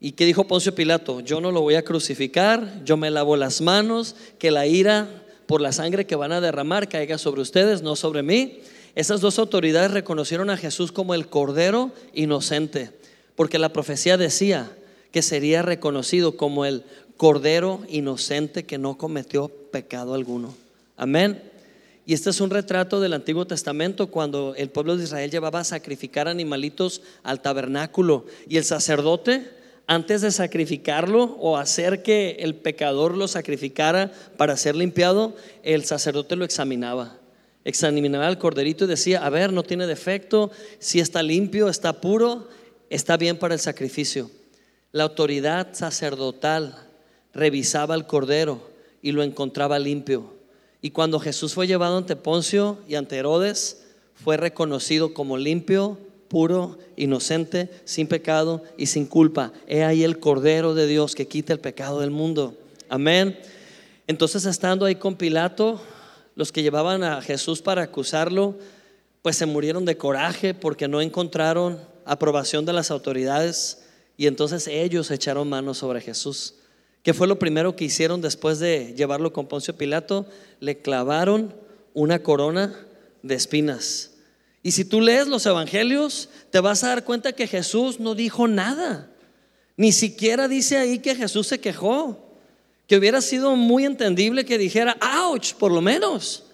¿Y 0.00 0.12
qué 0.12 0.24
dijo 0.24 0.46
Poncio 0.46 0.74
Pilato? 0.74 1.20
Yo 1.20 1.40
no 1.40 1.50
lo 1.50 1.60
voy 1.60 1.74
a 1.74 1.84
crucificar, 1.84 2.84
yo 2.84 2.96
me 2.96 3.10
lavo 3.10 3.36
las 3.36 3.60
manos, 3.60 4.14
que 4.38 4.52
la 4.52 4.66
ira 4.66 5.08
por 5.46 5.60
la 5.60 5.72
sangre 5.72 6.06
que 6.06 6.14
van 6.14 6.30
a 6.30 6.40
derramar 6.40 6.88
caiga 6.88 7.18
sobre 7.18 7.40
ustedes, 7.40 7.82
no 7.82 7.96
sobre 7.96 8.22
mí. 8.22 8.60
Esas 8.94 9.20
dos 9.20 9.38
autoridades 9.38 9.90
reconocieron 9.90 10.50
a 10.50 10.56
Jesús 10.56 10.92
como 10.92 11.14
el 11.14 11.28
Cordero 11.28 11.90
inocente, 12.14 12.92
porque 13.34 13.58
la 13.58 13.72
profecía 13.72 14.16
decía 14.16 14.70
que 15.10 15.22
sería 15.22 15.62
reconocido 15.62 16.36
como 16.36 16.64
el 16.64 16.84
Cordero 17.18 17.80
inocente 17.88 18.64
que 18.64 18.78
no 18.78 18.96
cometió 18.96 19.48
pecado 19.48 20.14
alguno. 20.14 20.54
Amén. 20.96 21.42
Y 22.06 22.14
este 22.14 22.30
es 22.30 22.40
un 22.40 22.48
retrato 22.48 23.00
del 23.00 23.12
Antiguo 23.12 23.44
Testamento 23.46 24.06
cuando 24.06 24.54
el 24.56 24.70
pueblo 24.70 24.96
de 24.96 25.02
Israel 25.02 25.30
llevaba 25.30 25.60
a 25.60 25.64
sacrificar 25.64 26.28
animalitos 26.28 27.02
al 27.24 27.42
tabernáculo 27.42 28.24
y 28.48 28.56
el 28.56 28.64
sacerdote 28.64 29.50
antes 29.88 30.22
de 30.22 30.30
sacrificarlo 30.30 31.36
o 31.40 31.56
hacer 31.56 32.02
que 32.04 32.36
el 32.38 32.54
pecador 32.54 33.16
lo 33.16 33.26
sacrificara 33.26 34.12
para 34.36 34.56
ser 34.56 34.76
limpiado, 34.76 35.34
el 35.64 35.84
sacerdote 35.84 36.36
lo 36.36 36.44
examinaba. 36.44 37.18
Examinaba 37.64 38.28
al 38.28 38.38
corderito 38.38 38.84
y 38.84 38.88
decía, 38.88 39.26
a 39.26 39.28
ver, 39.28 39.52
no 39.52 39.64
tiene 39.64 39.88
defecto, 39.88 40.52
si 40.78 41.00
está 41.00 41.22
limpio, 41.22 41.68
está 41.68 42.00
puro, 42.00 42.48
está 42.90 43.16
bien 43.16 43.38
para 43.38 43.54
el 43.54 43.60
sacrificio. 43.60 44.30
La 44.92 45.02
autoridad 45.02 45.74
sacerdotal 45.74 46.87
revisaba 47.38 47.94
al 47.94 48.06
cordero 48.06 48.60
y 49.00 49.12
lo 49.12 49.22
encontraba 49.22 49.78
limpio. 49.78 50.34
Y 50.82 50.90
cuando 50.90 51.18
Jesús 51.18 51.54
fue 51.54 51.66
llevado 51.66 51.96
ante 51.96 52.16
Poncio 52.16 52.78
y 52.86 52.96
ante 52.96 53.16
Herodes, 53.16 53.84
fue 54.14 54.36
reconocido 54.36 55.14
como 55.14 55.38
limpio 55.38 55.98
puro, 56.28 56.78
inocente, 56.96 57.70
sin 57.84 58.06
pecado 58.06 58.62
y 58.76 58.86
sin 58.86 59.06
culpa. 59.06 59.52
He 59.66 59.82
ahí 59.82 60.04
el 60.04 60.18
Cordero 60.20 60.74
de 60.74 60.86
Dios 60.86 61.14
que 61.14 61.26
quita 61.26 61.52
el 61.54 61.60
pecado 61.60 62.00
del 62.00 62.10
mundo. 62.10 62.54
Amén. 62.88 63.38
Entonces, 64.06 64.44
estando 64.44 64.84
ahí 64.84 64.96
con 64.96 65.16
Pilato, 65.16 65.80
los 66.34 66.52
que 66.52 66.62
llevaban 66.62 67.02
a 67.02 67.22
Jesús 67.22 67.62
para 67.62 67.82
acusarlo, 67.82 68.56
pues 69.22 69.36
se 69.36 69.46
murieron 69.46 69.84
de 69.84 69.96
coraje 69.96 70.54
porque 70.54 70.86
no 70.86 71.00
encontraron 71.00 71.80
aprobación 72.04 72.64
de 72.64 72.72
las 72.72 72.90
autoridades 72.90 73.84
y 74.16 74.26
entonces 74.26 74.66
ellos 74.68 75.10
echaron 75.10 75.48
manos 75.48 75.78
sobre 75.78 76.00
Jesús. 76.00 76.54
¿Qué 77.02 77.14
fue 77.14 77.26
lo 77.26 77.38
primero 77.38 77.76
que 77.76 77.84
hicieron 77.84 78.20
después 78.20 78.58
de 78.58 78.94
llevarlo 78.96 79.32
con 79.32 79.46
Poncio 79.46 79.76
Pilato? 79.76 80.26
Le 80.60 80.78
clavaron 80.78 81.54
una 81.94 82.22
corona 82.22 82.74
de 83.22 83.34
espinas. 83.34 84.12
Y 84.62 84.72
si 84.72 84.84
tú 84.84 85.00
lees 85.00 85.28
los 85.28 85.46
evangelios, 85.46 86.28
te 86.50 86.60
vas 86.60 86.84
a 86.84 86.88
dar 86.88 87.04
cuenta 87.04 87.32
que 87.32 87.46
Jesús 87.46 88.00
no 88.00 88.14
dijo 88.14 88.48
nada. 88.48 89.10
Ni 89.76 89.92
siquiera 89.92 90.48
dice 90.48 90.76
ahí 90.76 90.98
que 90.98 91.14
Jesús 91.14 91.46
se 91.46 91.60
quejó. 91.60 92.18
Que 92.86 92.96
hubiera 92.96 93.20
sido 93.20 93.54
muy 93.54 93.84
entendible 93.84 94.44
que 94.44 94.58
dijera, 94.58 94.96
ouch, 95.26 95.54
por 95.54 95.70
lo 95.70 95.80
menos. 95.80 96.44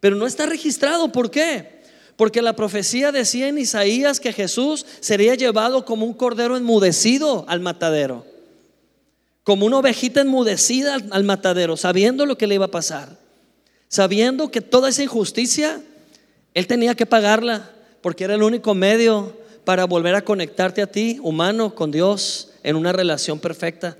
Pero 0.00 0.16
no 0.16 0.26
está 0.26 0.46
registrado. 0.46 1.10
¿Por 1.10 1.30
qué? 1.30 1.80
Porque 2.16 2.42
la 2.42 2.54
profecía 2.54 3.12
decía 3.12 3.48
en 3.48 3.58
Isaías 3.58 4.20
que 4.20 4.32
Jesús 4.32 4.84
sería 5.00 5.34
llevado 5.34 5.84
como 5.84 6.06
un 6.06 6.14
cordero 6.14 6.56
enmudecido 6.56 7.44
al 7.48 7.60
matadero. 7.60 8.26
Como 9.46 9.64
una 9.64 9.78
ovejita 9.78 10.22
enmudecida 10.22 10.96
al 11.12 11.22
matadero, 11.22 11.76
sabiendo 11.76 12.26
lo 12.26 12.36
que 12.36 12.48
le 12.48 12.56
iba 12.56 12.64
a 12.64 12.70
pasar. 12.72 13.16
Sabiendo 13.86 14.50
que 14.50 14.60
toda 14.60 14.88
esa 14.88 15.04
injusticia 15.04 15.80
él 16.52 16.66
tenía 16.66 16.96
que 16.96 17.06
pagarla 17.06 17.70
porque 18.00 18.24
era 18.24 18.34
el 18.34 18.42
único 18.42 18.74
medio 18.74 19.36
para 19.64 19.84
volver 19.84 20.16
a 20.16 20.24
conectarte 20.24 20.82
a 20.82 20.88
ti, 20.88 21.20
humano, 21.22 21.76
con 21.76 21.92
Dios 21.92 22.50
en 22.64 22.74
una 22.74 22.92
relación 22.92 23.38
perfecta. 23.38 23.96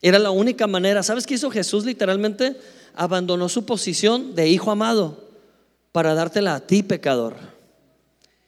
Era 0.00 0.20
la 0.20 0.30
única 0.30 0.68
manera. 0.68 1.02
¿Sabes 1.02 1.26
qué 1.26 1.34
hizo 1.34 1.50
Jesús 1.50 1.84
literalmente? 1.84 2.56
Abandonó 2.94 3.48
su 3.48 3.64
posición 3.66 4.36
de 4.36 4.48
hijo 4.48 4.70
amado 4.70 5.24
para 5.90 6.14
dártela 6.14 6.54
a 6.54 6.60
ti, 6.60 6.84
pecador. 6.84 7.34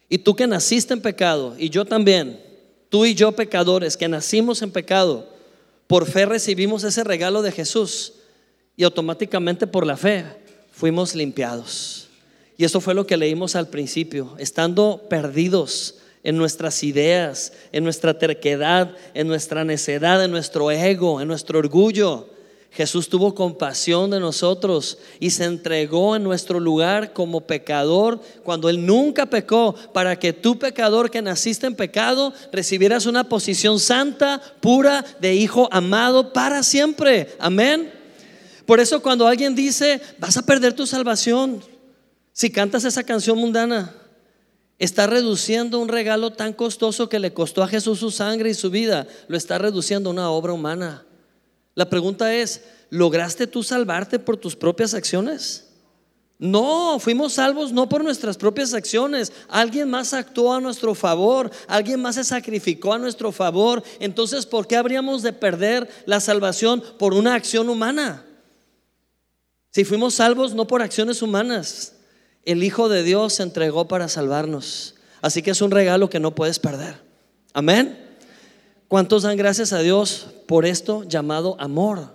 Y 0.09 0.19
tú 0.19 0.37
que 0.37 0.47
naciste 0.47 0.95
en 0.95 1.01
pecado, 1.01 1.57
y 1.59 1.69
yo 1.69 1.85
también, 1.85 2.41
tú 2.91 3.07
y 3.07 3.17
yo 3.17 3.33
pecadores 3.33 3.97
que 3.97 4.07
nacimos 4.07 4.63
en 4.63 4.71
pecado, 4.71 5.32
por 5.87 6.07
fe 6.07 6.27
recibimos 6.27 6.85
ese 6.85 7.05
regalo 7.05 7.43
de 7.43 7.53
Jesús 7.53 8.15
y 8.77 8.85
automáticamente 8.85 9.67
por 9.67 9.87
la 9.87 9.97
fe 9.97 10.25
fuimos 10.71 11.15
limpiados. 11.15 12.09
Y 12.57 12.65
eso 12.65 12.81
fue 12.81 12.95
lo 12.95 13.07
que 13.07 13.17
leímos 13.17 13.57
al 13.57 13.69
principio. 13.69 14.35
Estando 14.39 15.07
perdidos 15.09 15.97
en 16.23 16.37
nuestras 16.37 16.83
ideas, 16.85 17.53
en 17.73 17.85
nuestra 17.85 18.19
terquedad, 18.19 18.97
en 19.15 19.27
nuestra 19.27 19.65
necedad, 19.65 20.23
en 20.25 20.31
nuestro 20.31 20.71
ego, 20.71 21.21
en 21.21 21.29
nuestro 21.29 21.59
orgullo. 21.59 22.29
Jesús 22.73 23.11
tuvo 23.11 23.35
compasión 23.35 24.11
de 24.11 24.19
nosotros 24.19 24.97
y 25.21 25.29
se 25.29 25.45
entregó 25.45 26.17
en 26.17 26.23
nuestro 26.23 26.59
lugar 26.59 27.13
como 27.13 27.43
pecador 27.43 28.19
cuando 28.43 28.71
Él 28.71 28.87
nunca 28.87 29.27
pecó, 29.27 29.75
para 29.93 30.19
que 30.19 30.33
tú 30.33 30.59
pecador 30.59 31.11
que 31.11 31.21
naciste 31.21 31.67
en 31.67 31.75
pecado 31.75 32.33
recibieras 32.51 33.05
una 33.05 33.29
posición 33.29 33.79
santa, 33.79 34.41
pura, 34.61 35.05
de 35.21 35.35
hijo 35.35 35.69
amado 35.71 36.33
para 36.33 36.63
siempre. 36.63 37.37
Amén. 37.39 37.93
Por 38.65 38.81
eso 38.81 39.03
cuando 39.03 39.27
alguien 39.27 39.55
dice, 39.55 40.01
vas 40.19 40.39
a 40.39 40.47
perder 40.47 40.73
tu 40.73 40.87
salvación, 40.87 41.63
si 42.33 42.51
cantas 42.51 42.85
esa 42.85 43.03
canción 43.03 43.37
mundana, 43.37 43.95
está 44.79 45.07
reduciendo 45.07 45.79
un 45.79 45.89
regalo 45.89 46.33
tan 46.33 46.55
costoso 46.55 47.11
que 47.11 47.19
le 47.19 47.35
costó 47.35 47.63
a 47.63 47.69
Jesús 47.69 47.99
su 47.99 48.11
sangre 48.11 48.49
y 48.49 48.55
su 48.55 48.71
vida, 48.71 49.07
lo 49.29 49.37
está 49.37 49.59
reduciendo 49.59 50.09
a 50.09 50.13
una 50.15 50.31
obra 50.31 50.55
humana. 50.55 51.05
La 51.75 51.89
pregunta 51.89 52.35
es, 52.35 52.63
¿lograste 52.91 53.47
tú 53.47 53.63
salvarte 53.63 54.19
por 54.19 54.37
tus 54.37 54.57
propias 54.57 54.95
acciones? 54.95 55.69
No, 56.39 56.99
fuimos 56.99 57.35
salvos 57.35 57.73
no 57.73 57.89
por 57.89 58.03
nuestras 58.03 58.37
propias 58.37 58.75
acciones. 58.75 59.33
Alguien 59.49 59.89
más 59.89 60.13
actuó 60.13 60.53
a 60.53 60.61
nuestro 60.61 60.93
favor, 60.95 61.53
alguien 61.69 62.03
más 62.03 62.17
se 62.17 62.25
sacrificó 62.25 62.93
a 62.93 62.99
nuestro 62.99 63.31
favor. 63.31 63.81
Entonces, 64.01 64.45
¿por 64.45 64.67
qué 64.67 64.77
habríamos 64.77 65.23
de 65.23 65.33
perder 65.33 65.89
la 66.05 66.19
salvación 66.19 66.83
por 66.99 67.15
una 67.15 67.37
acción 67.37 67.69
humana? 67.69 68.27
Si 69.71 69.85
fuimos 69.85 70.15
salvos 70.15 70.53
no 70.53 70.67
por 70.67 70.83
acciones 70.83 71.23
humanas, 71.23 71.95
el 72.45 72.65
Hijo 72.65 72.89
de 72.89 73.05
Dios 73.05 73.35
se 73.35 73.45
entregó 73.45 73.87
para 73.87 74.09
salvarnos. 74.09 74.97
Así 75.21 75.43
que 75.43 75.53
es 75.53 75.63
un 75.63 75.71
regalo 75.71 76.11
que 76.11 76.19
no 76.19 76.35
puedes 76.35 76.59
perder. 76.59 76.97
Amén. 77.55 78.02
¿Cuántos 78.93 79.23
dan 79.23 79.39
gracias 79.39 79.73
a 79.73 79.79
Dios 79.79 80.27
por 80.47 80.67
esto 80.67 81.03
llamado 81.05 81.57
amor? 81.59 82.13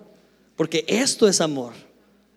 Porque 0.55 0.85
esto 0.87 1.27
es 1.27 1.41
amor. 1.41 1.73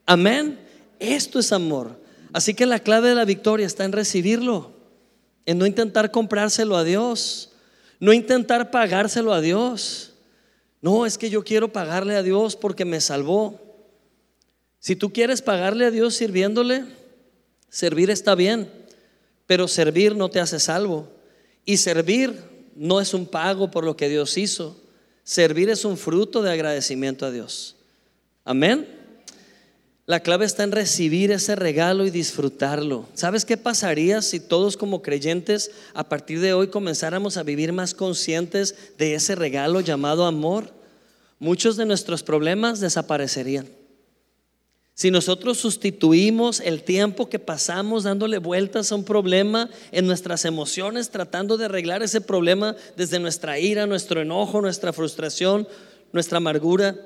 Amén. 0.06 0.58
Esto 0.98 1.40
es 1.40 1.52
amor. 1.52 2.00
Así 2.32 2.54
que 2.54 2.64
la 2.64 2.78
clave 2.78 3.10
de 3.10 3.14
la 3.16 3.26
victoria 3.26 3.66
está 3.66 3.84
en 3.84 3.92
recibirlo, 3.92 4.72
en 5.44 5.58
no 5.58 5.66
intentar 5.66 6.10
comprárselo 6.10 6.78
a 6.78 6.84
Dios, 6.84 7.52
no 7.98 8.14
intentar 8.14 8.70
pagárselo 8.70 9.34
a 9.34 9.42
Dios. 9.42 10.14
No, 10.80 11.04
es 11.04 11.18
que 11.18 11.28
yo 11.28 11.44
quiero 11.44 11.70
pagarle 11.70 12.16
a 12.16 12.22
Dios 12.22 12.56
porque 12.56 12.86
me 12.86 13.02
salvó. 13.02 13.60
Si 14.78 14.96
tú 14.96 15.12
quieres 15.12 15.42
pagarle 15.42 15.84
a 15.84 15.90
Dios 15.90 16.14
sirviéndole, 16.14 16.86
servir 17.68 18.08
está 18.08 18.34
bien, 18.34 18.72
pero 19.46 19.68
servir 19.68 20.16
no 20.16 20.30
te 20.30 20.40
hace 20.40 20.58
salvo. 20.58 21.08
Y 21.66 21.76
servir 21.76 22.49
no 22.80 22.98
es 22.98 23.12
un 23.12 23.26
pago 23.26 23.70
por 23.70 23.84
lo 23.84 23.94
que 23.94 24.08
Dios 24.08 24.38
hizo. 24.38 24.74
Servir 25.22 25.68
es 25.68 25.84
un 25.84 25.98
fruto 25.98 26.40
de 26.40 26.50
agradecimiento 26.50 27.26
a 27.26 27.30
Dios. 27.30 27.76
Amén. 28.42 28.88
La 30.06 30.20
clave 30.20 30.46
está 30.46 30.64
en 30.64 30.72
recibir 30.72 31.30
ese 31.30 31.56
regalo 31.56 32.06
y 32.06 32.10
disfrutarlo. 32.10 33.06
¿Sabes 33.12 33.44
qué 33.44 33.58
pasaría 33.58 34.22
si 34.22 34.40
todos 34.40 34.78
como 34.78 35.02
creyentes 35.02 35.70
a 35.92 36.08
partir 36.08 36.40
de 36.40 36.54
hoy 36.54 36.68
comenzáramos 36.68 37.36
a 37.36 37.42
vivir 37.42 37.74
más 37.74 37.92
conscientes 37.92 38.74
de 38.96 39.14
ese 39.14 39.34
regalo 39.34 39.82
llamado 39.82 40.24
amor? 40.24 40.72
Muchos 41.38 41.76
de 41.76 41.84
nuestros 41.84 42.22
problemas 42.22 42.80
desaparecerían. 42.80 43.68
Si 45.00 45.10
nosotros 45.10 45.56
sustituimos 45.56 46.60
el 46.60 46.82
tiempo 46.82 47.30
que 47.30 47.38
pasamos 47.38 48.02
dándole 48.02 48.36
vueltas 48.36 48.92
a 48.92 48.96
un 48.96 49.04
problema 49.04 49.70
en 49.92 50.06
nuestras 50.06 50.44
emociones, 50.44 51.08
tratando 51.08 51.56
de 51.56 51.64
arreglar 51.64 52.02
ese 52.02 52.20
problema 52.20 52.76
desde 52.98 53.18
nuestra 53.18 53.58
ira, 53.58 53.86
nuestro 53.86 54.20
enojo, 54.20 54.60
nuestra 54.60 54.92
frustración, 54.92 55.66
nuestra 56.12 56.36
amargura, 56.36 56.96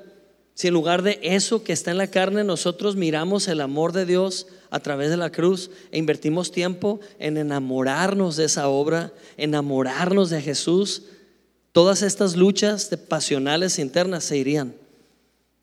si 0.55 0.67
en 0.67 0.73
lugar 0.73 1.03
de 1.03 1.19
eso 1.21 1.63
que 1.63 1.71
está 1.71 1.91
en 1.91 1.97
la 1.97 2.07
carne 2.07 2.43
nosotros 2.43 2.97
miramos 2.97 3.47
el 3.47 3.61
amor 3.61 3.93
de 3.93 4.05
Dios 4.05 4.47
a 4.71 4.81
través 4.81 5.09
de 5.09 5.15
la 5.15 5.31
cruz 5.31 5.71
e 5.93 5.97
invertimos 5.97 6.51
tiempo 6.51 6.99
en 7.17 7.37
enamorarnos 7.37 8.35
de 8.35 8.43
esa 8.43 8.67
obra, 8.67 9.13
enamorarnos 9.37 10.29
de 10.29 10.41
Jesús, 10.41 11.03
todas 11.71 12.01
estas 12.01 12.35
luchas 12.35 12.89
de 12.89 12.97
pasionales 12.97 13.79
internas 13.79 14.25
se 14.25 14.35
irían. 14.35 14.75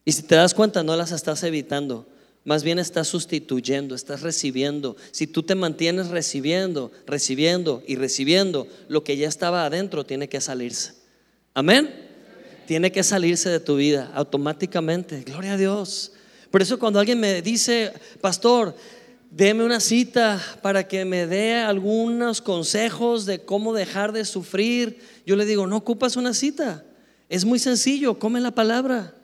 Y 0.06 0.12
si 0.12 0.22
te 0.22 0.36
das 0.36 0.54
cuenta, 0.54 0.82
no 0.82 0.96
las 0.96 1.12
estás 1.12 1.42
evitando. 1.42 2.06
Más 2.44 2.64
bien 2.64 2.80
estás 2.80 3.06
sustituyendo, 3.06 3.94
estás 3.94 4.22
recibiendo. 4.22 4.96
Si 5.12 5.28
tú 5.28 5.44
te 5.44 5.54
mantienes 5.54 6.08
recibiendo, 6.08 6.90
recibiendo 7.06 7.82
y 7.86 7.94
recibiendo, 7.94 8.66
lo 8.88 9.04
que 9.04 9.16
ya 9.16 9.28
estaba 9.28 9.64
adentro 9.64 10.04
tiene 10.04 10.28
que 10.28 10.40
salirse. 10.40 10.94
Amén. 11.54 11.94
Tiene 12.66 12.90
que 12.90 13.04
salirse 13.04 13.48
de 13.48 13.60
tu 13.60 13.76
vida 13.76 14.10
automáticamente. 14.14 15.22
Gloria 15.22 15.52
a 15.52 15.56
Dios. 15.56 16.12
Por 16.50 16.62
eso 16.62 16.80
cuando 16.80 16.98
alguien 16.98 17.20
me 17.20 17.42
dice, 17.42 17.92
pastor, 18.20 18.74
deme 19.30 19.64
una 19.64 19.78
cita 19.78 20.40
para 20.62 20.88
que 20.88 21.04
me 21.04 21.28
dé 21.28 21.54
algunos 21.54 22.42
consejos 22.42 23.24
de 23.24 23.44
cómo 23.44 23.72
dejar 23.72 24.12
de 24.12 24.24
sufrir, 24.24 24.98
yo 25.24 25.36
le 25.36 25.46
digo, 25.46 25.66
no 25.68 25.76
ocupas 25.76 26.16
una 26.16 26.34
cita. 26.34 26.84
Es 27.28 27.44
muy 27.44 27.60
sencillo, 27.60 28.18
come 28.18 28.40
la 28.40 28.50
palabra. 28.50 29.14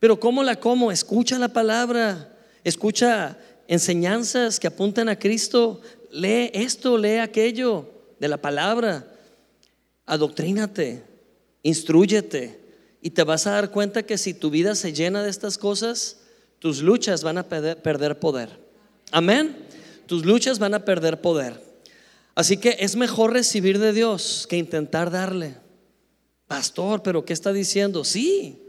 Pero 0.00 0.18
¿cómo 0.18 0.42
la 0.42 0.56
como? 0.56 0.90
Escucha 0.90 1.38
la 1.38 1.48
palabra 1.48 2.35
escucha 2.68 3.38
enseñanzas 3.68 4.58
que 4.58 4.66
apuntan 4.66 5.08
a 5.08 5.18
Cristo, 5.18 5.80
lee 6.10 6.50
esto, 6.52 6.98
lee 6.98 7.18
aquello 7.18 7.88
de 8.18 8.26
la 8.26 8.38
palabra, 8.38 9.06
adoctrínate, 10.04 11.04
instruyete 11.62 12.60
y 13.00 13.10
te 13.10 13.22
vas 13.22 13.46
a 13.46 13.52
dar 13.52 13.70
cuenta 13.70 14.02
que 14.02 14.18
si 14.18 14.34
tu 14.34 14.50
vida 14.50 14.74
se 14.74 14.92
llena 14.92 15.22
de 15.22 15.30
estas 15.30 15.58
cosas, 15.58 16.18
tus 16.58 16.82
luchas 16.82 17.22
van 17.22 17.38
a 17.38 17.48
perder 17.48 18.18
poder. 18.18 18.58
Amén. 19.12 19.56
Tus 20.06 20.24
luchas 20.24 20.58
van 20.58 20.74
a 20.74 20.84
perder 20.84 21.20
poder. 21.20 21.62
Así 22.34 22.56
que 22.56 22.78
es 22.80 22.96
mejor 22.96 23.32
recibir 23.32 23.78
de 23.78 23.92
Dios 23.92 24.46
que 24.48 24.56
intentar 24.56 25.12
darle. 25.12 25.56
Pastor, 26.48 27.04
pero 27.04 27.24
¿qué 27.24 27.32
está 27.32 27.52
diciendo? 27.52 28.04
Sí. 28.04 28.60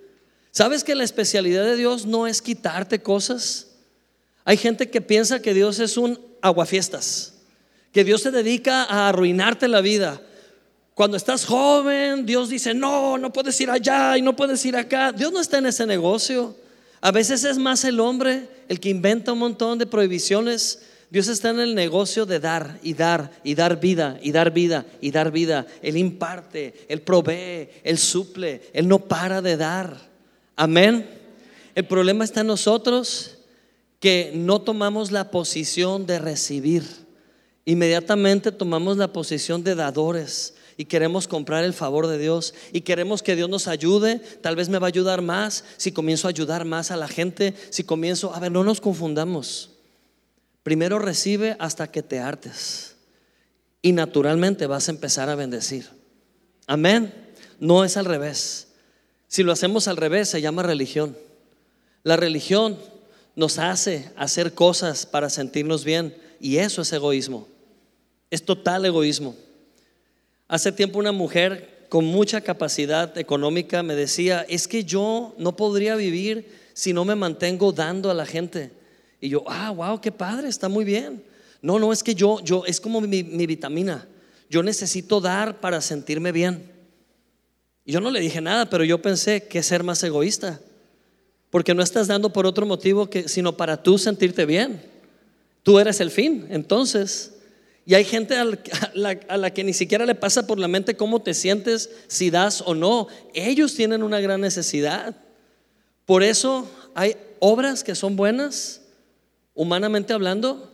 ¿Sabes 0.51 0.83
que 0.83 0.93
la 0.93 1.03
especialidad 1.03 1.63
de 1.63 1.75
Dios 1.75 2.05
no 2.05 2.27
es 2.27 2.43
quitarte 2.43 3.01
cosas? 3.01 3.67
Hay 4.47 4.55
gente 4.55 4.89
que 4.89 5.01
piensa 5.01 5.41
que 5.41 5.53
Dios 5.53 5.77
es 5.81 5.97
un 5.97 6.17
aguafiestas, 6.41 7.33
que 7.91 8.05
Dios 8.05 8.21
se 8.21 8.31
dedica 8.31 8.85
a 8.85 9.09
arruinarte 9.09 9.67
la 9.67 9.81
vida. 9.81 10.21
Cuando 10.93 11.17
estás 11.17 11.43
joven, 11.43 12.25
Dios 12.25 12.47
dice, 12.47 12.73
no, 12.73 13.17
no 13.17 13.33
puedes 13.33 13.59
ir 13.59 13.69
allá 13.69 14.17
y 14.17 14.21
no 14.21 14.37
puedes 14.37 14.65
ir 14.65 14.77
acá. 14.77 15.11
Dios 15.11 15.33
no 15.33 15.41
está 15.41 15.57
en 15.57 15.65
ese 15.65 15.85
negocio. 15.85 16.55
A 17.01 17.11
veces 17.11 17.43
es 17.43 17.57
más 17.57 17.83
el 17.83 17.99
hombre 17.99 18.47
el 18.69 18.79
que 18.79 18.87
inventa 18.87 19.33
un 19.33 19.39
montón 19.39 19.79
de 19.79 19.85
prohibiciones. 19.85 20.81
Dios 21.09 21.27
está 21.27 21.49
en 21.49 21.59
el 21.59 21.75
negocio 21.75 22.25
de 22.25 22.39
dar 22.39 22.79
y 22.81 22.93
dar 22.93 23.33
y 23.43 23.53
dar 23.53 23.81
vida 23.81 24.17
y 24.23 24.31
dar 24.31 24.51
vida 24.51 24.85
y 25.01 25.11
dar 25.11 25.29
vida. 25.29 25.67
Él 25.81 25.97
imparte, 25.97 26.85
Él 26.87 27.01
provee, 27.01 27.67
Él 27.83 27.97
suple, 27.97 28.61
Él 28.71 28.87
no 28.87 28.99
para 28.99 29.41
de 29.41 29.57
dar. 29.57 29.97
Amén. 30.55 31.05
El 31.75 31.85
problema 31.85 32.23
está 32.23 32.39
en 32.41 32.47
nosotros 32.47 33.36
que 33.99 34.31
no 34.33 34.61
tomamos 34.61 35.11
la 35.11 35.31
posición 35.31 36.05
de 36.05 36.19
recibir. 36.19 36.83
Inmediatamente 37.65 38.51
tomamos 38.51 38.97
la 38.97 39.11
posición 39.11 39.63
de 39.63 39.75
dadores 39.75 40.55
y 40.77 40.85
queremos 40.85 41.27
comprar 41.27 41.63
el 41.63 41.73
favor 41.73 42.07
de 42.07 42.17
Dios 42.17 42.53
y 42.71 42.81
queremos 42.81 43.23
que 43.23 43.35
Dios 43.35 43.49
nos 43.49 43.67
ayude. 43.67 44.19
Tal 44.41 44.55
vez 44.55 44.69
me 44.69 44.79
va 44.79 44.87
a 44.87 44.89
ayudar 44.89 45.21
más 45.21 45.63
si 45.77 45.91
comienzo 45.91 46.27
a 46.27 46.29
ayudar 46.29 46.65
más 46.65 46.91
a 46.91 46.97
la 46.97 47.07
gente, 47.07 47.55
si 47.71 47.83
comienzo, 47.83 48.33
a 48.33 48.39
ver, 48.39 48.51
no 48.51 48.63
nos 48.63 48.79
confundamos. 48.79 49.71
Primero 50.63 50.99
recibe 50.99 51.55
hasta 51.59 51.91
que 51.91 52.03
te 52.03 52.19
hartes 52.19 52.95
y 53.81 53.91
naturalmente 53.93 54.67
vas 54.67 54.87
a 54.87 54.91
empezar 54.91 55.29
a 55.29 55.35
bendecir. 55.35 55.89
Amén. 56.67 57.13
No 57.59 57.83
es 57.83 57.97
al 57.97 58.05
revés. 58.05 58.67
Si 59.27 59.43
lo 59.43 59.51
hacemos 59.51 59.87
al 59.87 59.97
revés 59.97 60.29
se 60.29 60.41
llama 60.41 60.63
religión. 60.63 61.17
La 62.03 62.17
religión 62.17 62.77
nos 63.37 63.59
hace 63.59 64.09
hacer 64.15 64.53
cosas 64.53 65.05
para 65.05 65.29
sentirnos 65.29 65.85
bien 65.85 66.17
y 66.39 66.57
eso 66.57 66.81
es 66.81 66.91
egoísmo. 66.91 67.47
Es 68.31 68.43
total 68.43 68.83
egoísmo. 68.83 69.35
Hace 70.47 70.71
tiempo 70.71 70.97
una 70.97 71.11
mujer 71.11 71.85
con 71.87 72.03
mucha 72.03 72.41
capacidad 72.41 73.15
económica 73.15 73.83
me 73.83 73.93
decía, 73.93 74.43
es 74.49 74.67
que 74.67 74.83
yo 74.83 75.35
no 75.37 75.55
podría 75.55 75.95
vivir 75.95 76.49
si 76.73 76.93
no 76.93 77.05
me 77.05 77.13
mantengo 77.13 77.71
dando 77.71 78.09
a 78.09 78.15
la 78.15 78.25
gente. 78.25 78.71
Y 79.21 79.29
yo, 79.29 79.43
ah, 79.45 79.69
wow, 79.69 80.01
qué 80.01 80.11
padre, 80.11 80.49
está 80.49 80.67
muy 80.67 80.83
bien. 80.83 81.23
No, 81.61 81.77
no, 81.77 81.93
es 81.93 82.01
que 82.01 82.15
yo, 82.15 82.39
yo, 82.43 82.65
es 82.65 82.81
como 82.81 83.01
mi, 83.01 83.23
mi 83.23 83.45
vitamina. 83.45 84.07
Yo 84.49 84.63
necesito 84.63 85.21
dar 85.21 85.59
para 85.59 85.79
sentirme 85.81 86.31
bien. 86.31 86.71
Y 87.85 87.91
yo 87.91 88.01
no 88.01 88.09
le 88.09 88.19
dije 88.19 88.41
nada, 88.41 88.67
pero 88.67 88.83
yo 88.83 88.99
pensé 88.99 89.47
que 89.47 89.61
ser 89.61 89.83
más 89.83 90.01
egoísta. 90.01 90.59
Porque 91.49 91.73
no 91.73 91.81
estás 91.81 92.07
dando 92.07 92.33
por 92.33 92.45
otro 92.45 92.65
motivo 92.65 93.09
que, 93.09 93.27
sino 93.29 93.55
para 93.55 93.81
tú 93.81 93.97
sentirte 93.97 94.45
bien. 94.45 94.81
Tú 95.63 95.79
eres 95.79 95.99
el 95.99 96.11
fin, 96.11 96.47
entonces. 96.49 97.33
Y 97.85 97.95
hay 97.95 98.03
gente 98.03 98.35
a 99.29 99.37
la, 99.37 99.53
que 99.53 99.63
ni 99.63 99.73
siquiera 99.73 100.05
le 100.05 100.15
pasa 100.15 100.45
por 100.45 100.59
la 100.59 100.67
mente 100.67 100.97
cómo 100.97 101.21
te 101.21 101.33
sientes, 101.33 101.89
si 102.07 102.29
das 102.29 102.61
o 102.65 102.75
no. 102.75 103.07
Ellos 103.33 103.73
tienen 103.75 104.03
una 104.03 104.19
gran 104.19 104.41
necesidad. 104.41 105.15
Por 106.05 106.23
eso 106.23 106.69
hay 106.95 107.15
obras 107.39 107.83
que 107.83 107.95
son 107.95 108.15
buenas, 108.15 108.81
humanamente 109.53 110.13
hablando, 110.13 110.71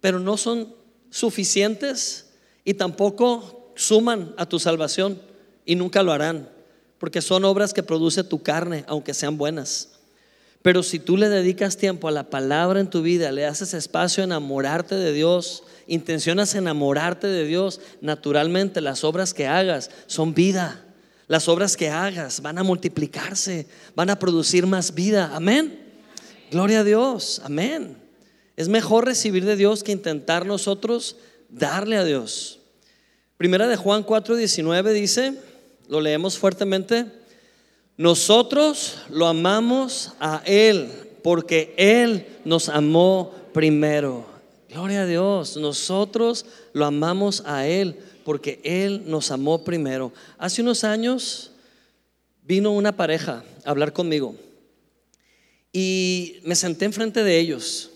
pero 0.00 0.18
no 0.18 0.36
son 0.36 0.74
suficientes 1.10 2.30
y 2.64 2.74
tampoco 2.74 3.72
suman 3.76 4.34
a 4.36 4.46
tu 4.46 4.58
salvación 4.58 5.20
y 5.64 5.74
nunca 5.74 6.02
lo 6.02 6.12
harán, 6.12 6.48
porque 6.98 7.22
son 7.22 7.44
obras 7.44 7.74
que 7.74 7.82
produce 7.82 8.24
tu 8.24 8.42
carne, 8.42 8.84
aunque 8.86 9.14
sean 9.14 9.38
buenas. 9.38 9.99
Pero 10.62 10.82
si 10.82 10.98
tú 10.98 11.16
le 11.16 11.28
dedicas 11.28 11.76
tiempo 11.76 12.08
a 12.08 12.12
la 12.12 12.28
palabra 12.28 12.80
en 12.80 12.90
tu 12.90 13.00
vida, 13.02 13.32
le 13.32 13.46
haces 13.46 13.72
espacio 13.72 14.22
a 14.22 14.26
enamorarte 14.26 14.94
de 14.94 15.12
Dios, 15.12 15.62
intencionas 15.86 16.54
enamorarte 16.54 17.26
de 17.26 17.46
Dios, 17.46 17.80
naturalmente 18.00 18.80
las 18.80 19.02
obras 19.02 19.32
que 19.32 19.46
hagas 19.46 19.90
son 20.06 20.34
vida. 20.34 20.84
Las 21.28 21.48
obras 21.48 21.76
que 21.76 21.88
hagas 21.88 22.42
van 22.42 22.58
a 22.58 22.64
multiplicarse, 22.64 23.66
van 23.94 24.10
a 24.10 24.18
producir 24.18 24.66
más 24.66 24.94
vida. 24.94 25.30
Amén. 25.32 25.78
Gloria 26.50 26.80
a 26.80 26.84
Dios. 26.84 27.40
Amén. 27.44 27.96
Es 28.56 28.68
mejor 28.68 29.06
recibir 29.06 29.44
de 29.44 29.56
Dios 29.56 29.82
que 29.82 29.92
intentar 29.92 30.44
nosotros 30.44 31.16
darle 31.48 31.96
a 31.96 32.04
Dios. 32.04 32.58
Primera 33.36 33.66
de 33.68 33.76
Juan 33.76 34.04
4:19 34.04 34.92
dice, 34.92 35.34
lo 35.88 36.00
leemos 36.00 36.36
fuertemente, 36.36 37.06
nosotros 38.00 38.96
lo 39.10 39.26
amamos 39.26 40.12
a 40.20 40.42
Él 40.46 40.88
porque 41.22 41.74
Él 41.76 42.28
nos 42.46 42.70
amó 42.70 43.34
primero. 43.52 44.24
Gloria 44.70 45.02
a 45.02 45.06
Dios, 45.06 45.58
nosotros 45.58 46.46
lo 46.72 46.86
amamos 46.86 47.42
a 47.44 47.66
Él 47.66 47.98
porque 48.24 48.58
Él 48.64 49.02
nos 49.04 49.30
amó 49.30 49.64
primero. 49.64 50.14
Hace 50.38 50.62
unos 50.62 50.82
años 50.82 51.50
vino 52.42 52.72
una 52.72 52.96
pareja 52.96 53.44
a 53.66 53.70
hablar 53.70 53.92
conmigo 53.92 54.34
y 55.70 56.38
me 56.44 56.54
senté 56.54 56.86
enfrente 56.86 57.22
de 57.22 57.38
ellos 57.38 57.90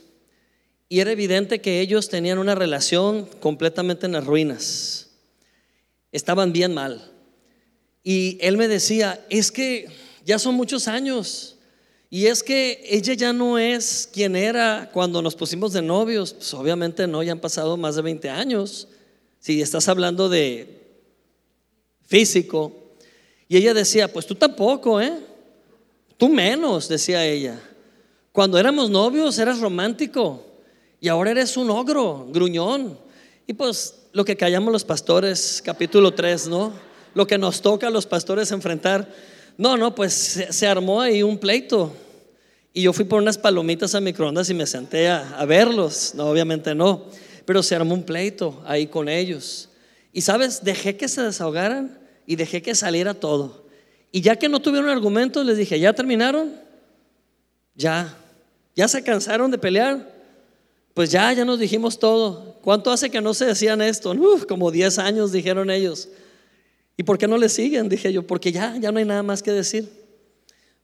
y 0.86 1.00
era 1.00 1.12
evidente 1.12 1.62
que 1.62 1.80
ellos 1.80 2.10
tenían 2.10 2.36
una 2.36 2.54
relación 2.54 3.24
completamente 3.40 4.04
en 4.04 4.12
las 4.12 4.26
ruinas. 4.26 5.08
Estaban 6.12 6.52
bien 6.52 6.74
mal. 6.74 7.13
Y 8.04 8.36
él 8.40 8.58
me 8.58 8.68
decía, 8.68 9.24
es 9.30 9.50
que 9.50 9.88
ya 10.24 10.38
son 10.38 10.54
muchos 10.54 10.86
años. 10.86 11.56
Y 12.10 12.26
es 12.26 12.42
que 12.42 12.86
ella 12.88 13.14
ya 13.14 13.32
no 13.32 13.58
es 13.58 14.08
quien 14.12 14.36
era 14.36 14.90
cuando 14.92 15.20
nos 15.22 15.34
pusimos 15.34 15.72
de 15.72 15.82
novios. 15.82 16.34
Pues 16.34 16.52
obviamente 16.54 17.06
no, 17.06 17.22
ya 17.22 17.32
han 17.32 17.40
pasado 17.40 17.76
más 17.76 17.96
de 17.96 18.02
20 18.02 18.28
años. 18.28 18.86
Si 19.40 19.60
estás 19.60 19.88
hablando 19.88 20.28
de 20.28 20.84
físico. 22.06 22.72
Y 23.48 23.56
ella 23.56 23.74
decía, 23.74 24.12
pues 24.12 24.26
tú 24.26 24.34
tampoco, 24.34 25.00
¿eh? 25.00 25.18
Tú 26.16 26.28
menos, 26.28 26.88
decía 26.88 27.24
ella. 27.26 27.60
Cuando 28.32 28.58
éramos 28.58 28.90
novios 28.90 29.38
eras 29.38 29.60
romántico 29.60 30.44
y 31.00 31.08
ahora 31.08 31.32
eres 31.32 31.56
un 31.56 31.70
ogro, 31.70 32.28
gruñón. 32.30 32.98
Y 33.46 33.54
pues 33.54 34.06
lo 34.12 34.24
que 34.24 34.36
callamos 34.36 34.72
los 34.72 34.84
pastores, 34.84 35.60
capítulo 35.64 36.14
3, 36.14 36.48
¿no? 36.48 36.72
Lo 37.14 37.26
que 37.26 37.38
nos 37.38 37.62
toca 37.62 37.86
a 37.86 37.90
los 37.90 38.06
pastores 38.06 38.50
enfrentar. 38.52 39.08
No, 39.56 39.76
no, 39.76 39.94
pues 39.94 40.12
se, 40.50 40.66
armó 40.66 41.00
ahí 41.00 41.22
un 41.22 41.38
pleito. 41.38 41.92
Y 42.72 42.82
yo 42.82 42.92
fui 42.92 43.04
por 43.04 43.22
unas 43.22 43.38
palomitas 43.38 43.94
a 43.94 44.00
microondas 44.00 44.50
y 44.50 44.54
me 44.54 44.66
senté 44.66 45.08
a, 45.08 45.44
verlos. 45.46 46.12
No, 46.14 46.26
obviamente 46.26 46.74
no. 46.74 47.04
Pero 47.44 47.62
se 47.62 47.76
armó 47.76 47.94
un 47.94 48.02
pleito 48.02 48.60
ahí 48.66 48.88
con 48.88 49.08
ellos. 49.08 49.68
Y 50.12 50.22
sabes, 50.22 50.64
dejé 50.64 50.96
que 50.96 51.08
se 51.08 51.22
desahogaran 51.22 51.98
y 52.26 52.36
dejé 52.36 52.62
que 52.62 52.74
saliera 52.74 53.14
todo. 53.14 53.64
Y 54.10 54.20
ya 54.20 54.36
que 54.36 54.48
no 54.48 54.60
tuvieron 54.60 54.90
argumentos, 54.90 55.44
les 55.46 55.56
dije, 55.56 55.78
¿ya 55.78 55.92
terminaron? 55.92 56.52
Ya. 57.74 58.16
¿Ya 58.74 58.88
se 58.88 59.02
cansaron 59.02 59.50
de 59.50 59.58
pelear? 59.58 60.12
Pues 60.94 61.10
ya, 61.10 61.32
ya 61.32 61.44
nos 61.44 61.58
dijimos 61.58 61.98
todo. 61.98 62.56
¿Cuánto 62.62 62.90
hace 62.90 63.10
que 63.10 63.20
no 63.20 63.34
se 63.34 63.46
decían 63.46 63.82
esto? 63.82 64.14
Como 64.48 64.70
10 64.70 64.98
años 64.98 65.32
dijeron 65.32 65.70
ellos. 65.70 66.08
¿Y 66.96 67.02
por 67.02 67.18
qué 67.18 67.26
no 67.26 67.38
le 67.38 67.48
siguen? 67.48 67.88
Dije 67.88 68.12
yo, 68.12 68.26
porque 68.26 68.52
ya, 68.52 68.76
ya 68.78 68.92
no 68.92 68.98
hay 68.98 69.04
nada 69.04 69.22
más 69.22 69.42
que 69.42 69.52
decir. 69.52 69.90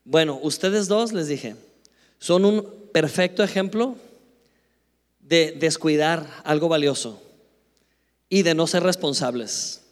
Bueno, 0.05 0.39
ustedes 0.43 0.89
dos, 0.89 1.13
les 1.13 1.29
dije, 1.29 1.57
son 2.19 2.45
un 2.45 2.67
perfecto 2.93 3.43
ejemplo 3.43 3.97
de 5.21 5.53
descuidar 5.53 6.27
algo 6.45 6.69
valioso 6.69 7.23
y 8.29 8.43
de 8.43 8.55
no 8.55 8.67
ser 8.67 8.83
responsables. 8.83 9.83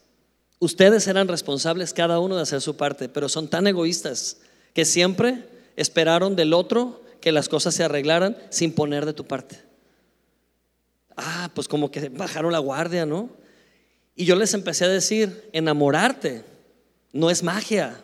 Ustedes 0.59 1.07
eran 1.07 1.28
responsables 1.28 1.94
cada 1.94 2.18
uno 2.18 2.37
de 2.37 2.42
hacer 2.42 2.61
su 2.61 2.76
parte, 2.76 3.09
pero 3.09 3.28
son 3.28 3.48
tan 3.48 3.66
egoístas 3.66 4.38
que 4.74 4.85
siempre 4.85 5.44
esperaron 5.76 6.35
del 6.35 6.52
otro 6.52 7.00
que 7.20 7.31
las 7.31 7.48
cosas 7.48 7.74
se 7.74 7.85
arreglaran 7.85 8.37
sin 8.50 8.72
poner 8.72 9.07
de 9.07 9.12
tu 9.12 9.24
parte. 9.24 9.61
Ah, 11.16 11.50
pues 11.54 11.68
como 11.68 11.90
que 11.90 12.09
bajaron 12.09 12.52
la 12.52 12.59
guardia, 12.59 13.07
¿no? 13.07 13.31
Y 14.18 14.24
yo 14.24 14.35
les 14.35 14.52
empecé 14.52 14.85
a 14.85 14.88
decir, 14.88 15.48
enamorarte 15.52 16.42
no 17.12 17.31
es 17.31 17.44
magia. 17.44 18.02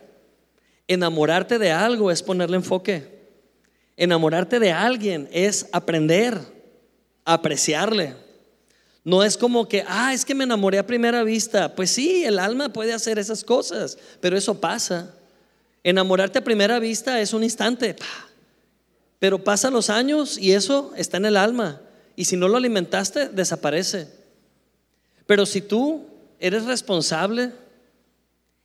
Enamorarte 0.87 1.59
de 1.59 1.71
algo 1.71 2.09
es 2.09 2.23
ponerle 2.23 2.55
enfoque. 2.55 3.19
Enamorarte 3.97 4.61
de 4.61 4.71
alguien 4.71 5.27
es 5.33 5.67
aprender, 5.73 6.39
apreciarle. 7.25 8.15
No 9.03 9.25
es 9.25 9.35
como 9.35 9.67
que, 9.67 9.83
ah, 9.89 10.13
es 10.13 10.23
que 10.23 10.33
me 10.33 10.45
enamoré 10.45 10.79
a 10.79 10.87
primera 10.87 11.21
vista. 11.25 11.75
Pues 11.75 11.91
sí, 11.91 12.23
el 12.23 12.39
alma 12.39 12.71
puede 12.71 12.93
hacer 12.93 13.19
esas 13.19 13.43
cosas, 13.43 13.97
pero 14.21 14.37
eso 14.37 14.61
pasa. 14.61 15.13
Enamorarte 15.83 16.39
a 16.39 16.45
primera 16.45 16.79
vista 16.79 17.19
es 17.19 17.33
un 17.33 17.43
instante, 17.43 17.93
pero 19.19 19.43
pasan 19.43 19.73
los 19.73 19.89
años 19.89 20.37
y 20.37 20.53
eso 20.53 20.93
está 20.95 21.17
en 21.17 21.25
el 21.25 21.35
alma. 21.35 21.81
Y 22.15 22.23
si 22.23 22.37
no 22.37 22.47
lo 22.47 22.55
alimentaste, 22.55 23.27
desaparece. 23.27 24.23
Pero 25.25 25.45
si 25.45 25.61
tú 25.61 26.05
eres 26.39 26.65
responsable 26.65 27.51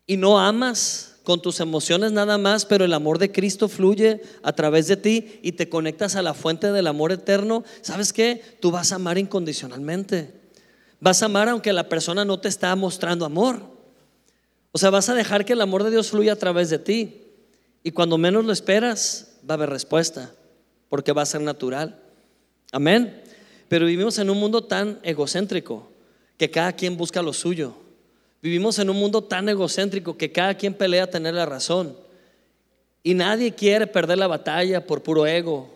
y 0.06 0.16
no 0.16 0.38
amas 0.38 1.16
con 1.22 1.40
tus 1.40 1.60
emociones 1.60 2.12
nada 2.12 2.38
más, 2.38 2.64
pero 2.64 2.84
el 2.84 2.92
amor 2.92 3.18
de 3.18 3.30
Cristo 3.30 3.68
fluye 3.68 4.22
a 4.42 4.52
través 4.52 4.88
de 4.88 4.96
ti 4.96 5.38
y 5.42 5.52
te 5.52 5.68
conectas 5.68 6.16
a 6.16 6.22
la 6.22 6.34
fuente 6.34 6.72
del 6.72 6.86
amor 6.86 7.12
eterno, 7.12 7.64
¿sabes 7.82 8.12
qué? 8.12 8.42
Tú 8.60 8.70
vas 8.70 8.92
a 8.92 8.96
amar 8.96 9.18
incondicionalmente. 9.18 10.34
Vas 10.98 11.22
a 11.22 11.26
amar 11.26 11.48
aunque 11.48 11.72
la 11.72 11.88
persona 11.88 12.24
no 12.24 12.40
te 12.40 12.48
está 12.48 12.74
mostrando 12.76 13.24
amor. 13.24 13.62
O 14.72 14.78
sea, 14.78 14.90
vas 14.90 15.08
a 15.08 15.14
dejar 15.14 15.44
que 15.44 15.54
el 15.54 15.60
amor 15.60 15.84
de 15.84 15.90
Dios 15.90 16.10
fluya 16.10 16.34
a 16.34 16.36
través 16.36 16.70
de 16.70 16.78
ti. 16.78 17.22
Y 17.82 17.92
cuando 17.92 18.18
menos 18.18 18.44
lo 18.44 18.52
esperas, 18.52 19.38
va 19.48 19.54
a 19.54 19.56
haber 19.56 19.70
respuesta, 19.70 20.32
porque 20.88 21.12
va 21.12 21.22
a 21.22 21.26
ser 21.26 21.40
natural. 21.40 22.02
Amén. 22.72 23.22
Pero 23.68 23.86
vivimos 23.86 24.18
en 24.18 24.30
un 24.30 24.38
mundo 24.38 24.64
tan 24.64 24.98
egocéntrico 25.02 25.89
que 26.40 26.50
cada 26.50 26.72
quien 26.72 26.96
busca 26.96 27.20
lo 27.20 27.34
suyo. 27.34 27.74
Vivimos 28.40 28.78
en 28.78 28.88
un 28.88 28.96
mundo 28.96 29.22
tan 29.22 29.46
egocéntrico 29.50 30.16
que 30.16 30.32
cada 30.32 30.54
quien 30.54 30.72
pelea 30.72 31.04
a 31.04 31.10
tener 31.10 31.34
la 31.34 31.44
razón. 31.44 31.94
Y 33.02 33.12
nadie 33.12 33.54
quiere 33.54 33.86
perder 33.86 34.16
la 34.16 34.26
batalla 34.26 34.86
por 34.86 35.02
puro 35.02 35.26
ego. 35.26 35.68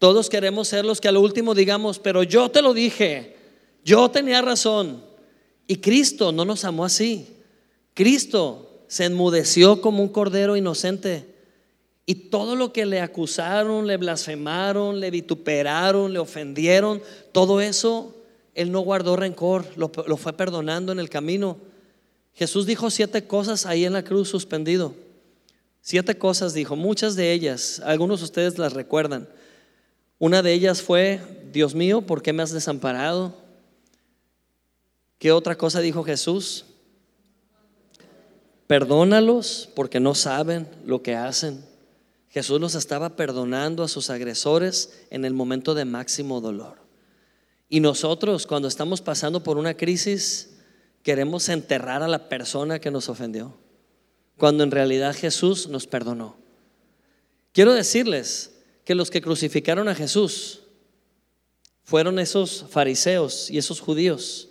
Todos 0.00 0.28
queremos 0.28 0.66
ser 0.66 0.84
los 0.84 1.00
que 1.00 1.06
a 1.06 1.12
lo 1.12 1.20
último 1.20 1.54
digamos, 1.54 2.00
pero 2.00 2.24
yo 2.24 2.50
te 2.50 2.60
lo 2.60 2.74
dije, 2.74 3.36
yo 3.84 4.10
tenía 4.10 4.42
razón. 4.42 5.00
Y 5.68 5.76
Cristo 5.76 6.32
no 6.32 6.44
nos 6.44 6.64
amó 6.64 6.84
así. 6.84 7.28
Cristo 7.94 8.82
se 8.88 9.04
enmudeció 9.04 9.80
como 9.80 10.02
un 10.02 10.08
cordero 10.08 10.56
inocente. 10.56 11.24
Y 12.04 12.16
todo 12.16 12.56
lo 12.56 12.72
que 12.72 12.84
le 12.84 13.00
acusaron, 13.00 13.86
le 13.86 13.96
blasfemaron, 13.96 14.98
le 14.98 15.12
vituperaron, 15.12 16.12
le 16.12 16.18
ofendieron, 16.18 17.00
todo 17.30 17.60
eso 17.60 18.23
él 18.54 18.70
no 18.70 18.80
guardó 18.80 19.16
rencor, 19.16 19.66
lo, 19.76 19.88
fue 19.88 20.32
perdonando 20.32 20.92
en 20.92 20.98
el 20.98 21.10
camino. 21.10 21.56
Jesús 22.34 22.66
dijo 22.66 22.90
siete 22.90 23.26
cosas 23.26 23.66
ahí 23.66 23.84
en 23.84 23.92
la 23.92 24.04
cruz 24.04 24.28
suspendido. 24.28 24.94
Siete 25.80 26.16
cosas 26.16 26.54
dijo, 26.54 26.76
muchas 26.76 27.14
de 27.16 27.32
ellas, 27.32 27.82
algunos 27.84 28.20
de 28.20 28.24
ustedes 28.24 28.58
las 28.58 28.72
recuerdan. 28.72 29.28
Una 30.18 30.42
de 30.42 30.52
ellas 30.52 30.80
fue, 30.80 31.20
Dios 31.52 31.74
mío, 31.74 32.02
¿por 32.02 32.22
qué 32.22 32.32
me 32.32 32.42
has 32.42 32.52
desamparado? 32.52 33.34
¿Qué 35.18 35.32
otra 35.32 35.56
cosa 35.56 35.80
dijo 35.80 36.04
Jesús? 36.04 36.64
Perdónalos 38.66 39.68
porque 39.74 40.00
no 40.00 40.14
saben 40.14 40.68
lo 40.86 41.02
que 41.02 41.16
hacen. 41.16 41.64
Jesús 42.30 42.60
los 42.60 42.74
estaba 42.74 43.10
perdonando 43.10 43.82
a 43.82 43.88
sus 43.88 44.10
agresores 44.10 45.04
en 45.10 45.24
el 45.24 45.34
momento 45.34 45.74
de 45.74 45.84
máximo 45.84 46.40
dolor. 46.40 46.83
Y 47.68 47.80
nosotros 47.80 48.46
cuando 48.46 48.68
estamos 48.68 49.00
pasando 49.00 49.42
por 49.42 49.58
una 49.58 49.74
crisis 49.74 50.50
queremos 51.02 51.48
enterrar 51.48 52.02
a 52.02 52.08
la 52.08 52.28
persona 52.28 52.78
que 52.78 52.90
nos 52.90 53.08
ofendió, 53.08 53.56
cuando 54.36 54.64
en 54.64 54.70
realidad 54.70 55.14
Jesús 55.14 55.68
nos 55.68 55.86
perdonó. 55.86 56.36
Quiero 57.52 57.72
decirles 57.72 58.52
que 58.84 58.94
los 58.94 59.10
que 59.10 59.20
crucificaron 59.20 59.88
a 59.88 59.94
Jesús 59.94 60.62
fueron 61.84 62.18
esos 62.18 62.64
fariseos 62.70 63.50
y 63.50 63.58
esos 63.58 63.80
judíos, 63.80 64.48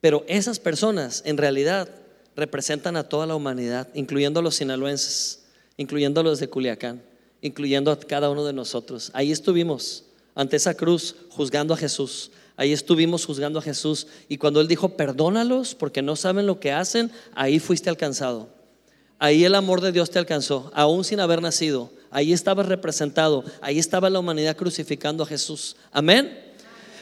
Pero 0.00 0.22
esas 0.28 0.60
personas 0.60 1.22
en 1.24 1.38
realidad 1.38 1.88
representan 2.36 2.94
a 2.96 3.08
toda 3.08 3.26
la 3.26 3.34
humanidad, 3.36 3.88
incluyendo 3.94 4.40
a 4.40 4.42
los 4.42 4.56
sinaloenses, 4.56 5.46
incluyendo 5.78 6.20
a 6.20 6.24
los 6.24 6.40
de 6.40 6.48
Culiacán, 6.48 7.02
incluyendo 7.40 7.90
a 7.90 7.98
cada 7.98 8.28
uno 8.28 8.44
de 8.44 8.52
nosotros. 8.52 9.10
Ahí 9.14 9.32
estuvimos 9.32 10.03
ante 10.34 10.56
esa 10.56 10.74
cruz 10.74 11.16
juzgando 11.30 11.74
a 11.74 11.76
Jesús. 11.76 12.30
Ahí 12.56 12.72
estuvimos 12.72 13.26
juzgando 13.26 13.58
a 13.58 13.62
Jesús 13.62 14.06
y 14.28 14.38
cuando 14.38 14.60
Él 14.60 14.68
dijo, 14.68 14.90
perdónalos 14.90 15.74
porque 15.74 16.02
no 16.02 16.14
saben 16.16 16.46
lo 16.46 16.60
que 16.60 16.72
hacen, 16.72 17.10
ahí 17.34 17.58
fuiste 17.58 17.90
alcanzado. 17.90 18.48
Ahí 19.18 19.44
el 19.44 19.54
amor 19.54 19.80
de 19.80 19.92
Dios 19.92 20.10
te 20.10 20.18
alcanzó, 20.18 20.70
aún 20.74 21.04
sin 21.04 21.20
haber 21.20 21.40
nacido. 21.40 21.90
Ahí 22.10 22.32
estabas 22.32 22.66
representado, 22.66 23.44
ahí 23.60 23.78
estaba 23.78 24.10
la 24.10 24.20
humanidad 24.20 24.56
crucificando 24.56 25.24
a 25.24 25.26
Jesús. 25.26 25.76
Amén. 25.90 26.38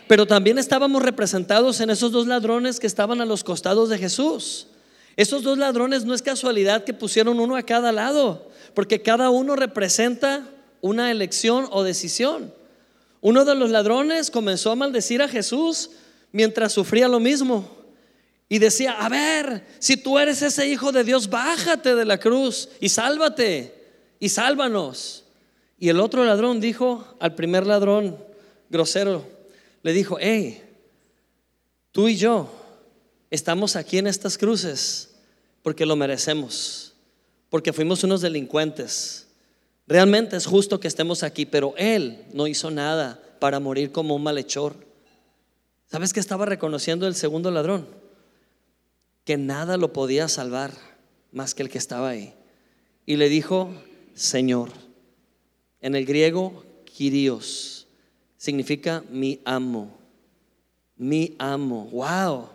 Pero 0.08 0.26
también 0.26 0.58
estábamos 0.58 1.02
representados 1.02 1.80
en 1.80 1.90
esos 1.90 2.12
dos 2.12 2.26
ladrones 2.26 2.80
que 2.80 2.86
estaban 2.86 3.20
a 3.20 3.26
los 3.26 3.44
costados 3.44 3.88
de 3.88 3.98
Jesús. 3.98 4.66
Esos 5.16 5.42
dos 5.42 5.58
ladrones 5.58 6.04
no 6.04 6.14
es 6.14 6.22
casualidad 6.22 6.84
que 6.84 6.94
pusieron 6.94 7.40
uno 7.40 7.56
a 7.56 7.62
cada 7.62 7.92
lado, 7.92 8.48
porque 8.74 9.02
cada 9.02 9.30
uno 9.30 9.56
representa 9.56 10.48
una 10.80 11.10
elección 11.10 11.66
o 11.70 11.82
decisión. 11.82 12.52
Uno 13.22 13.44
de 13.44 13.54
los 13.54 13.70
ladrones 13.70 14.30
comenzó 14.30 14.72
a 14.72 14.76
maldecir 14.76 15.22
a 15.22 15.28
Jesús 15.28 15.90
mientras 16.32 16.72
sufría 16.72 17.06
lo 17.06 17.20
mismo. 17.20 17.70
Y 18.48 18.58
decía, 18.58 18.92
a 18.92 19.08
ver, 19.08 19.64
si 19.78 19.96
tú 19.96 20.18
eres 20.18 20.42
ese 20.42 20.66
hijo 20.66 20.90
de 20.90 21.04
Dios, 21.04 21.30
bájate 21.30 21.94
de 21.94 22.04
la 22.04 22.18
cruz 22.18 22.68
y 22.80 22.88
sálvate 22.88 23.74
y 24.18 24.28
sálvanos. 24.28 25.24
Y 25.78 25.88
el 25.88 26.00
otro 26.00 26.24
ladrón 26.24 26.60
dijo 26.60 27.16
al 27.20 27.36
primer 27.36 27.64
ladrón 27.64 28.18
grosero, 28.68 29.24
le 29.82 29.92
dijo, 29.92 30.18
hey, 30.20 30.60
tú 31.92 32.08
y 32.08 32.16
yo 32.16 32.50
estamos 33.30 33.76
aquí 33.76 33.98
en 33.98 34.08
estas 34.08 34.36
cruces 34.36 35.10
porque 35.62 35.86
lo 35.86 35.94
merecemos, 35.94 36.92
porque 37.50 37.72
fuimos 37.72 38.02
unos 38.02 38.20
delincuentes. 38.20 39.28
Realmente 39.92 40.38
es 40.38 40.46
justo 40.46 40.80
que 40.80 40.88
estemos 40.88 41.22
aquí, 41.22 41.44
pero 41.44 41.74
él 41.76 42.24
no 42.32 42.46
hizo 42.46 42.70
nada 42.70 43.20
para 43.38 43.60
morir 43.60 43.92
como 43.92 44.16
un 44.16 44.22
malhechor. 44.22 44.74
¿Sabes 45.86 46.14
qué 46.14 46.20
estaba 46.20 46.46
reconociendo 46.46 47.06
el 47.06 47.14
segundo 47.14 47.50
ladrón? 47.50 47.86
Que 49.26 49.36
nada 49.36 49.76
lo 49.76 49.92
podía 49.92 50.28
salvar 50.28 50.72
más 51.30 51.54
que 51.54 51.62
el 51.62 51.68
que 51.68 51.76
estaba 51.76 52.08
ahí. 52.08 52.32
Y 53.04 53.16
le 53.16 53.28
dijo, 53.28 53.68
Señor. 54.14 54.70
En 55.82 55.94
el 55.94 56.06
griego, 56.06 56.64
Kyrios 56.86 57.86
significa 58.38 59.04
mi 59.10 59.40
amo. 59.44 59.98
Mi 60.96 61.36
amo. 61.38 61.90
Wow. 61.92 62.48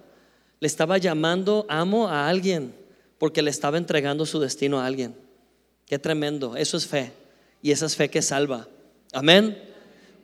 Le 0.60 0.65
estaba 0.65 0.97
llamando 0.97 1.67
amo 1.69 2.08
a 2.08 2.30
alguien 2.30 2.73
porque 3.19 3.43
le 3.43 3.52
estaba 3.52 3.78
entregando 3.78 4.26
su 4.26 4.39
destino 4.39 4.80
a 4.80 4.88
alguien. 4.88 5.13
Qué 5.86 6.00
tremendo. 6.00 6.56
Eso 6.56 6.78
es 6.78 6.88
fe. 6.88 7.26
Y 7.67 7.71
esa 7.71 7.86
es 7.86 7.97
fe 7.97 8.10
que 8.10 8.21
salva. 8.21 8.65
Amén. 9.12 9.62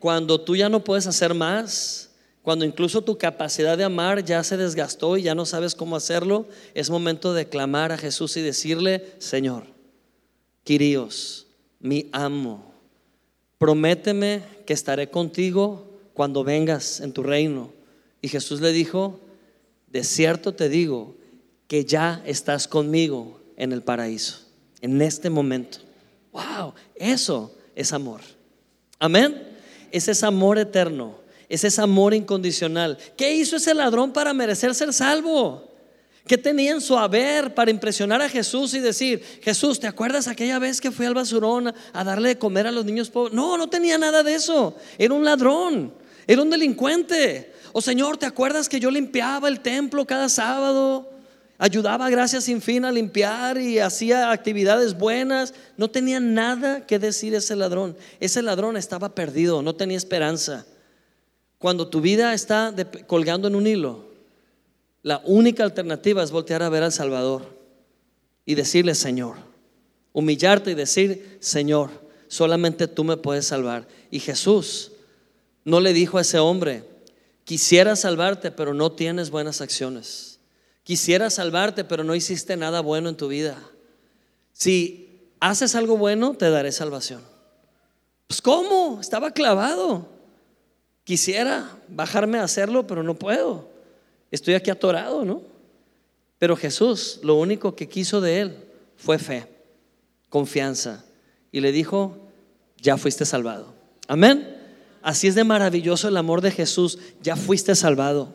Cuando 0.00 0.40
tú 0.40 0.56
ya 0.56 0.70
no 0.70 0.82
puedes 0.82 1.06
hacer 1.06 1.34
más, 1.34 2.08
cuando 2.40 2.64
incluso 2.64 3.02
tu 3.02 3.18
capacidad 3.18 3.76
de 3.76 3.84
amar 3.84 4.24
ya 4.24 4.42
se 4.42 4.56
desgastó 4.56 5.18
y 5.18 5.24
ya 5.24 5.34
no 5.34 5.44
sabes 5.44 5.74
cómo 5.74 5.94
hacerlo, 5.94 6.48
es 6.72 6.88
momento 6.88 7.34
de 7.34 7.46
clamar 7.46 7.92
a 7.92 7.98
Jesús 7.98 8.38
y 8.38 8.40
decirle, 8.40 9.12
Señor, 9.18 9.64
Quirios, 10.62 11.46
mi 11.80 12.08
amo, 12.12 12.72
prométeme 13.58 14.42
que 14.64 14.72
estaré 14.72 15.10
contigo 15.10 16.00
cuando 16.14 16.44
vengas 16.44 17.00
en 17.00 17.12
tu 17.12 17.22
reino. 17.22 17.72
Y 18.22 18.28
Jesús 18.28 18.62
le 18.62 18.72
dijo, 18.72 19.20
de 19.88 20.02
cierto 20.02 20.54
te 20.54 20.70
digo 20.70 21.14
que 21.68 21.84
ya 21.84 22.22
estás 22.24 22.68
conmigo 22.68 23.38
en 23.58 23.72
el 23.72 23.82
paraíso, 23.82 24.38
en 24.80 25.02
este 25.02 25.28
momento. 25.28 25.83
Wow, 26.34 26.74
eso 26.96 27.54
es 27.76 27.92
amor. 27.92 28.20
Amén. 28.98 29.40
Ese 29.92 30.10
es 30.10 30.24
amor 30.24 30.58
eterno, 30.58 31.16
ese 31.48 31.68
es 31.68 31.78
amor 31.78 32.14
incondicional. 32.14 32.98
¿Qué 33.16 33.32
hizo 33.36 33.56
ese 33.56 33.72
ladrón 33.72 34.12
para 34.12 34.34
merecer 34.34 34.74
ser 34.74 34.92
salvo? 34.92 35.70
¿Qué 36.26 36.36
tenía 36.36 36.72
en 36.72 36.80
su 36.80 36.98
haber 36.98 37.54
para 37.54 37.70
impresionar 37.70 38.20
a 38.20 38.28
Jesús 38.28 38.74
y 38.74 38.80
decir, 38.80 39.22
Jesús, 39.42 39.78
¿te 39.78 39.86
acuerdas 39.86 40.26
aquella 40.26 40.58
vez 40.58 40.80
que 40.80 40.90
fui 40.90 41.06
al 41.06 41.14
basurón 41.14 41.72
a 41.92 42.04
darle 42.04 42.30
de 42.30 42.38
comer 42.38 42.66
a 42.66 42.72
los 42.72 42.84
niños 42.84 43.10
pobres? 43.10 43.32
No, 43.32 43.56
no 43.56 43.68
tenía 43.68 43.98
nada 43.98 44.24
de 44.24 44.34
eso. 44.34 44.74
Era 44.98 45.14
un 45.14 45.24
ladrón, 45.24 45.94
era 46.26 46.42
un 46.42 46.50
delincuente. 46.50 47.52
O 47.72 47.80
Señor, 47.80 48.16
¿te 48.16 48.26
acuerdas 48.26 48.68
que 48.68 48.80
yo 48.80 48.90
limpiaba 48.90 49.48
el 49.48 49.60
templo 49.60 50.04
cada 50.04 50.28
sábado? 50.28 51.13
Ayudaba 51.56 52.10
gracias 52.10 52.44
sin 52.44 52.60
fin 52.60 52.84
a 52.84 52.90
limpiar 52.90 53.58
y 53.58 53.78
hacía 53.78 54.32
actividades 54.32 54.98
buenas. 54.98 55.54
No 55.76 55.88
tenía 55.88 56.18
nada 56.18 56.84
que 56.86 56.98
decir 56.98 57.34
ese 57.34 57.54
ladrón. 57.54 57.96
Ese 58.18 58.42
ladrón 58.42 58.76
estaba 58.76 59.14
perdido, 59.14 59.62
no 59.62 59.74
tenía 59.74 59.96
esperanza. 59.96 60.66
Cuando 61.58 61.88
tu 61.88 62.00
vida 62.00 62.34
está 62.34 62.74
colgando 63.06 63.48
en 63.48 63.54
un 63.54 63.66
hilo, 63.66 64.04
la 65.02 65.22
única 65.24 65.62
alternativa 65.62 66.22
es 66.22 66.30
voltear 66.30 66.62
a 66.62 66.68
ver 66.68 66.82
al 66.82 66.92
Salvador 66.92 67.46
y 68.44 68.54
decirle, 68.54 68.94
Señor, 68.94 69.36
humillarte 70.12 70.72
y 70.72 70.74
decir, 70.74 71.38
Señor, 71.40 71.90
solamente 72.28 72.88
tú 72.88 73.04
me 73.04 73.16
puedes 73.16 73.46
salvar. 73.46 73.86
Y 74.10 74.18
Jesús 74.18 74.92
no 75.64 75.80
le 75.80 75.92
dijo 75.92 76.18
a 76.18 76.22
ese 76.22 76.38
hombre, 76.38 76.84
quisiera 77.44 77.96
salvarte, 77.96 78.50
pero 78.50 78.74
no 78.74 78.92
tienes 78.92 79.30
buenas 79.30 79.60
acciones. 79.60 80.33
Quisiera 80.84 81.28
salvarte, 81.30 81.82
pero 81.84 82.04
no 82.04 82.14
hiciste 82.14 82.56
nada 82.56 82.80
bueno 82.80 83.08
en 83.08 83.16
tu 83.16 83.26
vida. 83.28 83.58
Si 84.52 85.28
haces 85.40 85.74
algo 85.74 85.96
bueno, 85.96 86.34
te 86.34 86.48
daré 86.48 86.70
salvación. 86.70 87.22
Pues 88.28 88.40
¿cómo? 88.40 89.00
Estaba 89.00 89.32
clavado. 89.32 90.08
Quisiera 91.02 91.76
bajarme 91.88 92.38
a 92.38 92.44
hacerlo, 92.44 92.86
pero 92.86 93.02
no 93.02 93.16
puedo 93.16 93.74
estoy 94.34 94.54
aquí 94.54 94.70
atorado, 94.70 95.24
¿no? 95.24 95.42
Pero 96.38 96.56
Jesús 96.56 97.20
lo 97.22 97.36
único 97.36 97.76
que 97.76 97.88
quiso 97.88 98.20
de 98.20 98.40
él 98.40 98.56
fue 98.96 99.18
fe, 99.18 99.46
confianza. 100.28 101.04
Y 101.52 101.60
le 101.60 101.72
dijo, 101.72 102.18
ya 102.80 102.96
fuiste 102.96 103.24
salvado. 103.24 103.72
Amén. 104.08 104.60
Así 105.02 105.28
es 105.28 105.34
de 105.34 105.44
maravilloso 105.44 106.08
el 106.08 106.16
amor 106.16 106.40
de 106.40 106.50
Jesús, 106.50 106.98
ya 107.22 107.36
fuiste 107.36 107.74
salvado. 107.74 108.34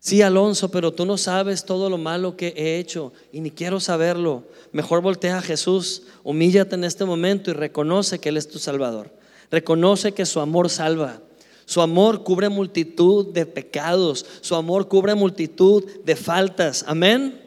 Sí, 0.00 0.22
Alonso, 0.22 0.70
pero 0.70 0.92
tú 0.92 1.04
no 1.04 1.18
sabes 1.18 1.64
todo 1.64 1.90
lo 1.90 1.98
malo 1.98 2.36
que 2.36 2.54
he 2.56 2.78
hecho 2.78 3.12
y 3.32 3.40
ni 3.40 3.50
quiero 3.50 3.80
saberlo. 3.80 4.44
Mejor 4.72 5.00
voltea 5.00 5.38
a 5.38 5.42
Jesús, 5.42 6.04
humíllate 6.22 6.76
en 6.76 6.84
este 6.84 7.04
momento 7.04 7.50
y 7.50 7.54
reconoce 7.54 8.18
que 8.18 8.28
Él 8.28 8.36
es 8.36 8.48
tu 8.48 8.58
Salvador. 8.58 9.10
Reconoce 9.50 10.12
que 10.12 10.26
su 10.26 10.40
amor 10.40 10.70
salva. 10.70 11.20
Su 11.64 11.80
amor 11.80 12.22
cubre 12.22 12.48
multitud 12.48 13.32
de 13.32 13.46
pecados. 13.46 14.24
Su 14.40 14.54
amor 14.54 14.88
cubre 14.88 15.14
multitud 15.14 15.84
de 16.04 16.14
faltas. 16.14 16.84
Amén. 16.86 17.40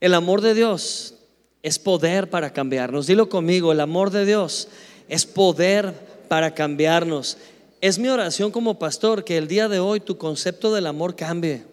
El 0.00 0.14
amor 0.14 0.40
de 0.42 0.54
Dios 0.54 1.14
es 1.62 1.80
poder 1.80 2.30
para 2.30 2.52
cambiarnos. 2.52 3.08
Dilo 3.08 3.28
conmigo, 3.28 3.72
el 3.72 3.80
amor 3.80 4.10
de 4.10 4.24
Dios 4.24 4.68
es 5.08 5.26
poder 5.26 5.92
para 6.28 6.54
cambiarnos. 6.54 7.38
Es 7.80 7.98
mi 7.98 8.08
oración 8.08 8.50
como 8.50 8.78
pastor 8.78 9.24
que 9.24 9.36
el 9.36 9.48
día 9.48 9.68
de 9.68 9.78
hoy 9.78 10.00
tu 10.00 10.16
concepto 10.16 10.72
del 10.72 10.86
amor 10.86 11.14
cambie. 11.14 11.64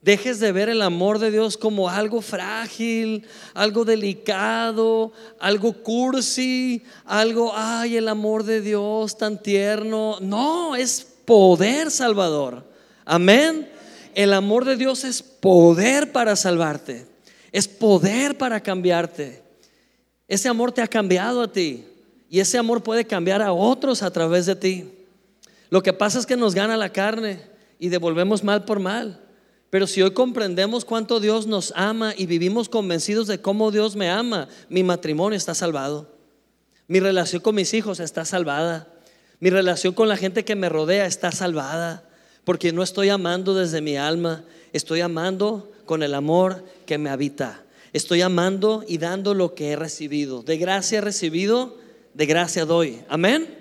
Dejes 0.00 0.38
de 0.38 0.52
ver 0.52 0.68
el 0.68 0.82
amor 0.82 1.18
de 1.18 1.30
Dios 1.30 1.56
como 1.56 1.88
algo 1.88 2.20
frágil, 2.20 3.26
algo 3.52 3.84
delicado, 3.84 5.12
algo 5.40 5.72
cursi, 5.82 6.82
algo, 7.04 7.52
ay, 7.54 7.96
el 7.96 8.08
amor 8.08 8.44
de 8.44 8.60
Dios 8.60 9.18
tan 9.18 9.42
tierno. 9.42 10.18
No, 10.20 10.76
es 10.76 11.04
poder 11.24 11.90
salvador. 11.90 12.64
Amén. 13.04 13.68
El 14.14 14.32
amor 14.34 14.64
de 14.64 14.76
Dios 14.76 15.04
es 15.04 15.20
poder 15.22 16.12
para 16.12 16.36
salvarte. 16.36 17.06
Es 17.50 17.66
poder 17.66 18.38
para 18.38 18.62
cambiarte. 18.62 19.42
Ese 20.28 20.48
amor 20.48 20.70
te 20.70 20.82
ha 20.82 20.86
cambiado 20.86 21.42
a 21.42 21.52
ti 21.52 21.84
y 22.30 22.38
ese 22.40 22.58
amor 22.58 22.82
puede 22.82 23.04
cambiar 23.04 23.42
a 23.42 23.52
otros 23.52 24.02
a 24.02 24.12
través 24.12 24.46
de 24.46 24.54
ti. 24.54 24.97
Lo 25.70 25.82
que 25.82 25.92
pasa 25.92 26.18
es 26.18 26.26
que 26.26 26.36
nos 26.36 26.54
gana 26.54 26.76
la 26.76 26.92
carne 26.92 27.42
y 27.78 27.88
devolvemos 27.88 28.42
mal 28.42 28.64
por 28.64 28.80
mal. 28.80 29.20
Pero 29.70 29.86
si 29.86 30.00
hoy 30.00 30.12
comprendemos 30.12 30.84
cuánto 30.84 31.20
Dios 31.20 31.46
nos 31.46 31.72
ama 31.76 32.14
y 32.16 32.26
vivimos 32.26 32.68
convencidos 32.68 33.26
de 33.26 33.40
cómo 33.40 33.70
Dios 33.70 33.96
me 33.96 34.08
ama, 34.08 34.48
mi 34.70 34.82
matrimonio 34.82 35.36
está 35.36 35.54
salvado. 35.54 36.10
Mi 36.86 37.00
relación 37.00 37.42
con 37.42 37.54
mis 37.54 37.74
hijos 37.74 38.00
está 38.00 38.24
salvada. 38.24 38.88
Mi 39.40 39.50
relación 39.50 39.92
con 39.92 40.08
la 40.08 40.16
gente 40.16 40.44
que 40.44 40.56
me 40.56 40.70
rodea 40.70 41.04
está 41.04 41.32
salvada. 41.32 42.08
Porque 42.44 42.72
no 42.72 42.82
estoy 42.82 43.10
amando 43.10 43.54
desde 43.54 43.82
mi 43.82 43.98
alma, 43.98 44.42
estoy 44.72 45.02
amando 45.02 45.70
con 45.84 46.02
el 46.02 46.14
amor 46.14 46.64
que 46.86 46.96
me 46.96 47.10
habita. 47.10 47.62
Estoy 47.92 48.22
amando 48.22 48.84
y 48.88 48.96
dando 48.96 49.34
lo 49.34 49.54
que 49.54 49.72
he 49.72 49.76
recibido. 49.76 50.42
De 50.42 50.56
gracia 50.56 50.98
he 50.98 51.02
recibido, 51.02 51.76
de 52.14 52.24
gracia 52.24 52.64
doy. 52.64 53.02
Amén. 53.08 53.57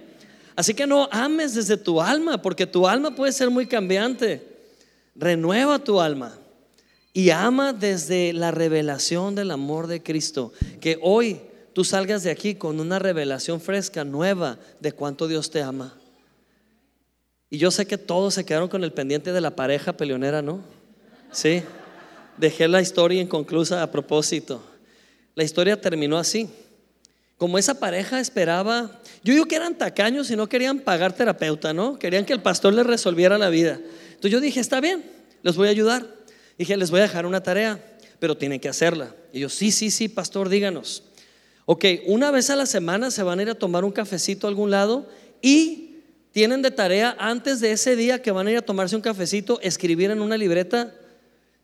Así 0.58 0.74
que 0.74 0.88
no 0.88 1.08
ames 1.12 1.54
desde 1.54 1.78
tu 1.78 2.02
alma, 2.02 2.42
porque 2.42 2.66
tu 2.66 2.88
alma 2.88 3.16
puede 3.16 3.32
ser 3.32 3.52
muy 3.52 3.68
cambiante. 3.68 4.58
renueva 5.16 5.80
tu 5.80 6.00
alma 6.00 6.38
y 7.14 7.32
ama 7.32 7.74
desde 7.74 8.34
la 8.34 8.52
revelación 8.52 9.34
del 9.36 9.52
amor 9.52 9.88
de 9.88 10.02
Cristo. 10.02 10.52
Que 10.80 11.00
hoy 11.02 11.42
tú 11.74 11.84
salgas 11.84 12.24
de 12.24 12.32
aquí 12.32 12.56
con 12.56 12.80
una 12.80 12.98
revelación 12.98 13.62
fresca, 13.62 14.04
nueva, 14.04 14.58
de 14.80 14.92
cuánto 14.92 15.28
Dios 15.28 15.52
te 15.52 15.62
ama. 15.62 15.96
Y 17.52 17.60
yo 17.60 17.70
sé 17.70 17.86
que 17.86 18.00
todos 18.00 18.34
se 18.34 18.44
quedaron 18.44 18.68
con 18.68 18.84
el 18.84 18.94
pendiente 18.94 19.32
de 19.34 19.42
la 19.42 19.56
pareja 19.56 19.94
peleonera, 19.94 20.42
¿no? 20.42 20.62
Sí. 21.32 21.62
Dejé 22.38 22.68
la 22.68 22.82
historia 22.82 23.22
inconclusa 23.22 23.84
a 23.84 23.92
propósito. 23.92 24.64
La 25.36 25.44
historia 25.44 25.80
terminó 25.80 26.18
así. 26.18 26.50
Como 27.38 27.58
esa 27.58 27.80
pareja 27.80 28.20
esperaba, 28.20 29.00
yo 29.24 29.34
digo 29.34 29.46
que 29.46 29.56
eran 29.56 29.78
tacaños 29.78 30.32
y 30.32 30.36
no 30.36 30.50
querían 30.50 30.80
pagar 30.80 31.14
terapeuta, 31.14 31.72
¿no? 31.72 32.00
Querían 32.00 32.26
que 32.26 32.34
el 32.34 32.42
pastor 32.42 32.74
les 32.74 32.86
resolviera 32.86 33.38
la 33.38 33.50
vida. 33.50 33.80
Entonces 34.10 34.32
yo 34.32 34.40
dije, 34.40 34.60
está 34.60 34.82
bien, 34.82 35.04
les 35.44 35.56
voy 35.56 35.68
a 35.68 35.72
ayudar. 35.72 36.08
Dije, 36.58 36.76
les 36.76 36.90
voy 36.90 37.00
a 37.00 37.04
dejar 37.04 37.28
una 37.28 37.44
tarea, 37.44 37.80
pero 38.20 38.36
tienen 38.36 38.60
que 38.60 38.70
hacerla. 38.70 39.14
Y 39.32 39.42
yo, 39.42 39.50
sí, 39.50 39.72
sí, 39.72 39.92
sí, 39.92 40.10
pastor, 40.10 40.50
díganos. 40.50 41.04
Ok, 41.66 41.86
una 42.06 42.32
vez 42.32 42.50
a 42.50 42.56
la 42.56 42.66
semana 42.66 43.12
se 43.12 43.22
van 43.22 43.38
a 43.38 43.42
ir 43.44 43.50
a 43.50 43.56
tomar 43.56 43.86
un 43.86 43.92
cafecito 43.92 44.48
a 44.48 44.50
algún 44.50 44.72
lado 44.72 45.08
y 45.42 45.98
tienen 46.32 46.62
de 46.62 46.72
tarea 46.72 47.16
antes 47.20 47.60
de 47.60 47.72
ese 47.72 47.96
día 47.96 48.22
que 48.22 48.32
van 48.32 48.48
a 48.48 48.52
ir 48.52 48.58
a 48.58 48.62
tomarse 48.62 48.96
un 48.96 49.02
cafecito, 49.02 49.60
escribir 49.62 50.10
en 50.10 50.22
una 50.22 50.38
libreta 50.38 50.96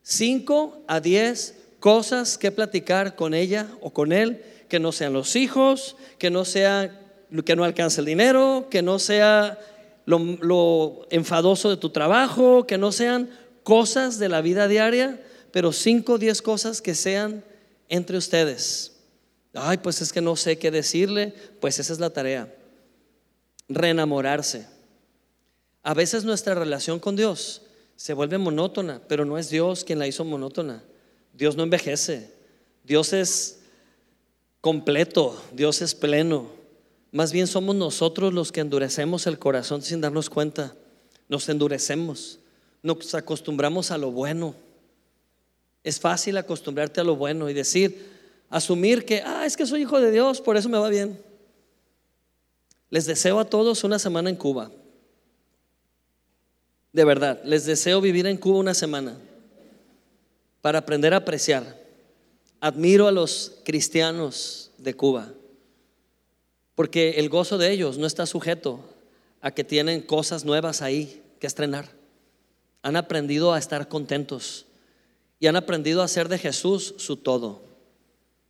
5 0.04 0.84
a 0.88 1.00
10 1.00 1.56
cosas 1.80 2.38
que 2.38 2.52
platicar 2.52 3.16
con 3.16 3.34
ella 3.34 3.68
o 3.82 3.92
con 3.92 4.12
él, 4.12 4.44
que 4.74 4.80
no 4.80 4.92
sean 4.92 5.14
los 5.14 5.36
hijos, 5.36 5.98
que 6.18 6.32
no 6.32 6.46
sea 6.46 7.00
que 7.46 7.56
no 7.56 7.64
alcance 7.64 8.02
el 8.02 8.08
dinero, 8.08 8.70
que 8.72 8.82
no 8.82 8.98
sea 8.98 9.60
lo, 10.08 10.18
lo 10.18 11.06
enfadoso 11.12 11.70
de 11.70 11.78
tu 11.78 11.92
trabajo, 11.92 12.66
que 12.66 12.80
no 12.80 12.92
sean 12.92 13.30
cosas 13.62 14.18
de 14.18 14.30
la 14.30 14.42
vida 14.42 14.68
diaria, 14.68 15.22
pero 15.52 15.72
5 15.72 16.14
o 16.14 16.18
10 16.18 16.42
cosas 16.42 16.82
que 16.82 16.96
sean 16.96 17.44
entre 17.88 18.18
ustedes. 18.18 18.94
Ay, 19.54 19.78
pues 19.78 20.02
es 20.02 20.12
que 20.12 20.22
no 20.22 20.36
sé 20.36 20.58
qué 20.58 20.72
decirle, 20.72 21.36
pues 21.60 21.78
esa 21.78 21.94
es 21.94 22.00
la 22.00 22.10
tarea. 22.10 22.52
Reenamorarse. 23.70 24.66
A 25.84 25.94
veces 25.94 26.24
nuestra 26.24 26.56
relación 26.56 26.98
con 26.98 27.16
Dios 27.16 27.62
se 27.96 28.14
vuelve 28.14 28.40
monótona, 28.40 29.04
pero 29.08 29.24
no 29.24 29.38
es 29.38 29.52
Dios 29.52 29.84
quien 29.84 30.00
la 30.00 30.08
hizo 30.08 30.26
monótona. 30.26 30.82
Dios 31.32 31.56
no 31.56 31.62
envejece. 31.62 32.32
Dios 32.84 33.14
es 33.14 33.60
completo, 34.64 35.38
Dios 35.52 35.82
es 35.82 35.94
pleno. 35.94 36.48
Más 37.12 37.34
bien 37.34 37.48
somos 37.48 37.76
nosotros 37.76 38.34
los 38.34 38.54
que 38.54 38.62
endurecemos 38.62 39.28
el 39.28 39.38
corazón 39.38 39.82
sin 39.82 40.00
darnos 40.00 40.30
cuenta. 40.30 40.74
Nos 41.28 41.50
endurecemos, 41.50 42.40
nos 42.82 43.14
acostumbramos 43.14 43.92
a 43.92 43.98
lo 43.98 44.10
bueno. 44.12 44.56
Es 45.84 46.00
fácil 46.00 46.38
acostumbrarte 46.38 47.02
a 47.02 47.04
lo 47.04 47.18
bueno 47.18 47.50
y 47.50 47.54
decir, 47.54 48.10
asumir 48.50 49.04
que, 49.04 49.22
ah, 49.26 49.46
es 49.46 49.58
que 49.58 49.66
soy 49.66 49.82
hijo 49.82 50.00
de 50.00 50.12
Dios, 50.12 50.40
por 50.40 50.56
eso 50.56 50.70
me 50.70 50.78
va 50.78 50.88
bien. 50.88 51.22
Les 52.90 53.06
deseo 53.06 53.42
a 53.42 53.46
todos 53.50 53.84
una 53.84 54.00
semana 54.00 54.30
en 54.30 54.38
Cuba. 54.38 54.72
De 56.94 57.04
verdad, 57.04 57.42
les 57.44 57.66
deseo 57.66 58.00
vivir 58.00 58.28
en 58.28 58.38
Cuba 58.38 58.60
una 58.60 58.74
semana 58.74 59.18
para 60.62 60.80
aprender 60.80 61.14
a 61.14 61.18
apreciar. 61.18 61.83
Admiro 62.64 63.10
a 63.10 63.12
los 63.12 63.52
cristianos 63.66 64.72
de 64.78 64.94
Cuba, 64.94 65.34
porque 66.76 67.16
el 67.18 67.28
gozo 67.28 67.58
de 67.58 67.70
ellos 67.74 67.98
no 67.98 68.08
está 68.08 68.26
sujeto 68.26 68.80
a 69.42 69.52
que 69.52 69.66
tienen 69.66 70.00
cosas 70.00 70.46
nuevas 70.46 70.82
ahí 70.82 71.22
que 71.42 71.48
estrenar. 71.48 71.90
Han 72.82 72.96
aprendido 72.96 73.52
a 73.52 73.60
estar 73.60 73.90
contentos 73.90 74.66
y 75.42 75.48
han 75.48 75.58
aprendido 75.58 76.02
a 76.02 76.06
hacer 76.06 76.30
de 76.30 76.38
Jesús 76.38 76.96
su 77.00 77.18
todo. 77.18 77.64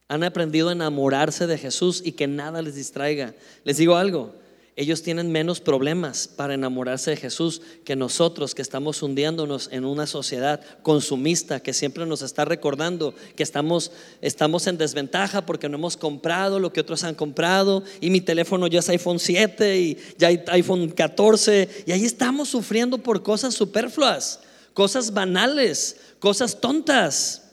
Han 0.09 0.23
aprendido 0.23 0.69
a 0.69 0.73
enamorarse 0.73 1.47
de 1.47 1.57
Jesús 1.57 1.99
y 2.05 2.11
que 2.11 2.27
nada 2.27 2.61
les 2.61 2.75
distraiga. 2.75 3.33
Les 3.63 3.77
digo 3.77 3.95
algo, 3.95 4.35
ellos 4.75 5.03
tienen 5.03 5.31
menos 5.31 5.59
problemas 5.59 6.27
para 6.27 6.55
enamorarse 6.55 7.11
de 7.11 7.17
Jesús 7.17 7.61
que 7.85 7.95
nosotros 7.95 8.55
que 8.55 8.63
estamos 8.63 9.03
hundiéndonos 9.03 9.69
en 9.71 9.85
una 9.85 10.07
sociedad 10.07 10.61
consumista 10.81 11.59
que 11.59 11.73
siempre 11.73 12.07
nos 12.07 12.23
está 12.23 12.43
recordando 12.43 13.13
que 13.35 13.43
estamos, 13.43 13.91
estamos 14.21 14.65
en 14.65 14.79
desventaja 14.79 15.45
porque 15.45 15.69
no 15.69 15.77
hemos 15.77 15.95
comprado 15.95 16.59
lo 16.59 16.73
que 16.73 16.81
otros 16.81 17.03
han 17.03 17.13
comprado 17.13 17.83
y 18.01 18.09
mi 18.09 18.19
teléfono 18.19 18.65
ya 18.65 18.79
es 18.79 18.89
iPhone 18.89 19.19
7 19.19 19.79
y 19.79 19.97
ya 20.17 20.29
hay 20.29 20.43
iPhone 20.47 20.89
14 20.89 21.83
y 21.85 21.91
ahí 21.91 22.05
estamos 22.05 22.49
sufriendo 22.49 22.97
por 22.97 23.21
cosas 23.21 23.53
superfluas, 23.53 24.39
cosas 24.73 25.13
banales, 25.13 25.97
cosas 26.17 26.59
tontas. 26.59 27.43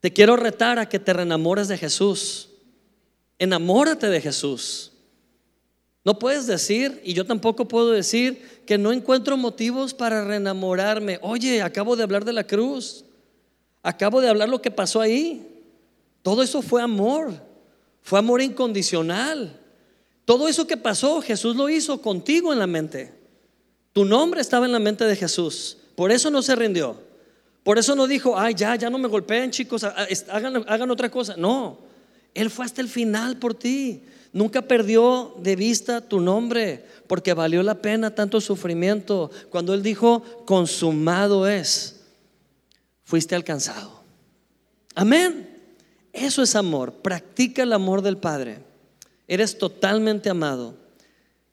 Te 0.00 0.12
quiero 0.12 0.36
retar 0.36 0.78
a 0.78 0.90
que 0.90 0.98
te 0.98 1.14
reenamores 1.14 1.68
de 1.68 1.78
Jesús. 1.78 2.50
Enamórate 3.38 4.08
de 4.08 4.20
Jesús. 4.20 4.92
No 6.06 6.20
puedes 6.20 6.46
decir, 6.46 7.00
y 7.02 7.14
yo 7.14 7.24
tampoco 7.24 7.66
puedo 7.66 7.90
decir, 7.90 8.60
que 8.64 8.78
no 8.78 8.92
encuentro 8.92 9.36
motivos 9.36 9.92
para 9.92 10.24
reenamorarme. 10.24 11.18
Oye, 11.20 11.60
acabo 11.62 11.96
de 11.96 12.04
hablar 12.04 12.24
de 12.24 12.32
la 12.32 12.46
cruz. 12.46 13.04
Acabo 13.82 14.20
de 14.20 14.28
hablar 14.28 14.48
lo 14.48 14.62
que 14.62 14.70
pasó 14.70 15.00
ahí. 15.00 15.44
Todo 16.22 16.44
eso 16.44 16.62
fue 16.62 16.80
amor. 16.80 17.32
Fue 18.02 18.20
amor 18.20 18.40
incondicional. 18.40 19.58
Todo 20.24 20.46
eso 20.46 20.64
que 20.68 20.76
pasó, 20.76 21.20
Jesús 21.20 21.56
lo 21.56 21.68
hizo 21.68 22.00
contigo 22.00 22.52
en 22.52 22.60
la 22.60 22.68
mente. 22.68 23.12
Tu 23.92 24.04
nombre 24.04 24.40
estaba 24.40 24.64
en 24.64 24.70
la 24.70 24.78
mente 24.78 25.06
de 25.06 25.16
Jesús. 25.16 25.76
Por 25.96 26.12
eso 26.12 26.30
no 26.30 26.40
se 26.40 26.54
rindió. 26.54 26.96
Por 27.64 27.78
eso 27.78 27.96
no 27.96 28.06
dijo, 28.06 28.38
ay, 28.38 28.54
ya, 28.54 28.76
ya 28.76 28.90
no 28.90 28.98
me 28.98 29.08
golpeen, 29.08 29.50
chicos, 29.50 29.82
hagan, 29.82 30.64
hagan 30.68 30.88
otra 30.92 31.10
cosa. 31.10 31.34
No, 31.36 31.80
Él 32.32 32.48
fue 32.48 32.64
hasta 32.64 32.80
el 32.80 32.88
final 32.88 33.38
por 33.38 33.54
ti. 33.54 34.02
Nunca 34.36 34.60
perdió 34.60 35.34
de 35.38 35.56
vista 35.56 36.02
tu 36.02 36.20
nombre, 36.20 36.84
porque 37.06 37.32
valió 37.32 37.62
la 37.62 37.76
pena 37.76 38.14
tanto 38.14 38.38
sufrimiento. 38.42 39.30
Cuando 39.48 39.72
Él 39.72 39.82
dijo, 39.82 40.22
consumado 40.44 41.48
es, 41.48 42.02
fuiste 43.02 43.34
alcanzado. 43.34 44.02
Amén. 44.94 45.48
Eso 46.12 46.42
es 46.42 46.54
amor. 46.54 46.92
Practica 46.92 47.62
el 47.62 47.72
amor 47.72 48.02
del 48.02 48.18
Padre. 48.18 48.58
Eres 49.26 49.56
totalmente 49.56 50.28
amado. 50.28 50.74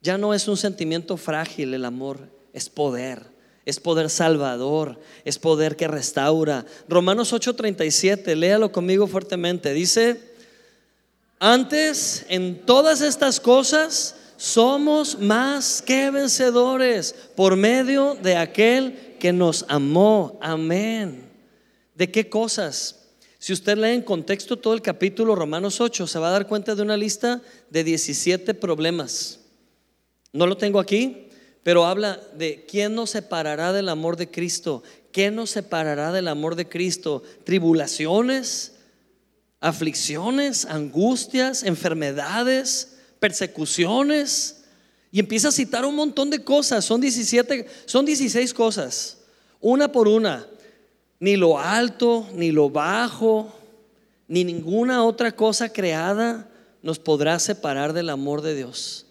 Ya 0.02 0.18
no 0.18 0.34
es 0.34 0.50
un 0.50 0.58
sentimiento 0.58 1.16
frágil 1.16 1.74
el 1.74 1.86
amor, 1.86 2.28
es 2.52 2.68
poder. 2.68 3.32
Es 3.66 3.80
poder 3.80 4.10
salvador, 4.10 5.00
es 5.24 5.40
poder 5.40 5.78
que 5.78 5.88
restaura. 5.88 6.66
Romanos 6.90 7.32
8:37, 7.32 8.36
léalo 8.36 8.74
conmigo 8.74 9.08
fuertemente. 9.08 9.72
Dice, 9.72 10.33
antes, 11.46 12.26
en 12.30 12.66
todas 12.66 13.02
estas 13.02 13.42
cosas, 13.42 14.16
somos 14.38 15.20
más 15.20 15.82
que 15.82 16.10
vencedores 16.10 17.14
por 17.36 17.58
medio 17.58 18.16
de 18.16 18.38
aquel 18.38 19.18
que 19.20 19.34
nos 19.34 19.66
amó. 19.68 20.40
Amén. 20.42 21.30
¿De 21.96 22.10
qué 22.10 22.30
cosas? 22.30 23.10
Si 23.40 23.52
usted 23.52 23.78
lee 23.78 23.90
en 23.90 24.04
contexto 24.04 24.58
todo 24.58 24.74
el 24.74 24.82
capítulo 24.82 25.36
Romanos 25.36 25.82
8, 25.82 26.08
se 26.08 26.18
va 26.18 26.30
a 26.30 26.32
dar 26.32 26.48
cuenta 26.48 26.76
de 26.76 26.82
una 26.82 26.96
lista 26.96 27.42
de 27.70 27.84
17 27.84 28.54
problemas. 28.54 29.42
No 30.32 30.48
lo 30.48 30.56
tengo 30.56 30.80
aquí, 30.80 31.28
pero 31.62 31.86
habla 31.86 32.22
de 32.38 32.66
quién 32.66 32.96
nos 32.96 33.10
separará 33.10 33.74
del 33.74 33.90
amor 33.90 34.16
de 34.16 34.32
Cristo. 34.32 34.82
¿Qué 35.12 35.30
nos 35.30 35.50
separará 35.50 36.14
del 36.14 36.30
amor 36.30 36.56
de 36.56 36.70
Cristo? 36.70 37.22
Tribulaciones, 37.44 38.73
aflicciones, 39.64 40.66
angustias, 40.66 41.64
enfermedades, 41.64 42.98
persecuciones. 43.20 44.66
Y 45.10 45.22
empieza 45.22 45.48
a 45.48 45.52
citar 45.54 45.86
un 45.86 45.96
montón 45.96 46.30
de 46.30 46.44
cosas. 46.44 46.84
Son 46.84 47.00
17, 47.00 47.66
son 47.86 48.06
16 48.06 48.54
cosas. 48.54 49.20
Una 49.62 49.90
por 49.90 50.10
una. 50.10 50.46
Ni 51.22 51.38
lo 51.38 51.58
alto, 51.58 52.28
ni 52.34 52.52
lo 52.52 52.70
bajo, 52.70 53.54
ni 54.28 54.44
ninguna 54.44 55.06
otra 55.06 55.32
cosa 55.32 55.72
creada 55.72 56.50
nos 56.82 57.00
podrá 57.00 57.40
separar 57.40 57.94
del 57.94 58.10
amor 58.10 58.42
de 58.42 58.56
Dios. 58.56 59.06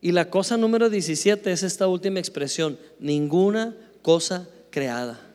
Y 0.00 0.12
la 0.12 0.30
cosa 0.30 0.56
número 0.56 0.88
17 0.88 1.52
es 1.52 1.62
esta 1.62 1.88
última 1.88 2.20
expresión. 2.20 2.78
Ninguna 2.98 3.76
cosa 4.00 4.48
creada. 4.70 5.29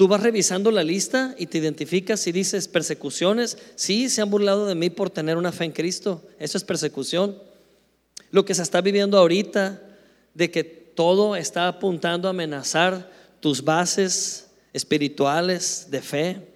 Tú 0.00 0.08
vas 0.08 0.22
revisando 0.22 0.70
la 0.70 0.82
lista 0.82 1.34
y 1.36 1.44
te 1.44 1.58
identificas 1.58 2.26
y 2.26 2.32
dices 2.32 2.68
persecuciones. 2.68 3.58
Sí, 3.74 4.08
se 4.08 4.22
han 4.22 4.30
burlado 4.30 4.64
de 4.64 4.74
mí 4.74 4.88
por 4.88 5.10
tener 5.10 5.36
una 5.36 5.52
fe 5.52 5.66
en 5.66 5.72
Cristo. 5.72 6.22
Eso 6.38 6.56
es 6.56 6.64
persecución. 6.64 7.36
Lo 8.30 8.46
que 8.46 8.54
se 8.54 8.62
está 8.62 8.80
viviendo 8.80 9.18
ahorita, 9.18 9.82
de 10.32 10.50
que 10.50 10.64
todo 10.64 11.36
está 11.36 11.68
apuntando 11.68 12.28
a 12.28 12.30
amenazar 12.30 13.10
tus 13.40 13.62
bases 13.62 14.46
espirituales 14.72 15.88
de 15.90 16.00
fe, 16.00 16.48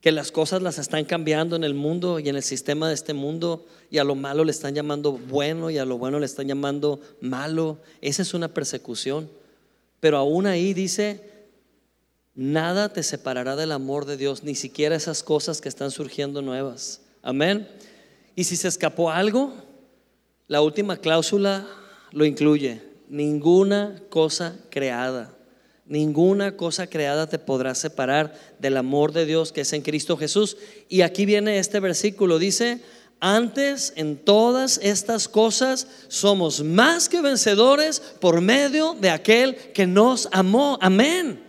que 0.00 0.10
las 0.10 0.32
cosas 0.32 0.62
las 0.62 0.78
están 0.78 1.04
cambiando 1.04 1.56
en 1.56 1.64
el 1.64 1.74
mundo 1.74 2.20
y 2.20 2.30
en 2.30 2.36
el 2.36 2.42
sistema 2.42 2.88
de 2.88 2.94
este 2.94 3.12
mundo 3.12 3.66
y 3.90 3.98
a 3.98 4.04
lo 4.04 4.14
malo 4.14 4.44
le 4.44 4.52
están 4.52 4.74
llamando 4.74 5.12
bueno 5.12 5.68
y 5.68 5.76
a 5.76 5.84
lo 5.84 5.98
bueno 5.98 6.18
le 6.18 6.24
están 6.24 6.48
llamando 6.48 7.02
malo. 7.20 7.76
Esa 8.00 8.22
es 8.22 8.32
una 8.32 8.48
persecución. 8.48 9.28
Pero 10.00 10.16
aún 10.16 10.46
ahí 10.46 10.72
dice, 10.72 11.35
Nada 12.36 12.90
te 12.90 13.02
separará 13.02 13.56
del 13.56 13.72
amor 13.72 14.04
de 14.04 14.18
Dios, 14.18 14.44
ni 14.44 14.54
siquiera 14.54 14.94
esas 14.94 15.22
cosas 15.22 15.62
que 15.62 15.70
están 15.70 15.90
surgiendo 15.90 16.42
nuevas. 16.42 17.00
Amén. 17.22 17.66
Y 18.34 18.44
si 18.44 18.56
se 18.56 18.68
escapó 18.68 19.10
algo, 19.10 19.54
la 20.46 20.60
última 20.60 20.98
cláusula 20.98 21.66
lo 22.12 22.26
incluye. 22.26 22.82
Ninguna 23.08 24.02
cosa 24.10 24.54
creada, 24.68 25.34
ninguna 25.86 26.58
cosa 26.58 26.88
creada 26.88 27.26
te 27.26 27.38
podrá 27.38 27.74
separar 27.74 28.38
del 28.58 28.76
amor 28.76 29.12
de 29.12 29.24
Dios 29.24 29.50
que 29.50 29.62
es 29.62 29.72
en 29.72 29.80
Cristo 29.80 30.18
Jesús. 30.18 30.58
Y 30.90 31.00
aquí 31.00 31.24
viene 31.24 31.58
este 31.58 31.80
versículo, 31.80 32.38
dice, 32.38 32.82
antes 33.18 33.94
en 33.96 34.18
todas 34.18 34.78
estas 34.82 35.26
cosas 35.26 35.86
somos 36.08 36.62
más 36.62 37.08
que 37.08 37.22
vencedores 37.22 38.00
por 38.20 38.42
medio 38.42 38.94
de 39.00 39.08
aquel 39.08 39.56
que 39.72 39.86
nos 39.86 40.28
amó. 40.32 40.76
Amén. 40.82 41.45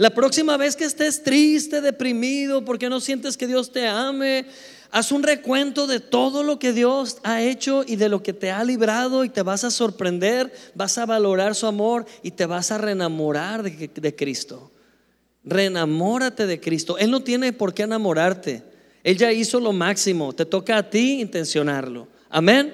La 0.00 0.08
próxima 0.08 0.56
vez 0.56 0.76
que 0.76 0.86
estés 0.86 1.22
triste, 1.22 1.82
deprimido, 1.82 2.64
porque 2.64 2.88
no 2.88 3.00
sientes 3.00 3.36
que 3.36 3.46
Dios 3.46 3.70
te 3.70 3.86
ame, 3.86 4.46
haz 4.90 5.12
un 5.12 5.22
recuento 5.22 5.86
de 5.86 6.00
todo 6.00 6.42
lo 6.42 6.58
que 6.58 6.72
Dios 6.72 7.18
ha 7.22 7.42
hecho 7.42 7.84
y 7.86 7.96
de 7.96 8.08
lo 8.08 8.22
que 8.22 8.32
te 8.32 8.50
ha 8.50 8.64
librado 8.64 9.24
y 9.24 9.28
te 9.28 9.42
vas 9.42 9.62
a 9.62 9.70
sorprender, 9.70 10.54
vas 10.74 10.96
a 10.96 11.04
valorar 11.04 11.54
su 11.54 11.66
amor 11.66 12.06
y 12.22 12.30
te 12.30 12.46
vas 12.46 12.70
a 12.70 12.78
reenamorar 12.78 13.62
de, 13.62 14.16
Cristo. 14.16 14.70
Reenamórate 15.44 16.46
de 16.46 16.58
Cristo. 16.58 16.96
Él 16.96 17.10
no 17.10 17.20
tiene 17.20 17.52
por 17.52 17.74
qué 17.74 17.82
enamorarte. 17.82 18.62
Él 19.04 19.18
ya 19.18 19.30
hizo 19.30 19.60
lo 19.60 19.74
máximo. 19.74 20.32
Te 20.32 20.46
toca 20.46 20.78
a 20.78 20.88
ti 20.88 21.20
intencionarlo. 21.20 22.08
Amén. 22.30 22.72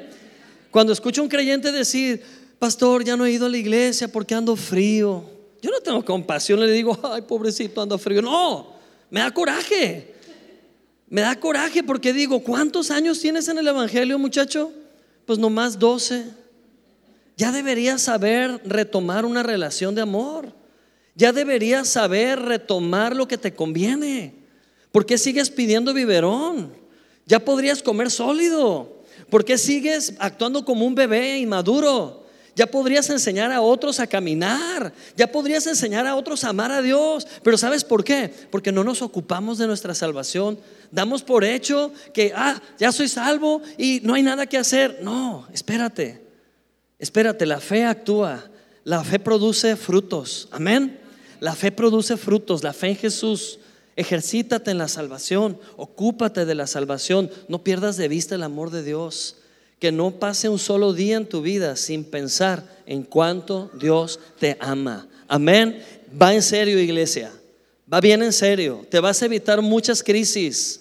Cuando 0.70 0.92
escucho 0.92 1.22
a 1.22 1.24
un 1.24 1.28
creyente 1.28 1.72
decir, 1.72 2.22
pastor, 2.60 3.02
ya 3.02 3.16
no 3.16 3.26
he 3.26 3.32
ido 3.32 3.46
a 3.46 3.48
la 3.48 3.58
iglesia 3.58 4.06
porque 4.06 4.36
ando 4.36 4.54
frío. 4.54 5.34
Yo 5.62 5.70
no 5.70 5.80
tengo 5.80 6.04
compasión, 6.04 6.60
le 6.60 6.70
digo, 6.70 6.98
ay, 7.02 7.22
pobrecito, 7.22 7.80
anda 7.80 7.98
frío. 7.98 8.22
No, 8.22 8.74
me 9.10 9.20
da 9.20 9.30
coraje. 9.30 10.14
Me 11.08 11.20
da 11.20 11.38
coraje 11.38 11.82
porque 11.82 12.12
digo, 12.12 12.40
¿cuántos 12.40 12.90
años 12.90 13.20
tienes 13.20 13.48
en 13.48 13.58
el 13.58 13.68
Evangelio, 13.68 14.18
muchacho? 14.18 14.72
Pues 15.24 15.38
nomás 15.38 15.78
12. 15.78 16.24
Ya 17.36 17.52
deberías 17.52 18.02
saber 18.02 18.60
retomar 18.64 19.24
una 19.24 19.42
relación 19.42 19.94
de 19.94 20.02
amor. 20.02 20.52
Ya 21.14 21.32
deberías 21.32 21.88
saber 21.88 22.40
retomar 22.40 23.14
lo 23.14 23.28
que 23.28 23.38
te 23.38 23.54
conviene. 23.54 24.34
¿Por 24.90 25.06
qué 25.06 25.16
sigues 25.16 25.50
pidiendo 25.50 25.94
biberón? 25.94 26.72
Ya 27.26 27.44
podrías 27.44 27.82
comer 27.82 28.10
sólido. 28.10 29.02
¿Por 29.30 29.44
qué 29.44 29.58
sigues 29.58 30.14
actuando 30.18 30.64
como 30.64 30.86
un 30.86 30.94
bebé 30.94 31.38
inmaduro? 31.38 32.25
Ya 32.56 32.66
podrías 32.66 33.10
enseñar 33.10 33.52
a 33.52 33.60
otros 33.60 34.00
a 34.00 34.06
caminar. 34.06 34.90
Ya 35.14 35.30
podrías 35.30 35.66
enseñar 35.66 36.06
a 36.06 36.16
otros 36.16 36.42
a 36.42 36.48
amar 36.48 36.72
a 36.72 36.80
Dios. 36.80 37.26
Pero 37.42 37.58
¿sabes 37.58 37.84
por 37.84 38.02
qué? 38.02 38.32
Porque 38.50 38.72
no 38.72 38.82
nos 38.82 39.02
ocupamos 39.02 39.58
de 39.58 39.66
nuestra 39.66 39.94
salvación. 39.94 40.58
Damos 40.90 41.22
por 41.22 41.44
hecho 41.44 41.92
que, 42.14 42.32
ah, 42.34 42.58
ya 42.78 42.92
soy 42.92 43.08
salvo 43.08 43.60
y 43.76 44.00
no 44.04 44.14
hay 44.14 44.22
nada 44.22 44.46
que 44.46 44.56
hacer. 44.56 45.00
No, 45.02 45.46
espérate. 45.52 46.24
Espérate, 46.98 47.44
la 47.44 47.60
fe 47.60 47.84
actúa. 47.84 48.50
La 48.84 49.04
fe 49.04 49.18
produce 49.18 49.76
frutos. 49.76 50.48
Amén. 50.50 50.98
La 51.40 51.54
fe 51.54 51.70
produce 51.70 52.16
frutos. 52.16 52.64
La 52.64 52.72
fe 52.72 52.88
en 52.88 52.96
Jesús. 52.96 53.58
Ejercítate 53.96 54.70
en 54.70 54.78
la 54.78 54.88
salvación. 54.88 55.58
Ocúpate 55.76 56.46
de 56.46 56.54
la 56.54 56.66
salvación. 56.66 57.30
No 57.48 57.62
pierdas 57.62 57.98
de 57.98 58.08
vista 58.08 58.34
el 58.34 58.42
amor 58.42 58.70
de 58.70 58.82
Dios 58.82 59.36
que 59.78 59.92
no 59.92 60.12
pase 60.12 60.48
un 60.48 60.58
solo 60.58 60.92
día 60.92 61.16
en 61.16 61.28
tu 61.28 61.42
vida 61.42 61.76
sin 61.76 62.04
pensar 62.04 62.64
en 62.86 63.02
cuánto 63.02 63.70
Dios 63.74 64.18
te 64.38 64.56
ama. 64.60 65.06
Amén. 65.28 65.82
Va 66.20 66.32
en 66.34 66.42
serio, 66.42 66.78
iglesia. 66.78 67.32
Va 67.92 68.00
bien 68.00 68.22
en 68.22 68.32
serio. 68.32 68.86
Te 68.90 69.00
vas 69.00 69.20
a 69.20 69.26
evitar 69.26 69.60
muchas 69.60 70.02
crisis. 70.02 70.80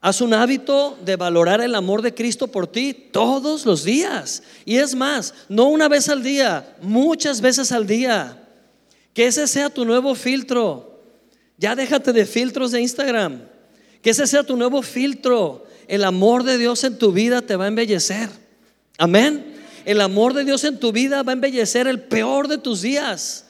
Haz 0.00 0.20
un 0.20 0.32
hábito 0.32 0.96
de 1.04 1.16
valorar 1.16 1.60
el 1.60 1.74
amor 1.74 2.00
de 2.00 2.14
Cristo 2.14 2.46
por 2.46 2.66
ti 2.66 2.94
todos 2.94 3.66
los 3.66 3.84
días. 3.84 4.42
Y 4.64 4.76
es 4.76 4.94
más, 4.94 5.34
no 5.48 5.64
una 5.64 5.88
vez 5.88 6.08
al 6.08 6.22
día, 6.22 6.76
muchas 6.80 7.40
veces 7.40 7.72
al 7.72 7.86
día. 7.86 8.48
Que 9.12 9.26
ese 9.26 9.46
sea 9.46 9.68
tu 9.68 9.84
nuevo 9.84 10.14
filtro. 10.14 11.02
Ya 11.58 11.74
déjate 11.74 12.12
de 12.12 12.24
filtros 12.24 12.70
de 12.70 12.80
Instagram. 12.80 13.42
Que 14.00 14.10
ese 14.10 14.26
sea 14.26 14.42
tu 14.42 14.56
nuevo 14.56 14.80
filtro 14.80 15.66
el 15.90 16.04
amor 16.04 16.44
de 16.44 16.56
Dios 16.56 16.84
en 16.84 16.98
tu 16.98 17.10
vida 17.10 17.42
te 17.42 17.56
va 17.56 17.64
a 17.64 17.68
embellecer. 17.68 18.30
Amén. 18.96 19.56
El 19.84 20.00
amor 20.00 20.34
de 20.34 20.44
Dios 20.44 20.62
en 20.62 20.78
tu 20.78 20.92
vida 20.92 21.24
va 21.24 21.32
a 21.32 21.34
embellecer 21.34 21.88
el 21.88 22.00
peor 22.00 22.46
de 22.46 22.58
tus 22.58 22.82
días. 22.82 23.46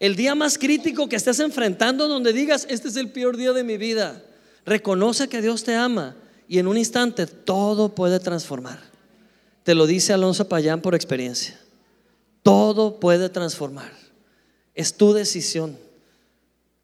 El 0.00 0.16
día 0.16 0.34
más 0.34 0.56
crítico 0.56 1.06
que 1.06 1.16
estés 1.16 1.38
enfrentando 1.38 2.08
donde 2.08 2.32
digas, 2.32 2.66
este 2.70 2.88
es 2.88 2.96
el 2.96 3.10
peor 3.10 3.36
día 3.36 3.52
de 3.52 3.62
mi 3.62 3.76
vida. 3.76 4.24
Reconoce 4.64 5.28
que 5.28 5.42
Dios 5.42 5.64
te 5.64 5.74
ama 5.74 6.16
y 6.48 6.60
en 6.60 6.66
un 6.66 6.78
instante 6.78 7.26
todo 7.26 7.94
puede 7.94 8.20
transformar. 8.20 8.80
Te 9.62 9.74
lo 9.74 9.86
dice 9.86 10.14
Alonso 10.14 10.48
Payán 10.48 10.80
por 10.80 10.94
experiencia. 10.94 11.60
Todo 12.42 12.98
puede 13.00 13.28
transformar. 13.28 13.92
Es 14.74 14.94
tu 14.94 15.12
decisión. 15.12 15.76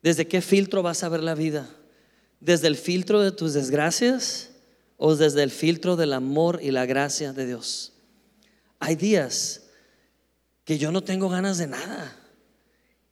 ¿Desde 0.03 0.29
qué 0.29 0.43
filtro 0.43 0.83
vas 0.83 1.03
a 1.03 1.09
ver 1.09 1.23
la 1.23 1.35
vida? 1.35 1.71
¿Desde 2.41 2.69
el 2.69 2.77
filtro 2.77 3.23
de 3.23 3.33
tus 3.33 3.55
desgracias? 3.55 4.52
O 5.05 5.17
desde 5.17 5.43
el 5.43 5.51
filtro 5.51 5.97
del 5.97 6.13
amor 6.13 6.61
y 6.63 6.71
la 6.71 6.87
gracia 6.87 7.33
de 7.33 7.45
Dios. 7.45 7.93
Hay 8.79 8.95
días 8.95 9.65
que 10.65 10.79
yo 10.79 10.93
no 10.93 11.03
tengo 11.03 11.29
ganas 11.29 11.59
de 11.59 11.67
nada. 11.67 12.17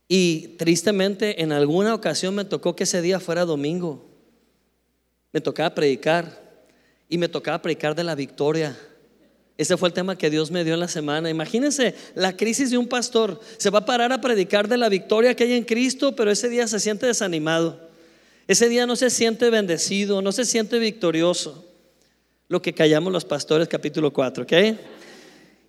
Y 0.06 0.54
tristemente 0.56 1.42
en 1.42 1.50
alguna 1.50 1.92
ocasión 1.92 2.36
me 2.36 2.44
tocó 2.44 2.76
que 2.76 2.84
ese 2.84 3.02
día 3.02 3.18
fuera 3.18 3.44
domingo. 3.44 4.08
Me 5.32 5.40
tocaba 5.40 5.74
predicar 5.74 6.64
y 7.08 7.18
me 7.18 7.28
tocaba 7.28 7.60
predicar 7.60 7.96
de 7.96 8.04
la 8.04 8.14
victoria. 8.14 8.78
Ese 9.58 9.76
fue 9.76 9.88
el 9.88 9.92
tema 9.92 10.16
que 10.16 10.30
Dios 10.30 10.52
me 10.52 10.62
dio 10.62 10.74
en 10.74 10.80
la 10.80 10.86
semana. 10.86 11.28
Imagínense 11.28 11.96
la 12.14 12.36
crisis 12.36 12.70
de 12.70 12.78
un 12.78 12.86
pastor. 12.86 13.40
Se 13.56 13.68
va 13.68 13.80
a 13.80 13.84
parar 13.84 14.12
a 14.12 14.20
predicar 14.20 14.68
de 14.68 14.78
la 14.78 14.88
victoria 14.88 15.34
que 15.34 15.42
hay 15.42 15.54
en 15.54 15.64
Cristo, 15.64 16.14
pero 16.14 16.30
ese 16.30 16.48
día 16.48 16.68
se 16.68 16.78
siente 16.78 17.06
desanimado. 17.06 17.90
Ese 18.46 18.68
día 18.68 18.86
no 18.86 18.94
se 18.94 19.10
siente 19.10 19.50
bendecido, 19.50 20.22
no 20.22 20.30
se 20.30 20.44
siente 20.44 20.78
victorioso 20.78 21.66
lo 22.50 22.60
que 22.60 22.74
callamos 22.74 23.12
los 23.12 23.24
pastores, 23.24 23.68
capítulo 23.68 24.12
4, 24.12 24.42
¿ok? 24.42 24.52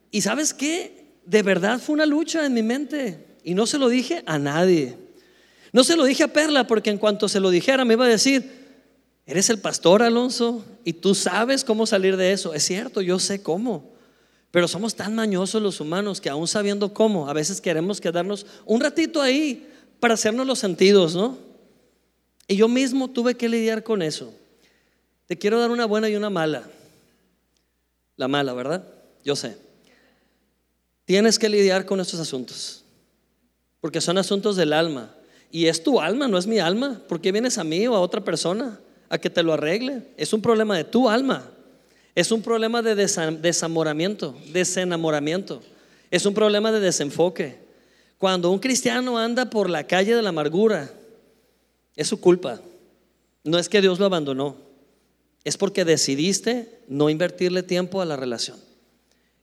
Y 0.10 0.22
sabes 0.22 0.52
qué? 0.52 1.06
De 1.24 1.44
verdad 1.44 1.80
fue 1.80 1.94
una 1.94 2.08
lucha 2.08 2.44
en 2.44 2.56
mi 2.56 2.64
mente. 2.64 3.24
Y 3.44 3.54
no 3.54 3.68
se 3.68 3.78
lo 3.78 3.88
dije 3.88 4.24
a 4.26 4.40
nadie. 4.40 4.98
No 5.72 5.84
se 5.84 5.96
lo 5.96 6.04
dije 6.06 6.24
a 6.24 6.34
Perla 6.34 6.66
porque 6.66 6.90
en 6.90 6.98
cuanto 6.98 7.30
se 7.30 7.40
lo 7.40 7.52
dijera 7.52 7.86
me 7.86 7.94
iba 7.94 8.06
a 8.06 8.10
decir, 8.10 8.52
eres 9.28 9.52
el 9.52 9.60
pastor 9.60 10.02
Alonso 10.02 10.66
y 10.84 10.94
tú 10.94 11.14
sabes 11.14 11.64
cómo 11.64 11.86
salir 11.86 12.18
de 12.18 12.32
eso. 12.32 12.56
Es 12.56 12.64
cierto, 12.64 13.02
yo 13.02 13.20
sé 13.20 13.44
cómo. 13.44 13.92
Pero 14.50 14.68
somos 14.68 14.96
tan 14.96 15.14
mañosos 15.14 15.62
los 15.62 15.80
humanos 15.82 16.20
que 16.20 16.32
aún 16.32 16.48
sabiendo 16.48 16.96
cómo, 16.96 17.30
a 17.30 17.34
veces 17.34 17.62
queremos 17.62 18.02
quedarnos 18.02 18.48
un 18.66 18.82
ratito 18.82 19.22
ahí 19.22 19.68
para 20.00 20.16
hacernos 20.16 20.48
los 20.48 20.58
sentidos, 20.58 21.14
¿no? 21.14 21.38
Y 22.48 22.56
yo 22.56 22.68
mismo 22.68 23.08
tuve 23.08 23.36
que 23.36 23.48
lidiar 23.48 23.84
con 23.84 24.02
eso. 24.02 24.34
Te 25.32 25.38
quiero 25.38 25.62
dar 25.62 25.72
una 25.72 25.86
buena 25.86 26.10
y 26.10 26.16
una 26.18 26.30
mala. 26.30 26.64
La 28.18 28.28
mala, 28.28 28.52
¿verdad? 28.52 28.86
Yo 29.24 29.34
sé. 29.38 29.56
Tienes 31.06 31.40
que 31.40 31.48
lidiar 31.48 31.86
con 31.86 32.02
estos 32.02 32.20
asuntos, 32.20 32.84
porque 33.80 34.02
son 34.02 34.18
asuntos 34.18 34.58
del 34.58 34.74
alma. 34.74 35.16
Y 35.50 35.68
es 35.68 35.84
tu 35.84 36.02
alma, 36.02 36.28
no 36.28 36.38
es 36.38 36.48
mi 36.48 36.60
alma. 36.60 37.02
¿Por 37.08 37.22
qué 37.22 37.32
vienes 37.32 37.58
a 37.58 37.64
mí 37.64 37.88
o 37.88 37.96
a 37.96 38.02
otra 38.02 38.20
persona 38.20 38.78
a 39.08 39.18
que 39.20 39.30
te 39.30 39.42
lo 39.42 39.54
arregle? 39.54 40.06
Es 40.18 40.34
un 40.34 40.42
problema 40.42 40.76
de 40.76 40.84
tu 40.84 41.08
alma. 41.08 41.50
Es 42.14 42.30
un 42.34 42.42
problema 42.42 42.82
de 42.82 42.94
desamoramiento, 42.94 44.36
desenamoramiento. 44.52 45.64
Es 46.10 46.26
un 46.26 46.34
problema 46.34 46.74
de 46.74 46.82
desenfoque. 46.82 47.58
Cuando 48.18 48.52
un 48.52 48.60
cristiano 48.60 49.18
anda 49.18 49.50
por 49.50 49.70
la 49.70 49.88
calle 49.88 50.14
de 50.14 50.24
la 50.24 50.28
amargura, 50.28 50.92
es 51.96 52.10
su 52.10 52.20
culpa. 52.20 52.60
No 53.46 53.58
es 53.58 53.70
que 53.70 53.80
Dios 53.80 53.98
lo 53.98 54.08
abandonó 54.08 54.70
es 55.44 55.58
porque 55.58 55.86
decidiste 55.86 56.82
no 56.88 57.10
invertirle 57.10 57.64
tiempo 57.64 58.02
a 58.02 58.06
la 58.06 58.16
relación. 58.16 58.58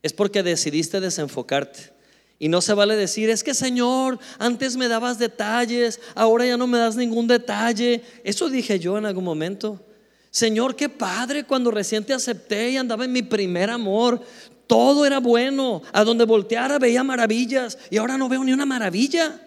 Es 0.02 0.12
porque 0.12 0.42
decidiste 0.42 1.00
desenfocarte. 1.00 1.92
Y 2.38 2.48
no 2.48 2.60
se 2.60 2.72
vale 2.72 2.94
decir, 2.94 3.30
es 3.30 3.42
que 3.42 3.52
Señor, 3.52 4.18
antes 4.38 4.76
me 4.76 4.86
dabas 4.86 5.18
detalles, 5.18 6.00
ahora 6.14 6.46
ya 6.46 6.56
no 6.56 6.68
me 6.68 6.78
das 6.78 6.94
ningún 6.94 7.26
detalle. 7.26 8.02
Eso 8.22 8.48
dije 8.48 8.78
yo 8.78 8.96
en 8.96 9.06
algún 9.06 9.24
momento. 9.24 9.84
Señor, 10.30 10.76
qué 10.76 10.88
padre 10.88 11.44
cuando 11.44 11.72
recién 11.72 12.04
te 12.04 12.12
acepté 12.12 12.70
y 12.70 12.76
andaba 12.76 13.04
en 13.06 13.12
mi 13.12 13.22
primer 13.22 13.70
amor. 13.70 14.22
Todo 14.68 15.04
era 15.04 15.18
bueno. 15.18 15.82
A 15.92 16.04
donde 16.04 16.24
volteara 16.24 16.78
veía 16.78 17.02
maravillas 17.02 17.76
y 17.90 17.96
ahora 17.96 18.16
no 18.16 18.28
veo 18.28 18.44
ni 18.44 18.52
una 18.52 18.66
maravilla. 18.66 19.40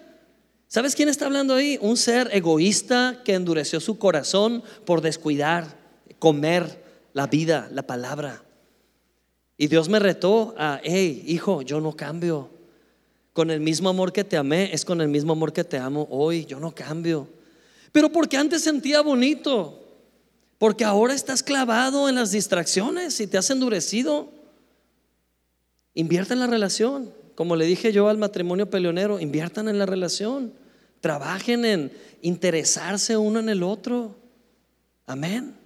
¿Sabes 0.68 0.94
quién 0.94 1.08
está 1.08 1.28
hablando 1.28 1.56
ahí? 1.56 1.78
Un 1.82 1.96
ser 1.96 2.30
egoísta 2.34 3.22
que 3.24 3.36
endureció 3.36 3.80
su 3.80 3.98
corazón 3.98 4.64
por 4.86 5.00
descuidar 5.00 5.81
comer 6.22 6.84
la 7.14 7.26
vida, 7.26 7.68
la 7.74 7.82
palabra. 7.82 8.44
Y 9.58 9.68
Dios 9.68 9.90
me 9.90 9.98
retó 9.98 10.54
a, 10.56 10.80
hey, 10.84 11.24
hijo, 11.26 11.64
yo 11.64 11.82
no 11.82 11.96
cambio. 11.96 12.48
Con 13.34 13.50
el 13.50 13.60
mismo 13.60 13.90
amor 13.90 14.14
que 14.14 14.24
te 14.24 14.38
amé, 14.38 14.72
es 14.72 14.86
con 14.86 15.02
el 15.02 15.08
mismo 15.08 15.34
amor 15.34 15.52
que 15.52 15.64
te 15.64 15.80
amo 15.80 16.08
hoy. 16.12 16.46
Yo 16.46 16.60
no 16.60 16.76
cambio. 16.76 17.28
Pero 17.92 18.12
porque 18.12 18.38
antes 18.38 18.62
sentía 18.62 19.02
bonito. 19.02 19.80
Porque 20.60 20.86
ahora 20.86 21.16
estás 21.16 21.42
clavado 21.42 22.08
en 22.08 22.14
las 22.14 22.30
distracciones 22.30 23.20
y 23.20 23.26
te 23.26 23.40
has 23.40 23.50
endurecido. 23.50 24.30
Invierta 25.96 26.36
en 26.36 26.40
la 26.40 26.48
relación. 26.48 27.12
Como 27.34 27.56
le 27.56 27.66
dije 27.66 27.92
yo 27.92 28.10
al 28.10 28.20
matrimonio 28.20 28.70
peleonero, 28.70 29.20
inviertan 29.20 29.70
en 29.70 29.80
la 29.80 29.88
relación. 29.88 30.54
Trabajen 31.00 31.66
en 31.66 31.92
interesarse 32.22 33.18
uno 33.18 33.40
en 33.40 33.50
el 33.50 33.64
otro. 33.64 34.16
Amén. 35.08 35.61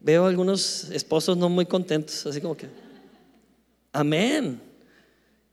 Veo 0.00 0.26
algunos 0.26 0.90
esposos 0.90 1.36
no 1.36 1.48
muy 1.48 1.66
contentos, 1.66 2.24
así 2.26 2.40
como 2.40 2.56
que, 2.56 2.68
amén. 3.92 4.60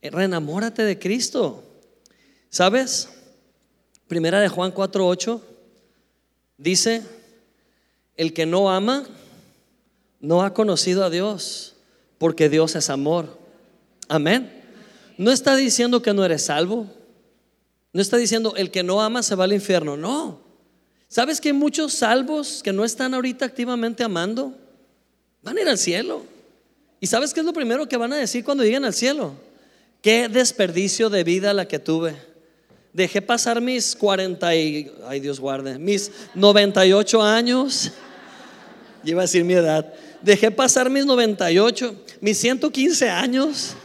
Reenamórate 0.02 0.84
de 0.84 1.00
Cristo. 1.00 1.64
¿Sabes? 2.50 3.10
Primera 4.08 4.40
de 4.40 4.50
Juan 4.50 4.72
4:8 4.72 5.42
dice, 6.58 7.04
el 8.16 8.34
que 8.34 8.46
no 8.46 8.72
ama 8.72 9.06
no 10.20 10.44
ha 10.44 10.54
conocido 10.54 11.04
a 11.04 11.10
Dios, 11.10 11.76
porque 12.18 12.50
Dios 12.50 12.76
es 12.76 12.90
amor. 12.90 13.38
Amén. 14.08 14.64
No 15.18 15.32
está 15.32 15.56
diciendo 15.56 16.02
que 16.02 16.14
no 16.14 16.24
eres 16.24 16.46
salvo. 16.46 16.88
No 17.94 18.02
está 18.02 18.18
diciendo 18.18 18.54
el 18.58 18.72
que 18.72 18.84
no 18.84 19.02
ama 19.02 19.24
se 19.24 19.36
va 19.36 19.46
al 19.46 19.54
infierno. 19.54 19.98
No. 19.98 20.45
¿Sabes 21.16 21.40
que 21.40 21.54
muchos 21.54 21.94
salvos 21.94 22.60
que 22.62 22.74
no 22.74 22.84
están 22.84 23.14
ahorita 23.14 23.46
activamente 23.46 24.04
amando? 24.04 24.54
Van 25.44 25.58
a 25.58 25.62
ir 25.62 25.70
al 25.70 25.78
cielo. 25.78 26.26
¿Y 27.00 27.08
sabes 27.08 27.34
qué 27.34 27.40
es 27.40 27.46
lo 27.46 27.54
primero 27.54 27.88
que 27.88 27.96
van 27.96 28.12
a 28.12 28.18
decir 28.18 28.44
cuando 28.44 28.66
lleguen 28.66 28.84
al 28.84 28.94
cielo? 28.94 29.34
Qué 30.02 30.28
desperdicio 30.28 31.10
de 31.10 31.24
vida 31.24 31.54
la 31.54 31.70
que 31.70 31.80
tuve. 31.80 32.18
Dejé 32.92 33.22
pasar 33.22 33.62
mis 33.62 33.96
40 33.96 34.56
y, 34.58 34.92
ay 35.08 35.22
Dios 35.22 35.40
guarde, 35.40 35.80
mis 35.80 36.12
98 36.34 37.24
años. 37.24 37.94
Iba 39.06 39.22
a 39.22 39.24
decir 39.24 39.46
mi 39.46 39.54
edad. 39.54 39.94
Dejé 40.22 40.52
pasar 40.52 40.90
mis 40.90 41.06
98, 41.06 41.96
mis 42.20 42.38
115 42.40 43.10
años 43.10 43.78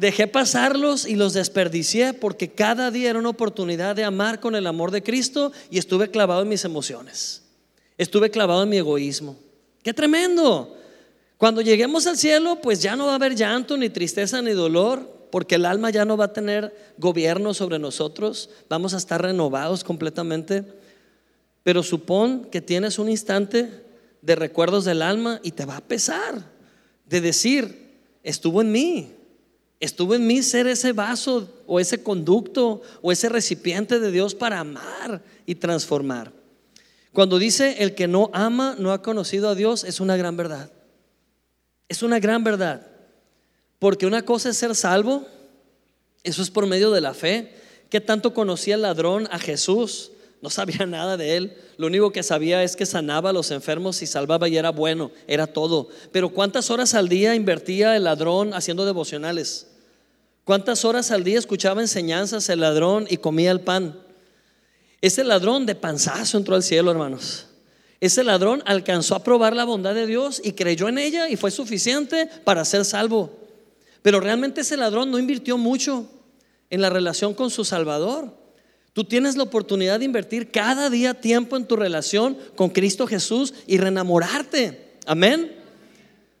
Dejé 0.00 0.26
pasarlos 0.26 1.06
y 1.06 1.14
los 1.14 1.34
desperdicié 1.34 2.14
porque 2.14 2.48
cada 2.48 2.90
día 2.90 3.10
era 3.10 3.18
una 3.18 3.28
oportunidad 3.28 3.94
de 3.94 4.02
amar 4.02 4.40
con 4.40 4.54
el 4.54 4.66
amor 4.66 4.92
de 4.92 5.02
Cristo 5.02 5.52
y 5.70 5.76
estuve 5.76 6.10
clavado 6.10 6.40
en 6.40 6.48
mis 6.48 6.64
emociones. 6.64 7.42
Estuve 7.98 8.30
clavado 8.30 8.62
en 8.62 8.70
mi 8.70 8.78
egoísmo. 8.78 9.36
¡Qué 9.82 9.92
tremendo! 9.92 10.74
Cuando 11.36 11.60
lleguemos 11.60 12.06
al 12.06 12.16
cielo, 12.16 12.62
pues 12.62 12.80
ya 12.80 12.96
no 12.96 13.04
va 13.04 13.12
a 13.12 13.16
haber 13.16 13.34
llanto, 13.34 13.76
ni 13.76 13.90
tristeza, 13.90 14.40
ni 14.40 14.52
dolor, 14.52 15.06
porque 15.30 15.56
el 15.56 15.66
alma 15.66 15.90
ya 15.90 16.06
no 16.06 16.16
va 16.16 16.24
a 16.26 16.32
tener 16.32 16.74
gobierno 16.96 17.52
sobre 17.52 17.78
nosotros. 17.78 18.48
Vamos 18.70 18.94
a 18.94 18.96
estar 18.96 19.20
renovados 19.20 19.84
completamente. 19.84 20.64
Pero 21.62 21.82
supón 21.82 22.46
que 22.46 22.62
tienes 22.62 22.98
un 22.98 23.10
instante 23.10 23.84
de 24.22 24.34
recuerdos 24.34 24.86
del 24.86 25.02
alma 25.02 25.40
y 25.42 25.50
te 25.50 25.66
va 25.66 25.76
a 25.76 25.84
pesar 25.86 26.42
de 27.04 27.20
decir, 27.20 27.98
estuvo 28.22 28.62
en 28.62 28.72
mí, 28.72 29.19
Estuvo 29.80 30.14
en 30.14 30.26
mí 30.26 30.42
ser 30.42 30.66
ese 30.66 30.92
vaso 30.92 31.48
o 31.66 31.80
ese 31.80 32.02
conducto 32.02 32.82
o 33.00 33.10
ese 33.10 33.30
recipiente 33.30 33.98
de 33.98 34.12
Dios 34.12 34.34
para 34.34 34.60
amar 34.60 35.22
y 35.46 35.54
transformar. 35.54 36.32
Cuando 37.12 37.38
dice 37.38 37.76
el 37.82 37.94
que 37.94 38.06
no 38.06 38.30
ama 38.34 38.76
no 38.78 38.92
ha 38.92 39.02
conocido 39.02 39.48
a 39.48 39.54
Dios, 39.54 39.84
es 39.84 39.98
una 39.98 40.18
gran 40.18 40.36
verdad. 40.36 40.70
Es 41.88 42.02
una 42.02 42.20
gran 42.20 42.44
verdad. 42.44 42.86
Porque 43.78 44.06
una 44.06 44.22
cosa 44.22 44.50
es 44.50 44.58
ser 44.58 44.76
salvo, 44.76 45.26
eso 46.22 46.42
es 46.42 46.50
por 46.50 46.66
medio 46.66 46.90
de 46.90 47.00
la 47.00 47.14
fe. 47.14 47.54
¿Qué 47.88 48.02
tanto 48.02 48.34
conocía 48.34 48.74
el 48.74 48.82
ladrón 48.82 49.28
a 49.32 49.38
Jesús? 49.38 50.12
No 50.42 50.50
sabía 50.50 50.84
nada 50.86 51.16
de 51.16 51.38
él. 51.38 51.56
Lo 51.78 51.86
único 51.86 52.12
que 52.12 52.22
sabía 52.22 52.62
es 52.62 52.76
que 52.76 52.84
sanaba 52.84 53.30
a 53.30 53.32
los 53.32 53.50
enfermos 53.50 54.02
y 54.02 54.06
salvaba 54.06 54.46
y 54.46 54.58
era 54.58 54.70
bueno, 54.70 55.10
era 55.26 55.46
todo. 55.46 55.88
Pero 56.12 56.28
¿cuántas 56.28 56.70
horas 56.70 56.92
al 56.92 57.08
día 57.08 57.34
invertía 57.34 57.96
el 57.96 58.04
ladrón 58.04 58.52
haciendo 58.52 58.84
devocionales? 58.84 59.69
¿Cuántas 60.50 60.84
horas 60.84 61.12
al 61.12 61.22
día 61.22 61.38
escuchaba 61.38 61.80
enseñanzas 61.80 62.48
el 62.48 62.58
ladrón 62.58 63.06
y 63.08 63.18
comía 63.18 63.52
el 63.52 63.60
pan? 63.60 63.96
Ese 65.00 65.22
ladrón 65.22 65.64
de 65.64 65.76
panzazo 65.76 66.38
entró 66.38 66.56
al 66.56 66.64
cielo, 66.64 66.90
hermanos. 66.90 67.46
Ese 68.00 68.24
ladrón 68.24 68.60
alcanzó 68.66 69.14
a 69.14 69.22
probar 69.22 69.54
la 69.54 69.62
bondad 69.62 69.94
de 69.94 70.08
Dios 70.08 70.42
y 70.42 70.54
creyó 70.54 70.88
en 70.88 70.98
ella 70.98 71.28
y 71.28 71.36
fue 71.36 71.52
suficiente 71.52 72.28
para 72.42 72.64
ser 72.64 72.84
salvo. 72.84 73.30
Pero 74.02 74.18
realmente 74.18 74.62
ese 74.62 74.76
ladrón 74.76 75.12
no 75.12 75.20
invirtió 75.20 75.56
mucho 75.56 76.10
en 76.68 76.80
la 76.80 76.90
relación 76.90 77.32
con 77.32 77.50
su 77.50 77.64
Salvador. 77.64 78.36
Tú 78.92 79.04
tienes 79.04 79.36
la 79.36 79.44
oportunidad 79.44 80.00
de 80.00 80.06
invertir 80.06 80.50
cada 80.50 80.90
día 80.90 81.14
tiempo 81.14 81.56
en 81.56 81.64
tu 81.64 81.76
relación 81.76 82.36
con 82.56 82.70
Cristo 82.70 83.06
Jesús 83.06 83.54
y 83.68 83.78
reenamorarte. 83.78 84.96
Amén. 85.06 85.54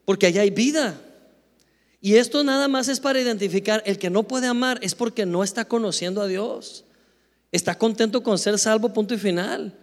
Porque 0.04 0.26
allá 0.26 0.42
hay 0.42 0.50
vida. 0.50 1.00
Y 2.00 2.14
esto 2.14 2.42
nada 2.44 2.66
más 2.68 2.88
es 2.88 2.98
para 3.00 3.20
identificar, 3.20 3.82
el 3.84 3.98
que 3.98 4.10
no 4.10 4.22
puede 4.22 4.46
amar 4.46 4.78
es 4.82 4.94
porque 4.94 5.26
no 5.26 5.44
está 5.44 5.66
conociendo 5.66 6.22
a 6.22 6.26
Dios. 6.26 6.84
Está 7.52 7.76
contento 7.76 8.22
con 8.22 8.38
ser 8.38 8.58
salvo, 8.58 8.92
punto 8.92 9.14
y 9.14 9.18
final. 9.18 9.74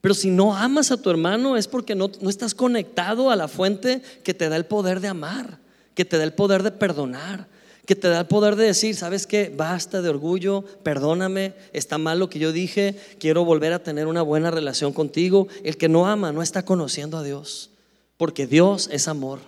Pero 0.00 0.14
si 0.14 0.30
no 0.30 0.56
amas 0.56 0.90
a 0.90 0.96
tu 0.96 1.10
hermano 1.10 1.56
es 1.56 1.66
porque 1.66 1.94
no, 1.94 2.10
no 2.20 2.30
estás 2.30 2.54
conectado 2.54 3.30
a 3.30 3.36
la 3.36 3.48
fuente 3.48 4.00
que 4.22 4.32
te 4.32 4.48
da 4.48 4.56
el 4.56 4.64
poder 4.64 5.00
de 5.00 5.08
amar, 5.08 5.58
que 5.94 6.04
te 6.04 6.16
da 6.16 6.24
el 6.24 6.32
poder 6.32 6.62
de 6.62 6.70
perdonar, 6.70 7.48
que 7.84 7.96
te 7.96 8.08
da 8.08 8.20
el 8.20 8.26
poder 8.26 8.54
de 8.54 8.66
decir, 8.66 8.94
¿sabes 8.94 9.26
qué? 9.26 9.52
Basta 9.54 10.00
de 10.00 10.08
orgullo, 10.08 10.62
perdóname, 10.82 11.54
está 11.72 11.98
mal 11.98 12.18
lo 12.18 12.30
que 12.30 12.38
yo 12.38 12.52
dije, 12.52 12.94
quiero 13.18 13.44
volver 13.44 13.72
a 13.72 13.82
tener 13.82 14.06
una 14.06 14.22
buena 14.22 14.50
relación 14.50 14.92
contigo. 14.92 15.48
El 15.64 15.76
que 15.76 15.88
no 15.88 16.06
ama 16.06 16.30
no 16.30 16.42
está 16.42 16.64
conociendo 16.64 17.18
a 17.18 17.22
Dios, 17.22 17.70
porque 18.16 18.46
Dios 18.46 18.88
es 18.92 19.08
amor. 19.08 19.40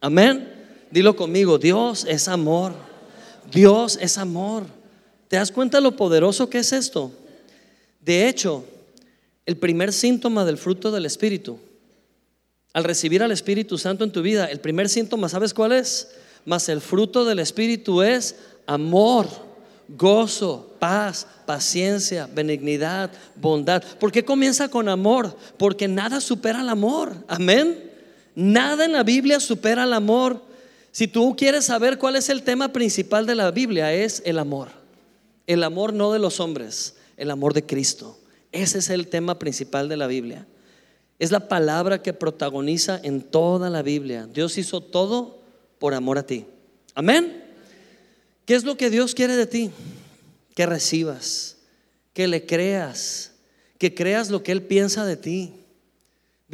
Amén. 0.00 0.63
Dilo 0.94 1.16
conmigo, 1.16 1.58
Dios 1.58 2.06
es 2.08 2.28
amor. 2.28 2.72
Dios 3.50 3.98
es 4.00 4.16
amor. 4.16 4.62
¿Te 5.26 5.34
das 5.34 5.50
cuenta 5.50 5.80
lo 5.80 5.96
poderoso 5.96 6.48
que 6.48 6.58
es 6.58 6.72
esto? 6.72 7.10
De 8.00 8.28
hecho, 8.28 8.64
el 9.44 9.56
primer 9.56 9.92
síntoma 9.92 10.44
del 10.44 10.56
fruto 10.56 10.92
del 10.92 11.04
Espíritu, 11.04 11.58
al 12.72 12.84
recibir 12.84 13.24
al 13.24 13.32
Espíritu 13.32 13.76
Santo 13.76 14.04
en 14.04 14.12
tu 14.12 14.22
vida, 14.22 14.44
el 14.44 14.60
primer 14.60 14.88
síntoma, 14.88 15.28
¿sabes 15.28 15.52
cuál 15.52 15.72
es? 15.72 16.12
Mas 16.44 16.68
el 16.68 16.80
fruto 16.80 17.24
del 17.24 17.40
Espíritu 17.40 18.00
es 18.00 18.36
amor, 18.64 19.26
gozo, 19.88 20.76
paz, 20.78 21.26
paciencia, 21.44 22.28
benignidad, 22.32 23.10
bondad. 23.34 23.82
¿Por 23.98 24.12
qué 24.12 24.24
comienza 24.24 24.68
con 24.68 24.88
amor? 24.88 25.36
Porque 25.58 25.88
nada 25.88 26.20
supera 26.20 26.60
el 26.60 26.68
amor. 26.68 27.16
Amén. 27.26 27.90
Nada 28.36 28.84
en 28.84 28.92
la 28.92 29.02
Biblia 29.02 29.40
supera 29.40 29.82
el 29.82 29.92
amor. 29.92 30.53
Si 30.94 31.08
tú 31.08 31.34
quieres 31.34 31.64
saber 31.64 31.98
cuál 31.98 32.14
es 32.14 32.28
el 32.28 32.44
tema 32.44 32.72
principal 32.72 33.26
de 33.26 33.34
la 33.34 33.50
Biblia, 33.50 33.92
es 33.92 34.22
el 34.24 34.38
amor. 34.38 34.68
El 35.48 35.64
amor 35.64 35.92
no 35.92 36.12
de 36.12 36.20
los 36.20 36.38
hombres, 36.38 36.94
el 37.16 37.32
amor 37.32 37.52
de 37.52 37.66
Cristo. 37.66 38.16
Ese 38.52 38.78
es 38.78 38.88
el 38.90 39.08
tema 39.08 39.40
principal 39.40 39.88
de 39.88 39.96
la 39.96 40.06
Biblia. 40.06 40.46
Es 41.18 41.32
la 41.32 41.48
palabra 41.48 42.00
que 42.00 42.12
protagoniza 42.12 43.00
en 43.02 43.22
toda 43.22 43.70
la 43.70 43.82
Biblia. 43.82 44.28
Dios 44.32 44.56
hizo 44.56 44.80
todo 44.82 45.42
por 45.80 45.94
amor 45.94 46.16
a 46.16 46.26
ti. 46.26 46.46
Amén. 46.94 47.42
¿Qué 48.46 48.54
es 48.54 48.62
lo 48.62 48.76
que 48.76 48.88
Dios 48.88 49.16
quiere 49.16 49.34
de 49.34 49.48
ti? 49.48 49.72
Que 50.54 50.64
recibas, 50.64 51.56
que 52.12 52.28
le 52.28 52.46
creas, 52.46 53.32
que 53.78 53.96
creas 53.96 54.30
lo 54.30 54.44
que 54.44 54.52
Él 54.52 54.62
piensa 54.62 55.04
de 55.04 55.16
ti. 55.16 55.54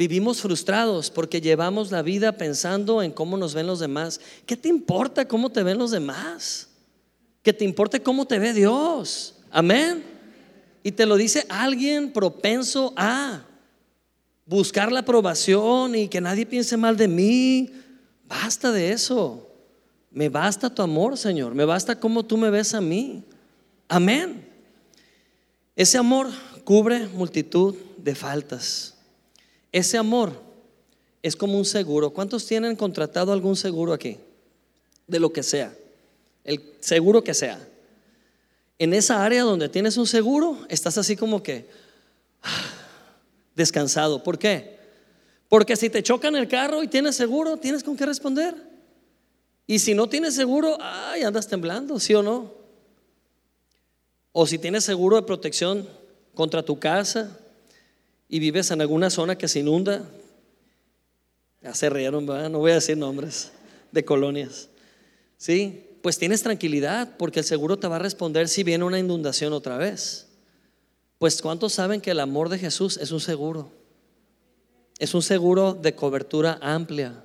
Vivimos 0.01 0.41
frustrados 0.41 1.11
porque 1.11 1.41
llevamos 1.41 1.91
la 1.91 2.01
vida 2.01 2.31
pensando 2.31 3.03
en 3.03 3.11
cómo 3.11 3.37
nos 3.37 3.53
ven 3.53 3.67
los 3.67 3.79
demás. 3.79 4.19
¿Qué 4.47 4.57
te 4.57 4.67
importa 4.67 5.27
cómo 5.27 5.51
te 5.51 5.61
ven 5.61 5.77
los 5.77 5.91
demás? 5.91 6.69
Que 7.43 7.53
te 7.53 7.65
importe 7.65 8.01
cómo 8.01 8.25
te 8.25 8.39
ve 8.39 8.51
Dios. 8.51 9.35
Amén. 9.51 10.03
Y 10.81 10.91
te 10.91 11.05
lo 11.05 11.17
dice 11.17 11.45
alguien 11.49 12.11
propenso 12.11 12.95
a 12.97 13.45
buscar 14.47 14.91
la 14.91 15.01
aprobación 15.01 15.93
y 15.93 16.07
que 16.07 16.19
nadie 16.19 16.47
piense 16.47 16.77
mal 16.77 16.97
de 16.97 17.07
mí. 17.07 17.71
Basta 18.27 18.71
de 18.71 18.93
eso. 18.93 19.51
Me 20.09 20.29
basta 20.29 20.73
tu 20.73 20.81
amor, 20.81 21.15
Señor. 21.15 21.53
Me 21.53 21.63
basta 21.63 21.99
cómo 21.99 22.25
tú 22.25 22.37
me 22.37 22.49
ves 22.49 22.73
a 22.73 22.81
mí. 22.81 23.23
Amén. 23.87 24.49
Ese 25.75 25.99
amor 25.99 26.27
cubre 26.63 27.07
multitud 27.09 27.75
de 27.97 28.15
faltas. 28.15 28.90
Ese 29.71 29.97
amor 29.97 30.33
es 31.21 31.35
como 31.35 31.57
un 31.57 31.65
seguro. 31.65 32.09
¿Cuántos 32.11 32.45
tienen 32.45 32.75
contratado 32.75 33.31
algún 33.31 33.55
seguro 33.55 33.93
aquí? 33.93 34.17
De 35.07 35.19
lo 35.19 35.31
que 35.31 35.43
sea. 35.43 35.73
El 36.43 36.61
seguro 36.79 37.23
que 37.23 37.33
sea. 37.33 37.59
En 38.79 38.93
esa 38.93 39.23
área 39.23 39.43
donde 39.43 39.69
tienes 39.69 39.97
un 39.97 40.07
seguro, 40.07 40.57
estás 40.67 40.97
así 40.97 41.15
como 41.15 41.43
que 41.43 41.67
ah, 42.41 42.73
descansado. 43.55 44.23
¿Por 44.23 44.39
qué? 44.39 44.79
Porque 45.47 45.75
si 45.75 45.89
te 45.89 46.01
chocan 46.01 46.35
el 46.35 46.47
carro 46.47 46.81
y 46.81 46.87
tienes 46.87 47.15
seguro, 47.15 47.57
tienes 47.57 47.83
con 47.83 47.95
qué 47.95 48.05
responder. 48.05 48.55
Y 49.67 49.79
si 49.79 49.93
no 49.93 50.09
tienes 50.09 50.33
seguro, 50.33 50.77
ay, 50.81 51.23
andas 51.23 51.47
temblando, 51.47 51.99
¿sí 51.99 52.13
o 52.15 52.23
no? 52.23 52.51
O 54.31 54.47
si 54.47 54.57
tienes 54.57 54.83
seguro 54.83 55.17
de 55.17 55.23
protección 55.23 55.87
contra 56.33 56.63
tu 56.63 56.79
casa, 56.79 57.37
y 58.31 58.39
vives 58.39 58.71
en 58.71 58.79
alguna 58.79 59.09
zona 59.09 59.37
que 59.37 59.49
se 59.49 59.59
inunda, 59.59 60.09
ya 61.61 61.75
se 61.75 61.89
rieron, 61.89 62.25
no 62.25 62.59
voy 62.59 62.71
a 62.71 62.75
decir 62.75 62.97
nombres 62.97 63.51
de 63.91 64.05
colonias, 64.05 64.69
¿sí? 65.37 65.85
Pues 66.01 66.17
tienes 66.17 66.41
tranquilidad 66.41 67.17
porque 67.17 67.39
el 67.39 67.45
seguro 67.45 67.77
te 67.77 67.89
va 67.89 67.97
a 67.97 67.99
responder 67.99 68.47
si 68.47 68.63
viene 68.63 68.85
una 68.85 68.97
inundación 68.97 69.51
otra 69.51 69.77
vez. 69.77 70.27
Pues 71.19 71.41
¿cuántos 71.41 71.73
saben 71.73 71.99
que 71.99 72.11
el 72.11 72.21
amor 72.21 72.47
de 72.47 72.57
Jesús 72.57 72.97
es 72.97 73.11
un 73.11 73.19
seguro? 73.19 73.69
Es 74.97 75.13
un 75.13 75.21
seguro 75.21 75.73
de 75.73 75.93
cobertura 75.93 76.57
amplia. 76.61 77.21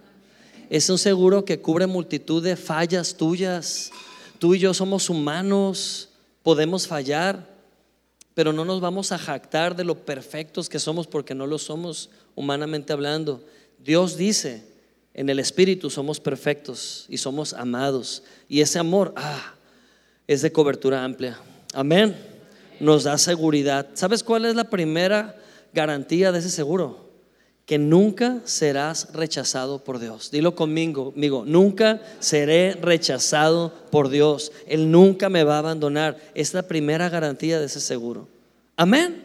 Es 0.68 0.90
un 0.90 0.98
seguro 0.98 1.44
que 1.44 1.60
cubre 1.60 1.86
multitud 1.86 2.42
de 2.42 2.56
fallas 2.56 3.16
tuyas. 3.16 3.92
Tú 4.40 4.56
y 4.56 4.58
yo 4.58 4.74
somos 4.74 5.08
humanos, 5.08 6.08
podemos 6.42 6.88
fallar, 6.88 7.55
pero 8.36 8.52
no 8.52 8.66
nos 8.66 8.82
vamos 8.82 9.12
a 9.12 9.18
jactar 9.18 9.74
de 9.76 9.82
lo 9.82 10.04
perfectos 10.04 10.68
que 10.68 10.78
somos 10.78 11.06
porque 11.06 11.34
no 11.34 11.46
lo 11.46 11.56
somos 11.56 12.10
humanamente 12.34 12.92
hablando. 12.92 13.42
Dios 13.82 14.18
dice, 14.18 14.62
en 15.14 15.30
el 15.30 15.38
Espíritu 15.38 15.88
somos 15.88 16.20
perfectos 16.20 17.06
y 17.08 17.16
somos 17.16 17.54
amados. 17.54 18.24
Y 18.46 18.60
ese 18.60 18.78
amor, 18.78 19.14
ah, 19.16 19.54
es 20.26 20.42
de 20.42 20.52
cobertura 20.52 21.02
amplia. 21.02 21.38
Amén. 21.72 22.14
Nos 22.78 23.04
da 23.04 23.16
seguridad. 23.16 23.88
¿Sabes 23.94 24.22
cuál 24.22 24.44
es 24.44 24.54
la 24.54 24.68
primera 24.68 25.34
garantía 25.72 26.30
de 26.30 26.40
ese 26.40 26.50
seguro? 26.50 27.05
Que 27.66 27.78
nunca 27.78 28.40
serás 28.44 29.12
rechazado 29.12 29.82
por 29.82 29.98
Dios. 29.98 30.30
Dilo 30.30 30.54
conmigo, 30.54 31.12
amigo, 31.16 31.44
nunca 31.44 32.00
seré 32.20 32.74
rechazado 32.74 33.72
por 33.90 34.08
Dios. 34.08 34.52
Él 34.68 34.92
nunca 34.92 35.28
me 35.28 35.42
va 35.42 35.56
a 35.56 35.58
abandonar. 35.58 36.16
Es 36.34 36.54
la 36.54 36.62
primera 36.62 37.08
garantía 37.08 37.58
de 37.58 37.66
ese 37.66 37.80
seguro. 37.80 38.28
Amén. 38.76 39.24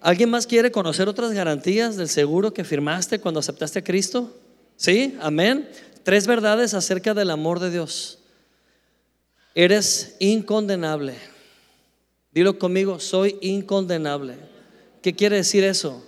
¿Alguien 0.00 0.28
más 0.28 0.48
quiere 0.48 0.72
conocer 0.72 1.08
otras 1.08 1.30
garantías 1.30 1.96
del 1.96 2.08
seguro 2.08 2.52
que 2.52 2.64
firmaste 2.64 3.20
cuando 3.20 3.38
aceptaste 3.38 3.78
a 3.78 3.84
Cristo? 3.84 4.36
¿Sí? 4.76 5.16
Amén. 5.20 5.68
Tres 6.02 6.26
verdades 6.26 6.74
acerca 6.74 7.14
del 7.14 7.30
amor 7.30 7.60
de 7.60 7.70
Dios. 7.70 8.18
Eres 9.54 10.16
incondenable. 10.18 11.14
Dilo 12.32 12.58
conmigo, 12.58 12.98
soy 12.98 13.36
incondenable. 13.40 14.34
¿Qué 15.00 15.14
quiere 15.14 15.36
decir 15.36 15.62
eso? 15.62 16.04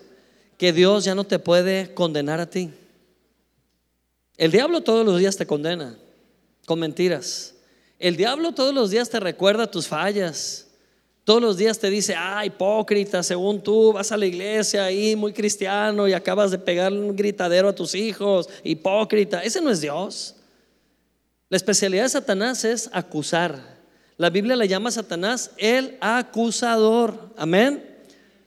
Que 0.58 0.72
Dios 0.72 1.04
ya 1.04 1.14
no 1.14 1.24
te 1.24 1.38
puede 1.38 1.92
condenar 1.94 2.40
a 2.40 2.48
ti. 2.48 2.70
El 4.36 4.50
diablo 4.50 4.80
todos 4.82 5.04
los 5.04 5.18
días 5.18 5.36
te 5.36 5.46
condena 5.46 5.96
con 6.66 6.80
mentiras. 6.80 7.54
El 7.98 8.16
diablo 8.16 8.52
todos 8.52 8.74
los 8.74 8.90
días 8.90 9.10
te 9.10 9.20
recuerda 9.20 9.70
tus 9.70 9.86
fallas. 9.86 10.66
Todos 11.24 11.40
los 11.40 11.56
días 11.56 11.78
te 11.78 11.88
dice, 11.88 12.14
ah, 12.16 12.44
hipócrita, 12.44 13.22
según 13.22 13.62
tú 13.62 13.92
vas 13.94 14.12
a 14.12 14.16
la 14.16 14.26
iglesia 14.26 14.84
ahí 14.84 15.16
muy 15.16 15.32
cristiano 15.32 16.06
y 16.06 16.12
acabas 16.12 16.50
de 16.50 16.58
pegar 16.58 16.92
un 16.92 17.16
gritadero 17.16 17.68
a 17.68 17.74
tus 17.74 17.94
hijos, 17.94 18.48
hipócrita. 18.62 19.42
Ese 19.42 19.62
no 19.62 19.70
es 19.70 19.80
Dios. 19.80 20.34
La 21.48 21.56
especialidad 21.56 22.02
de 22.02 22.08
Satanás 22.10 22.64
es 22.64 22.90
acusar. 22.92 23.74
La 24.16 24.28
Biblia 24.28 24.54
le 24.54 24.68
llama 24.68 24.90
a 24.90 24.92
Satanás 24.92 25.52
el 25.56 25.96
acusador. 26.00 27.30
Amén. 27.36 27.82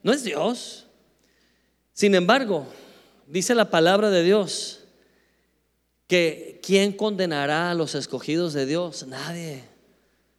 No 0.03 0.13
es 0.13 0.23
Dios. 0.23 0.86
Sin 1.97 2.13
embargo, 2.13 2.67
dice 3.25 3.55
la 3.55 3.71
palabra 3.71 4.11
de 4.11 4.21
Dios 4.21 4.81
que 6.05 6.59
¿quién 6.61 6.93
condenará 6.93 7.71
a 7.71 7.73
los 7.73 7.95
escogidos 7.95 8.53
de 8.53 8.67
Dios? 8.67 9.07
Nadie. 9.07 9.63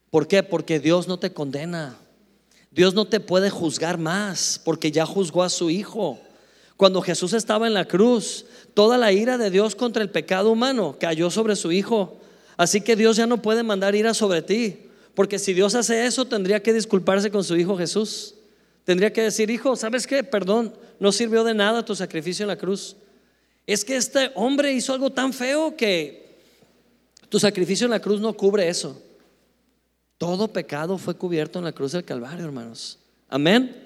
¿Por 0.08 0.28
qué? 0.28 0.44
Porque 0.44 0.78
Dios 0.78 1.08
no 1.08 1.18
te 1.18 1.32
condena. 1.32 1.98
Dios 2.70 2.94
no 2.94 3.06
te 3.06 3.18
puede 3.18 3.50
juzgar 3.50 3.98
más 3.98 4.60
porque 4.64 4.92
ya 4.92 5.04
juzgó 5.04 5.42
a 5.42 5.48
su 5.48 5.68
Hijo. 5.68 6.20
Cuando 6.76 7.02
Jesús 7.02 7.32
estaba 7.32 7.66
en 7.66 7.74
la 7.74 7.86
cruz, 7.86 8.44
toda 8.72 8.96
la 8.96 9.10
ira 9.10 9.36
de 9.36 9.50
Dios 9.50 9.74
contra 9.74 10.04
el 10.04 10.10
pecado 10.10 10.52
humano 10.52 10.96
cayó 11.00 11.28
sobre 11.28 11.56
su 11.56 11.72
Hijo. 11.72 12.20
Así 12.56 12.82
que 12.82 12.94
Dios 12.94 13.16
ya 13.16 13.26
no 13.26 13.42
puede 13.42 13.64
mandar 13.64 13.96
ira 13.96 14.14
sobre 14.14 14.42
ti. 14.42 14.90
Porque 15.12 15.40
si 15.40 15.54
Dios 15.54 15.74
hace 15.74 16.06
eso, 16.06 16.24
tendría 16.24 16.62
que 16.62 16.72
disculparse 16.72 17.32
con 17.32 17.42
su 17.42 17.56
Hijo 17.56 17.76
Jesús. 17.76 18.36
Tendría 18.88 19.12
que 19.12 19.20
decir, 19.20 19.50
hijo, 19.50 19.76
¿sabes 19.76 20.06
qué? 20.06 20.24
Perdón, 20.24 20.72
no 20.98 21.12
sirvió 21.12 21.44
de 21.44 21.52
nada 21.52 21.84
tu 21.84 21.94
sacrificio 21.94 22.44
en 22.44 22.48
la 22.48 22.56
cruz. 22.56 22.96
Es 23.66 23.84
que 23.84 23.96
este 23.96 24.30
hombre 24.34 24.72
hizo 24.72 24.94
algo 24.94 25.10
tan 25.10 25.34
feo 25.34 25.76
que 25.76 26.38
tu 27.28 27.38
sacrificio 27.38 27.84
en 27.84 27.90
la 27.90 28.00
cruz 28.00 28.18
no 28.18 28.32
cubre 28.32 28.66
eso. 28.66 28.98
Todo 30.16 30.48
pecado 30.48 30.96
fue 30.96 31.14
cubierto 31.14 31.58
en 31.58 31.66
la 31.66 31.72
cruz 31.72 31.92
del 31.92 32.06
Calvario, 32.06 32.46
hermanos. 32.46 32.98
Amén. 33.28 33.76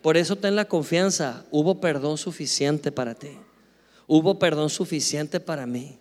Por 0.00 0.16
eso 0.16 0.36
ten 0.36 0.54
la 0.54 0.66
confianza. 0.66 1.44
Hubo 1.50 1.80
perdón 1.80 2.16
suficiente 2.16 2.92
para 2.92 3.16
ti. 3.16 3.36
Hubo 4.06 4.38
perdón 4.38 4.70
suficiente 4.70 5.40
para 5.40 5.66
mí. 5.66 5.98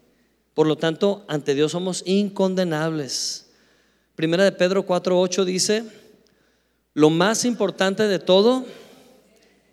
Por 0.53 0.67
lo 0.67 0.77
tanto, 0.77 1.25
ante 1.27 1.55
Dios 1.55 1.71
somos 1.71 2.03
incondenables. 2.05 3.47
Primera 4.15 4.43
de 4.43 4.51
Pedro 4.51 4.85
4:8 4.85 5.45
dice, 5.45 5.83
lo 6.93 7.09
más 7.09 7.45
importante 7.45 8.07
de 8.07 8.19
todo 8.19 8.65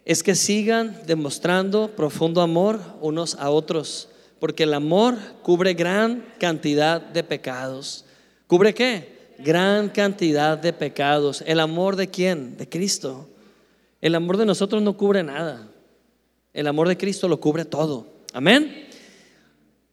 es 0.04 0.22
que 0.22 0.34
sigan 0.34 1.02
demostrando 1.06 1.90
profundo 1.96 2.40
amor 2.40 2.80
unos 3.00 3.34
a 3.34 3.50
otros, 3.50 4.08
porque 4.40 4.62
el 4.62 4.72
amor 4.72 5.16
cubre 5.42 5.74
gran 5.74 6.24
cantidad 6.38 7.00
de 7.00 7.24
pecados. 7.24 8.04
¿Cubre 8.46 8.72
qué? 8.72 9.18
Gran 9.38 9.88
cantidad 9.88 10.56
de 10.56 10.72
pecados. 10.72 11.42
¿El 11.46 11.60
amor 11.60 11.96
de 11.96 12.08
quién? 12.08 12.56
De 12.56 12.68
Cristo. 12.68 13.28
El 14.00 14.14
amor 14.14 14.36
de 14.36 14.46
nosotros 14.46 14.80
no 14.80 14.96
cubre 14.96 15.22
nada. 15.22 15.68
El 16.54 16.66
amor 16.66 16.88
de 16.88 16.96
Cristo 16.96 17.28
lo 17.28 17.40
cubre 17.40 17.64
todo. 17.64 18.06
Amén. 18.32 18.88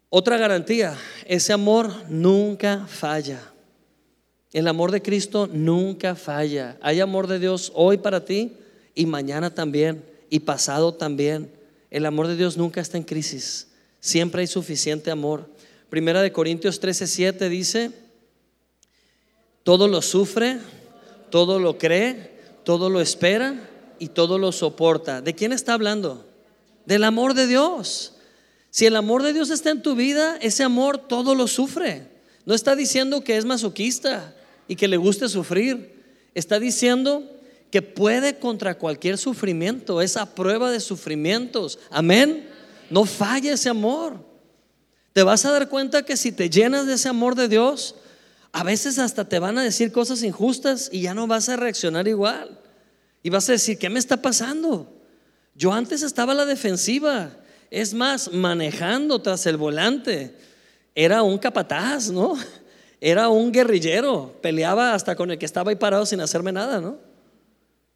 Otra 0.10 0.38
garantía, 0.38 0.96
ese 1.26 1.52
amor 1.52 1.92
nunca 2.08 2.86
falla. 2.88 3.42
El 4.56 4.70
amor 4.70 4.94
de 4.94 5.02
Cristo 5.02 5.50
nunca 5.52 6.16
falla. 6.16 6.78
Hay 6.80 7.02
amor 7.02 7.28
de 7.28 7.40
Dios 7.40 7.74
hoy 7.76 7.98
para 7.98 8.24
ti 8.24 8.54
y 8.96 9.06
mañana 9.06 9.54
también 9.54 10.06
y 10.30 10.40
pasado 10.40 10.94
también. 10.94 11.52
El 11.92 12.06
amor 12.06 12.28
de 12.28 12.38
Dios 12.38 12.56
nunca 12.56 12.80
está 12.80 12.96
en 12.96 13.04
crisis. 13.04 13.68
Siempre 14.00 14.40
hay 14.40 14.48
suficiente 14.48 15.12
amor. 15.12 15.50
Primera 15.90 16.22
de 16.22 16.32
Corintios 16.32 16.82
13:7 16.82 17.50
dice, 17.50 17.92
todo 19.64 19.90
lo 19.90 20.02
sufre, 20.02 20.60
todo 21.30 21.60
lo 21.60 21.78
cree, 21.78 22.40
todo 22.64 22.90
lo 22.90 23.02
espera 23.02 23.70
y 24.00 24.08
todo 24.08 24.38
lo 24.38 24.54
soporta. 24.54 25.20
¿De 25.22 25.36
quién 25.36 25.52
está 25.52 25.74
hablando? 25.74 26.26
Del 26.86 27.04
amor 27.04 27.34
de 27.34 27.48
Dios. 27.48 28.14
Si 28.70 28.86
el 28.86 28.96
amor 28.96 29.22
de 29.22 29.34
Dios 29.34 29.50
está 29.50 29.72
en 29.72 29.82
tu 29.82 29.96
vida, 29.96 30.38
ese 30.38 30.64
amor 30.64 30.98
todo 30.98 31.36
lo 31.36 31.48
sufre. 31.48 32.08
No 32.46 32.54
está 32.56 32.78
diciendo 32.78 33.22
que 33.22 33.36
es 33.36 33.44
masoquista 33.44 34.34
y 34.68 34.76
que 34.76 34.88
le 34.88 34.98
guste 34.98 35.30
sufrir. 35.30 36.04
Está 36.34 36.60
diciendo 36.60 37.24
que 37.72 37.82
puede 37.82 38.40
contra 38.40 38.78
cualquier 38.78 39.18
sufrimiento, 39.18 40.02
esa 40.02 40.34
prueba 40.34 40.72
de 40.72 40.80
sufrimientos. 40.80 41.80
Amén. 41.90 42.48
No 42.90 43.06
falle 43.06 43.52
ese 43.52 43.70
amor. 43.70 44.24
Te 45.14 45.24
vas 45.24 45.46
a 45.46 45.52
dar 45.52 45.70
cuenta 45.70 46.04
que 46.04 46.18
si 46.18 46.32
te 46.32 46.50
llenas 46.50 46.88
de 46.88 46.94
ese 46.94 47.10
amor 47.10 47.36
de 47.36 47.48
Dios, 47.48 47.96
a 48.52 48.64
veces 48.64 49.00
hasta 49.00 49.28
te 49.28 49.40
van 49.40 49.58
a 49.58 49.64
decir 49.64 49.92
cosas 49.92 50.24
injustas 50.24 50.90
y 50.92 51.02
ya 51.02 51.14
no 51.14 51.28
vas 51.28 51.50
a 51.50 51.56
reaccionar 51.56 52.08
igual. 52.08 52.60
Y 53.24 53.30
vas 53.30 53.50
a 53.50 53.54
decir, 53.54 53.78
¿qué 53.78 53.90
me 53.90 54.00
está 54.00 54.22
pasando? 54.22 54.92
Yo 55.56 55.74
antes 55.74 56.02
estaba 56.02 56.34
a 56.34 56.36
la 56.36 56.46
defensiva. 56.46 57.32
Es 57.72 57.94
más, 57.94 58.32
manejando 58.32 59.22
tras 59.22 59.46
el 59.46 59.58
volante. 59.58 60.36
Era 60.94 61.24
un 61.24 61.38
capataz, 61.38 62.10
¿no? 62.10 62.38
Era 63.02 63.30
un 63.30 63.52
guerrillero, 63.52 64.34
peleaba 64.42 64.94
hasta 64.94 65.16
con 65.16 65.32
el 65.32 65.38
que 65.38 65.46
estaba 65.46 65.72
ahí 65.72 65.76
parado 65.76 66.06
sin 66.06 66.22
hacerme 66.22 66.52
nada, 66.52 66.80
¿no? 66.80 66.98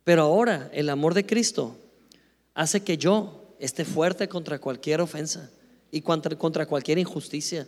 Pero 0.04 0.24
ahora 0.24 0.70
el 0.74 0.90
amor 0.90 1.14
de 1.14 1.26
Cristo 1.26 1.76
hace 2.54 2.82
que 2.82 2.98
yo 2.98 3.56
esté 3.60 3.86
fuerte 3.86 4.28
contra 4.28 4.60
cualquier 4.60 5.02
ofensa 5.02 5.50
y 5.92 6.02
contra, 6.02 6.36
contra 6.38 6.66
cualquier 6.66 6.98
injusticia. 6.98 7.68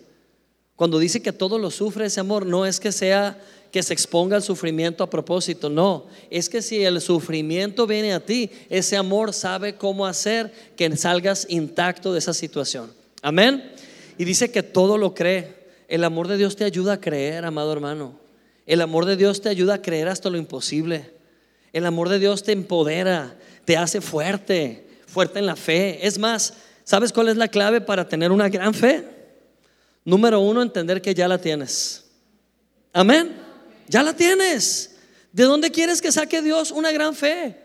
Cuando 0.75 0.99
dice 0.99 1.21
que 1.21 1.34
todo 1.34 1.59
lo 1.59 1.69
sufre 1.69 2.05
ese 2.05 2.19
amor, 2.19 2.45
no 2.45 2.65
es 2.65 2.79
que 2.79 2.91
sea 2.91 3.39
que 3.71 3.84
se 3.84 3.93
exponga 3.93 4.36
al 4.36 4.43
sufrimiento 4.43 5.03
a 5.03 5.09
propósito, 5.09 5.69
no, 5.69 6.07
es 6.29 6.49
que 6.49 6.61
si 6.61 6.84
el 6.84 6.99
sufrimiento 6.99 7.88
viene 7.88 8.13
a 8.13 8.19
ti, 8.19 8.49
ese 8.69 8.97
amor 8.97 9.34
sabe 9.34 9.75
cómo 9.75 10.05
hacer 10.05 10.51
que 10.75 10.95
salgas 10.97 11.45
intacto 11.49 12.11
de 12.11 12.19
esa 12.19 12.34
situación. 12.34 12.91
Amén. 13.21 13.71
Y 14.17 14.25
dice 14.25 14.51
que 14.51 14.63
todo 14.63 14.97
lo 14.97 15.13
cree. 15.13 15.61
El 15.91 16.05
amor 16.05 16.29
de 16.29 16.37
Dios 16.37 16.55
te 16.55 16.63
ayuda 16.63 16.93
a 16.93 17.01
creer, 17.01 17.43
amado 17.43 17.73
hermano. 17.73 18.17
El 18.65 18.79
amor 18.79 19.03
de 19.03 19.17
Dios 19.17 19.41
te 19.41 19.49
ayuda 19.49 19.73
a 19.73 19.81
creer 19.81 20.07
hasta 20.07 20.29
lo 20.29 20.37
imposible. 20.37 21.13
El 21.73 21.85
amor 21.85 22.07
de 22.07 22.17
Dios 22.17 22.43
te 22.43 22.53
empodera, 22.53 23.35
te 23.65 23.75
hace 23.75 23.99
fuerte, 23.99 24.87
fuerte 25.05 25.39
en 25.39 25.45
la 25.45 25.57
fe. 25.57 26.07
Es 26.07 26.17
más, 26.17 26.53
¿sabes 26.85 27.11
cuál 27.11 27.27
es 27.27 27.35
la 27.35 27.49
clave 27.49 27.81
para 27.81 28.07
tener 28.07 28.31
una 28.31 28.47
gran 28.47 28.73
fe? 28.73 29.05
Número 30.05 30.39
uno, 30.39 30.61
entender 30.61 31.01
que 31.01 31.13
ya 31.13 31.27
la 31.27 31.37
tienes. 31.37 32.05
Amén. 32.93 33.35
Ya 33.89 34.01
la 34.01 34.13
tienes. 34.13 34.95
¿De 35.33 35.43
dónde 35.43 35.71
quieres 35.71 36.01
que 36.01 36.13
saque 36.13 36.41
Dios 36.41 36.71
una 36.71 36.93
gran 36.93 37.13
fe? 37.13 37.57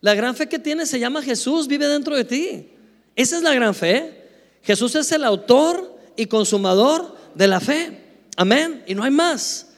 La 0.00 0.14
gran 0.14 0.36
fe 0.36 0.48
que 0.48 0.60
tienes 0.60 0.88
se 0.88 1.00
llama 1.00 1.20
Jesús, 1.20 1.66
vive 1.66 1.88
dentro 1.88 2.14
de 2.14 2.24
ti. 2.24 2.68
Esa 3.16 3.38
es 3.38 3.42
la 3.42 3.52
gran 3.52 3.74
fe. 3.74 4.28
Jesús 4.62 4.94
es 4.94 5.10
el 5.10 5.24
autor 5.24 5.98
y 6.14 6.26
consumador 6.26 7.20
de 7.34 7.48
la 7.48 7.60
fe. 7.60 7.98
Amén. 8.36 8.82
Y 8.86 8.94
no 8.94 9.04
hay 9.04 9.10
más. 9.10 9.68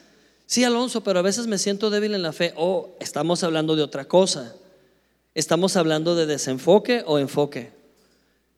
Sí, 0.45 0.63
Alonso, 0.63 1.03
pero 1.03 1.19
a 1.19 1.23
veces 1.23 1.47
me 1.47 1.57
siento 1.57 1.89
débil 1.89 2.13
en 2.13 2.21
la 2.21 2.33
fe. 2.33 2.53
Oh, 2.55 2.95
estamos 2.99 3.43
hablando 3.43 3.75
de 3.75 3.83
otra 3.83 4.05
cosa. 4.05 4.55
Estamos 5.33 5.75
hablando 5.75 6.15
de 6.15 6.25
desenfoque 6.25 7.03
o 7.05 7.19
enfoque. 7.19 7.71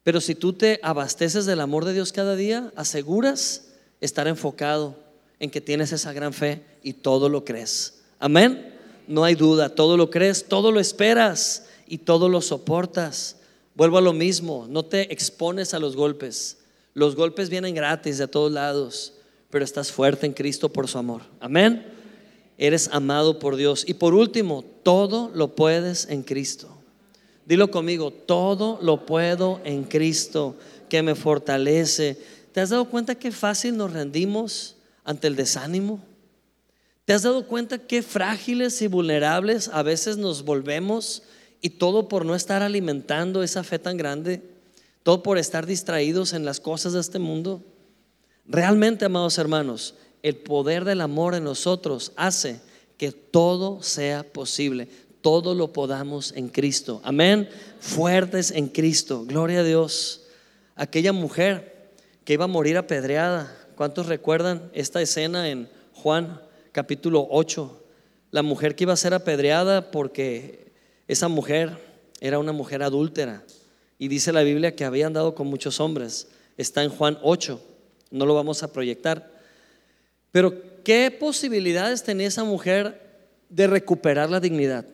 Pero 0.04 0.22
si 0.22 0.36
tú 0.36 0.54
te 0.54 0.80
abasteces 0.84 1.46
del 1.46 1.62
amor 1.62 1.86
de 1.86 1.94
Dios 1.94 2.14
cada 2.14 2.36
día, 2.36 2.72
aseguras 2.76 3.70
estar 4.00 4.28
enfocado 4.28 4.96
en 5.40 5.50
que 5.50 5.62
tienes 5.62 5.92
esa 5.92 6.14
gran 6.14 6.34
fe 6.34 6.64
y 6.84 6.94
todo 6.94 7.30
lo 7.30 7.44
crees. 7.44 8.02
Amén. 8.20 8.74
No 9.08 9.24
hay 9.24 9.36
duda, 9.36 9.70
todo 9.70 9.98
lo 9.98 10.10
crees, 10.10 10.46
todo 10.48 10.72
lo 10.72 10.80
esperas 10.80 11.66
y 11.88 12.00
todo 12.00 12.30
lo 12.30 12.42
soportas. 12.42 13.38
Vuelvo 13.76 13.98
a 13.98 14.02
lo 14.02 14.14
mismo, 14.14 14.66
no 14.70 14.84
te 14.84 15.14
expones 15.14 15.74
a 15.74 15.80
los 15.80 15.96
golpes. 15.96 16.58
Los 16.98 17.16
golpes 17.16 17.50
vienen 17.50 17.76
gratis 17.76 18.18
de 18.18 18.28
todos 18.28 18.52
lados 18.52 19.14
pero 19.50 19.64
estás 19.64 19.92
fuerte 19.92 20.26
en 20.26 20.34
Cristo 20.34 20.70
por 20.70 20.88
su 20.88 20.98
amor. 20.98 21.22
Amén. 21.40 21.86
Eres 22.58 22.90
amado 22.92 23.40
por 23.40 23.56
Dios. 23.56 23.86
Y 23.88 23.94
por 23.94 24.14
último, 24.14 24.66
todo 24.84 25.32
lo 25.34 25.56
puedes 25.56 26.08
en 26.10 26.24
Cristo. 26.24 26.76
Dilo 27.46 27.72
conmigo, 27.72 28.12
todo 28.12 28.80
lo 28.82 29.06
puedo 29.06 29.62
en 29.64 29.84
Cristo 29.84 30.58
que 30.90 31.02
me 31.02 31.16
fortalece. 31.16 32.18
¿Te 32.52 32.60
has 32.60 32.72
dado 32.72 32.86
cuenta 32.86 33.16
qué 33.16 33.32
fácil 33.32 33.78
nos 33.78 33.94
rendimos 33.94 34.76
ante 35.06 35.28
el 35.28 35.36
desánimo? 35.36 36.02
¿Te 37.06 37.14
has 37.14 37.24
dado 37.24 37.48
cuenta 37.48 37.78
qué 37.78 38.02
frágiles 38.02 38.82
y 38.82 38.88
vulnerables 38.88 39.70
a 39.70 39.82
veces 39.82 40.18
nos 40.18 40.44
volvemos 40.44 41.24
y 41.62 41.70
todo 41.70 42.10
por 42.10 42.26
no 42.26 42.36
estar 42.36 42.64
alimentando 42.64 43.44
esa 43.44 43.64
fe 43.64 43.80
tan 43.80 43.96
grande? 43.96 44.42
Todo 45.08 45.24
por 45.24 45.38
estar 45.38 45.66
distraídos 45.66 46.34
en 46.34 46.44
las 46.44 46.60
cosas 46.60 46.92
de 46.92 47.00
este 47.00 47.18
mundo. 47.18 47.64
Realmente, 48.46 49.06
amados 49.06 49.38
hermanos, 49.38 49.96
el 50.22 50.36
poder 50.36 50.84
del 50.84 51.00
amor 51.00 51.34
en 51.34 51.46
nosotros 51.46 52.12
hace 52.18 52.60
que 52.98 53.14
todo 53.14 53.82
sea 53.82 54.24
posible, 54.24 54.90
todo 55.22 55.56
lo 55.56 55.72
podamos 55.72 56.34
en 56.36 56.50
Cristo. 56.50 57.00
Amén. 57.06 57.48
Fuertes 57.80 58.52
en 58.52 58.68
Cristo. 58.68 59.24
Gloria 59.24 59.62
a 59.62 59.64
Dios. 59.64 60.26
Aquella 60.76 61.14
mujer 61.14 61.94
que 62.26 62.34
iba 62.34 62.44
a 62.44 62.50
morir 62.50 62.76
apedreada. 62.76 63.56
¿Cuántos 63.78 64.08
recuerdan 64.08 64.70
esta 64.74 65.02
escena 65.02 65.48
en 65.48 65.70
Juan 65.94 66.42
capítulo 66.74 67.26
8? 67.32 67.82
La 68.32 68.44
mujer 68.44 68.76
que 68.76 68.84
iba 68.84 68.92
a 68.92 68.98
ser 68.98 69.14
apedreada 69.14 69.90
porque 69.90 70.74
esa 71.08 71.30
mujer 71.30 71.78
era 72.20 72.40
una 72.40 72.52
mujer 72.52 72.84
adúltera. 72.84 73.46
Y 73.98 74.08
dice 74.08 74.32
la 74.32 74.44
Biblia 74.44 74.76
que 74.76 74.86
había 74.86 75.08
andado 75.08 75.36
con 75.36 75.48
muchos 75.48 75.80
hombres. 75.80 76.28
Está 76.58 76.84
en 76.84 76.90
Juan 76.90 77.18
8 77.22 77.62
no 78.12 78.26
lo 78.26 78.34
vamos 78.34 78.64
a 78.64 78.72
proyectar. 78.72 79.32
Pero 80.32 80.54
¿qué 80.84 81.12
posibilidades 81.12 82.04
tenía 82.04 82.28
esa 82.28 82.44
mujer 82.44 83.02
de 83.50 83.68
recuperar 83.68 84.30
la 84.30 84.40
dignidad? 84.40 84.86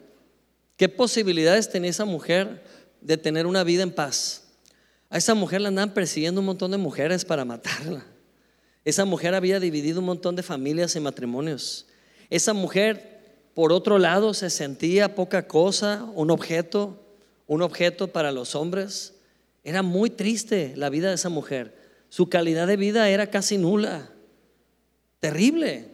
¿Qué 0.78 0.90
posibilidades 0.90 1.70
tenía 1.70 1.90
esa 1.90 2.06
mujer 2.06 2.64
de 3.02 3.18
tener 3.18 3.46
una 3.46 3.64
vida 3.64 3.84
en 3.84 3.92
paz? 3.92 4.44
A 5.10 5.18
esa 5.18 5.36
mujer 5.36 5.62
la 5.62 5.70
andaban 5.70 5.94
persiguiendo 5.94 6.42
un 6.42 6.48
montón 6.48 6.72
de 6.72 6.78
mujeres 6.78 7.26
para 7.26 7.46
matarla. 7.46 8.06
Esa 8.84 9.06
mujer 9.06 9.34
había 9.34 9.60
dividido 9.60 10.00
un 10.00 10.08
montón 10.08 10.36
de 10.36 10.44
familias 10.44 10.96
y 10.96 11.00
matrimonios. 11.00 11.86
Esa 12.30 12.54
mujer, 12.54 13.22
por 13.54 13.72
otro 13.72 14.00
lado, 14.00 14.34
se 14.34 14.50
sentía 14.50 15.16
poca 15.16 15.48
cosa, 15.48 16.04
un 16.16 16.32
objeto, 16.32 17.00
un 17.48 17.62
objeto 17.62 18.08
para 18.08 18.32
los 18.32 18.56
hombres. 18.56 19.16
Era 19.64 19.82
muy 19.82 20.10
triste 20.10 20.74
la 20.76 20.90
vida 20.90 21.10
de 21.10 21.16
esa 21.16 21.30
mujer. 21.30 21.76
Su 22.10 22.30
calidad 22.30 22.68
de 22.68 22.78
vida 22.78 23.10
era 23.10 23.28
casi 23.28 23.58
nula. 23.58 24.10
Terrible. 25.20 25.88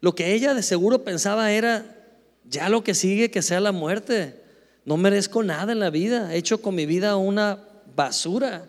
Lo 0.00 0.14
que 0.14 0.34
ella 0.34 0.54
de 0.54 0.62
seguro 0.62 1.04
pensaba 1.04 1.52
era, 1.52 1.96
ya 2.44 2.68
lo 2.68 2.82
que 2.82 2.94
sigue 2.94 3.30
que 3.30 3.42
sea 3.42 3.60
la 3.60 3.72
muerte. 3.72 4.40
No 4.84 4.96
merezco 4.96 5.42
nada 5.42 5.72
en 5.72 5.80
la 5.80 5.90
vida. 5.90 6.34
He 6.34 6.38
hecho 6.38 6.62
con 6.62 6.74
mi 6.74 6.86
vida 6.86 7.16
una 7.16 7.62
basura. 7.94 8.68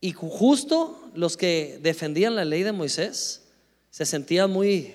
Y 0.00 0.12
justo 0.12 1.10
los 1.14 1.36
que 1.36 1.80
defendían 1.82 2.36
la 2.36 2.44
ley 2.44 2.62
de 2.62 2.72
Moisés 2.72 3.42
se 3.90 4.04
sentían 4.04 4.50
muy 4.50 4.92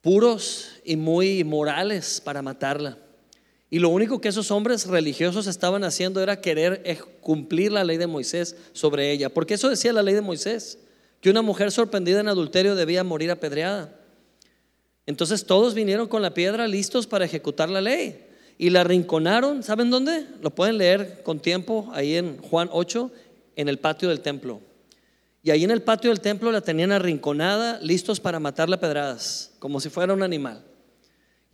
puros 0.00 0.72
y 0.84 0.96
muy 0.96 1.44
morales 1.44 2.20
para 2.22 2.42
matarla. 2.42 2.98
Y 3.74 3.80
lo 3.80 3.88
único 3.88 4.20
que 4.20 4.28
esos 4.28 4.52
hombres 4.52 4.86
religiosos 4.86 5.48
estaban 5.48 5.82
haciendo 5.82 6.22
era 6.22 6.40
querer 6.40 6.84
cumplir 7.20 7.72
la 7.72 7.82
ley 7.82 7.96
de 7.96 8.06
Moisés 8.06 8.54
sobre 8.72 9.10
ella. 9.10 9.30
Porque 9.30 9.54
eso 9.54 9.68
decía 9.68 9.92
la 9.92 10.04
ley 10.04 10.14
de 10.14 10.20
Moisés, 10.20 10.78
que 11.20 11.28
una 11.28 11.42
mujer 11.42 11.72
sorprendida 11.72 12.20
en 12.20 12.28
adulterio 12.28 12.76
debía 12.76 13.02
morir 13.02 13.32
apedreada. 13.32 13.92
Entonces 15.06 15.44
todos 15.44 15.74
vinieron 15.74 16.06
con 16.06 16.22
la 16.22 16.34
piedra 16.34 16.68
listos 16.68 17.08
para 17.08 17.24
ejecutar 17.24 17.68
la 17.68 17.80
ley. 17.80 18.24
Y 18.58 18.70
la 18.70 18.82
arrinconaron, 18.82 19.64
¿saben 19.64 19.90
dónde? 19.90 20.24
Lo 20.40 20.54
pueden 20.54 20.78
leer 20.78 21.24
con 21.24 21.40
tiempo 21.40 21.90
ahí 21.94 22.14
en 22.14 22.38
Juan 22.42 22.68
8, 22.70 23.10
en 23.56 23.68
el 23.68 23.80
patio 23.80 24.08
del 24.08 24.20
templo. 24.20 24.60
Y 25.42 25.50
ahí 25.50 25.64
en 25.64 25.72
el 25.72 25.82
patio 25.82 26.10
del 26.10 26.20
templo 26.20 26.52
la 26.52 26.60
tenían 26.60 26.92
arrinconada, 26.92 27.80
listos 27.80 28.20
para 28.20 28.38
matarla 28.38 28.76
a 28.76 28.80
pedradas, 28.80 29.50
como 29.58 29.80
si 29.80 29.90
fuera 29.90 30.14
un 30.14 30.22
animal. 30.22 30.62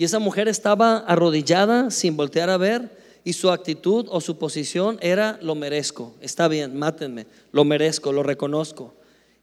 Y 0.00 0.04
esa 0.04 0.18
mujer 0.18 0.48
estaba 0.48 0.96
arrodillada 0.96 1.90
sin 1.90 2.16
voltear 2.16 2.48
a 2.48 2.56
ver 2.56 2.90
y 3.22 3.34
su 3.34 3.50
actitud 3.50 4.06
o 4.08 4.22
su 4.22 4.38
posición 4.38 4.98
era 5.02 5.38
lo 5.42 5.54
merezco, 5.54 6.14
está 6.22 6.48
bien, 6.48 6.78
mátenme, 6.78 7.26
lo 7.52 7.66
merezco, 7.66 8.10
lo 8.10 8.22
reconozco. 8.22 8.94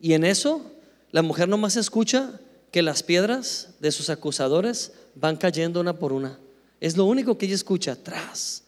Y 0.01 0.13
en 0.13 0.23
eso 0.23 0.63
la 1.11 1.21
mujer 1.21 1.47
nomás 1.47 1.75
escucha 1.75 2.39
que 2.71 2.81
las 2.81 3.03
piedras 3.03 3.75
de 3.79 3.91
sus 3.91 4.09
acusadores 4.09 4.93
van 5.13 5.37
cayendo 5.37 5.79
una 5.79 5.99
por 5.99 6.11
una. 6.11 6.39
Es 6.81 6.97
lo 6.97 7.05
único 7.05 7.37
que 7.37 7.45
ella 7.45 7.53
escucha, 7.53 7.95
tras, 7.95 8.63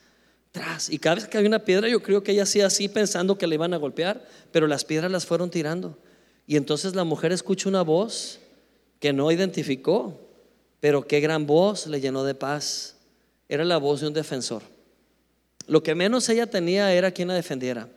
tras. 0.51 0.91
Y 0.91 0.99
cada 0.99 1.15
vez 1.15 1.27
que 1.27 1.39
hay 1.39 1.47
una 1.47 1.65
piedra, 1.65 1.89
yo 1.89 2.03
creo 2.03 2.21
que 2.21 2.33
ella 2.33 2.43
hacía 2.43 2.67
así 2.67 2.87
pensando 2.87 3.39
que 3.39 3.47
le 3.47 3.55
iban 3.55 3.73
a 3.73 3.77
golpear, 3.77 4.23
pero 4.51 4.67
las 4.67 4.85
piedras 4.85 5.11
las 5.11 5.25
fueron 5.25 5.49
tirando. 5.49 5.97
Y 6.45 6.55
entonces 6.55 6.93
la 6.93 7.03
mujer 7.03 7.31
escucha 7.31 7.67
una 7.67 7.81
voz 7.81 8.37
que 8.99 9.11
no 9.11 9.31
identificó 9.31 10.28
pero 10.79 11.05
qué 11.07 11.19
gran 11.19 11.45
voz 11.45 11.87
le 11.87 12.01
llenó 12.01 12.23
de 12.23 12.35
paz. 12.35 12.95
Era 13.47 13.65
la 13.65 13.77
voz 13.77 14.01
de 14.01 14.07
un 14.07 14.13
defensor. 14.13 14.63
Lo 15.67 15.83
que 15.83 15.95
menos 15.95 16.27
ella 16.29 16.47
tenía 16.47 16.93
era 16.93 17.11
quien 17.11 17.27
la 17.27 17.33
defendiera. 17.33 17.89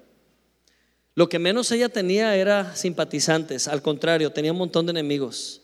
Lo 1.14 1.28
que 1.28 1.38
menos 1.38 1.70
ella 1.70 1.88
tenía 1.88 2.34
era 2.36 2.74
simpatizantes. 2.74 3.68
Al 3.68 3.82
contrario, 3.82 4.32
tenía 4.32 4.52
un 4.52 4.58
montón 4.58 4.86
de 4.86 4.90
enemigos. 4.90 5.62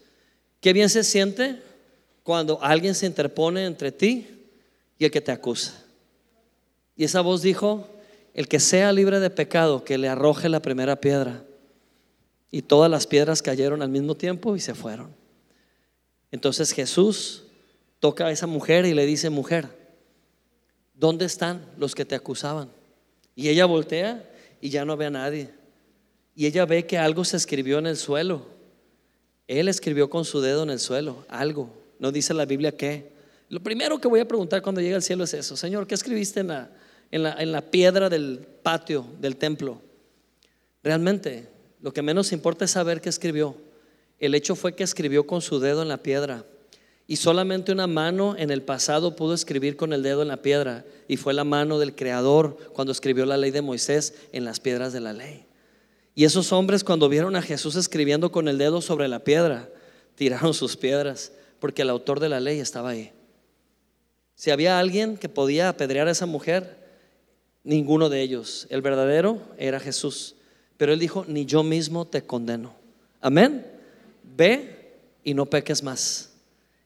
Qué 0.61 0.73
bien 0.73 0.91
se 0.91 1.05
siente 1.05 1.63
cuando 2.23 2.63
alguien 2.63 2.95
se 2.95 3.07
interpone 3.07 3.65
entre 3.65 3.93
ti 3.93 4.27
y 4.99 5.05
el 5.05 5.11
que 5.11 5.21
te 5.21 5.33
acusa. 5.33 5.83
Y 6.97 7.05
esa 7.05 7.21
voz 7.21 7.43
dijo, 7.43 7.89
el 8.35 8.49
que 8.49 8.61
sea 8.61 8.93
libre 8.93 9.21
de 9.21 9.31
pecado, 9.31 9.85
que 9.85 9.99
le 9.99 10.09
arroje 10.09 10.49
la 10.49 10.61
primera 10.61 10.97
piedra. 11.01 11.43
Y 12.51 12.63
todas 12.63 12.91
las 12.91 13.07
piedras 13.07 13.43
cayeron 13.43 13.83
al 13.83 13.89
mismo 13.89 14.15
tiempo 14.15 14.57
y 14.57 14.61
se 14.61 14.75
fueron. 14.75 15.15
Entonces 16.31 16.73
Jesús 16.73 17.45
toca 18.01 18.27
a 18.27 18.31
esa 18.31 18.47
mujer 18.47 18.87
y 18.87 18.95
le 18.95 19.07
dice, 19.07 19.31
mujer, 19.31 19.69
¿dónde 20.95 21.25
están 21.25 21.65
los 21.77 21.95
que 21.95 22.05
te 22.05 22.15
acusaban? 22.15 22.71
Y 23.35 23.49
ella 23.49 23.67
voltea 23.67 24.29
y 24.61 24.71
ya 24.71 24.85
no 24.85 24.97
ve 24.97 25.07
a 25.07 25.11
nadie. 25.11 25.51
Y 26.35 26.47
ella 26.47 26.67
ve 26.67 26.87
que 26.87 26.99
algo 26.99 27.25
se 27.25 27.37
escribió 27.37 27.79
en 27.79 27.87
el 27.87 27.97
suelo. 27.97 28.47
Él 29.47 29.69
escribió 29.69 30.11
con 30.11 30.25
su 30.25 30.41
dedo 30.41 30.63
en 30.63 30.71
el 30.71 30.79
suelo, 30.79 31.25
algo. 31.29 31.71
No 31.99 32.13
dice 32.13 32.35
la 32.35 32.45
Biblia 32.45 32.77
qué. 32.77 33.13
Lo 33.49 33.63
primero 33.63 33.99
que 33.99 34.09
voy 34.09 34.21
a 34.21 34.29
preguntar 34.29 34.63
cuando 34.63 34.81
llegue 34.81 34.95
al 34.95 35.03
cielo 35.03 35.25
es 35.25 35.35
eso. 35.35 35.57
Señor, 35.57 35.87
¿qué 35.87 35.95
escribiste 35.95 36.41
en 36.41 36.49
la, 36.49 36.71
en 37.11 37.23
la, 37.23 37.33
en 37.39 37.51
la 37.51 37.63
piedra 37.63 38.09
del 38.11 38.47
patio 38.63 39.07
del 39.21 39.37
templo? 39.37 39.81
Realmente, 40.83 41.49
lo 41.81 41.93
que 41.93 42.03
menos 42.03 42.33
importa 42.33 42.67
es 42.67 42.73
saber 42.73 43.01
qué 43.01 43.09
escribió. 43.09 43.57
El 44.19 44.35
hecho 44.35 44.57
fue 44.57 44.75
que 44.75 44.85
escribió 44.85 45.27
con 45.27 45.41
su 45.41 45.61
dedo 45.61 45.83
en 45.83 45.89
la 45.89 46.03
piedra. 46.03 46.45
Y 47.07 47.17
solamente 47.17 47.73
una 47.73 47.87
mano 47.87 48.37
en 48.37 48.51
el 48.51 48.63
pasado 48.63 49.17
pudo 49.17 49.33
escribir 49.33 49.77
con 49.77 49.93
el 49.93 50.03
dedo 50.03 50.23
en 50.23 50.29
la 50.29 50.43
piedra. 50.43 50.85
Y 51.07 51.17
fue 51.17 51.33
la 51.33 51.45
mano 51.45 51.79
del 51.79 51.95
Creador 51.95 52.57
cuando 52.75 52.93
escribió 52.93 53.25
la 53.27 53.37
ley 53.37 53.51
de 53.51 53.63
Moisés 53.63 54.15
en 54.33 54.45
las 54.45 54.61
piedras 54.61 54.93
de 54.93 55.01
la 55.01 55.13
ley. 55.13 55.47
Y 56.15 56.25
esos 56.25 56.53
hombres 56.53 56.83
cuando 56.83 57.09
vieron 57.09 57.37
a 57.37 57.43
Jesús 57.43 57.77
escribiendo 57.77 58.33
con 58.33 58.49
el 58.49 58.59
dedo 58.59 58.83
sobre 58.83 59.07
la 59.07 59.21
piedra, 59.21 59.71
tiraron 60.17 60.53
sus 60.53 60.77
piedras 60.77 61.33
porque 61.61 61.83
el 61.83 61.91
autor 61.91 62.19
de 62.19 62.29
la 62.29 62.41
ley 62.41 62.59
estaba 62.59 62.91
ahí. 62.91 63.13
Si 64.35 64.51
había 64.51 64.79
alguien 64.79 65.17
que 65.17 65.29
podía 65.29 65.69
apedrear 65.69 66.09
a 66.09 66.13
esa 66.13 66.27
mujer, 66.27 66.77
ninguno 67.63 68.09
de 68.09 68.21
ellos. 68.21 68.67
El 68.69 68.83
verdadero 68.83 69.41
era 69.59 69.81
Jesús. 69.81 70.35
Pero 70.77 70.93
él 70.93 70.99
dijo, 70.99 71.25
ni 71.27 71.47
yo 71.47 71.63
mismo 71.63 72.05
te 72.05 72.23
condeno. 72.23 72.75
Amén 73.21 73.78
ve 74.39 74.95
y 75.25 75.35
no 75.35 75.47
peques 75.47 75.83
más. 75.83 76.31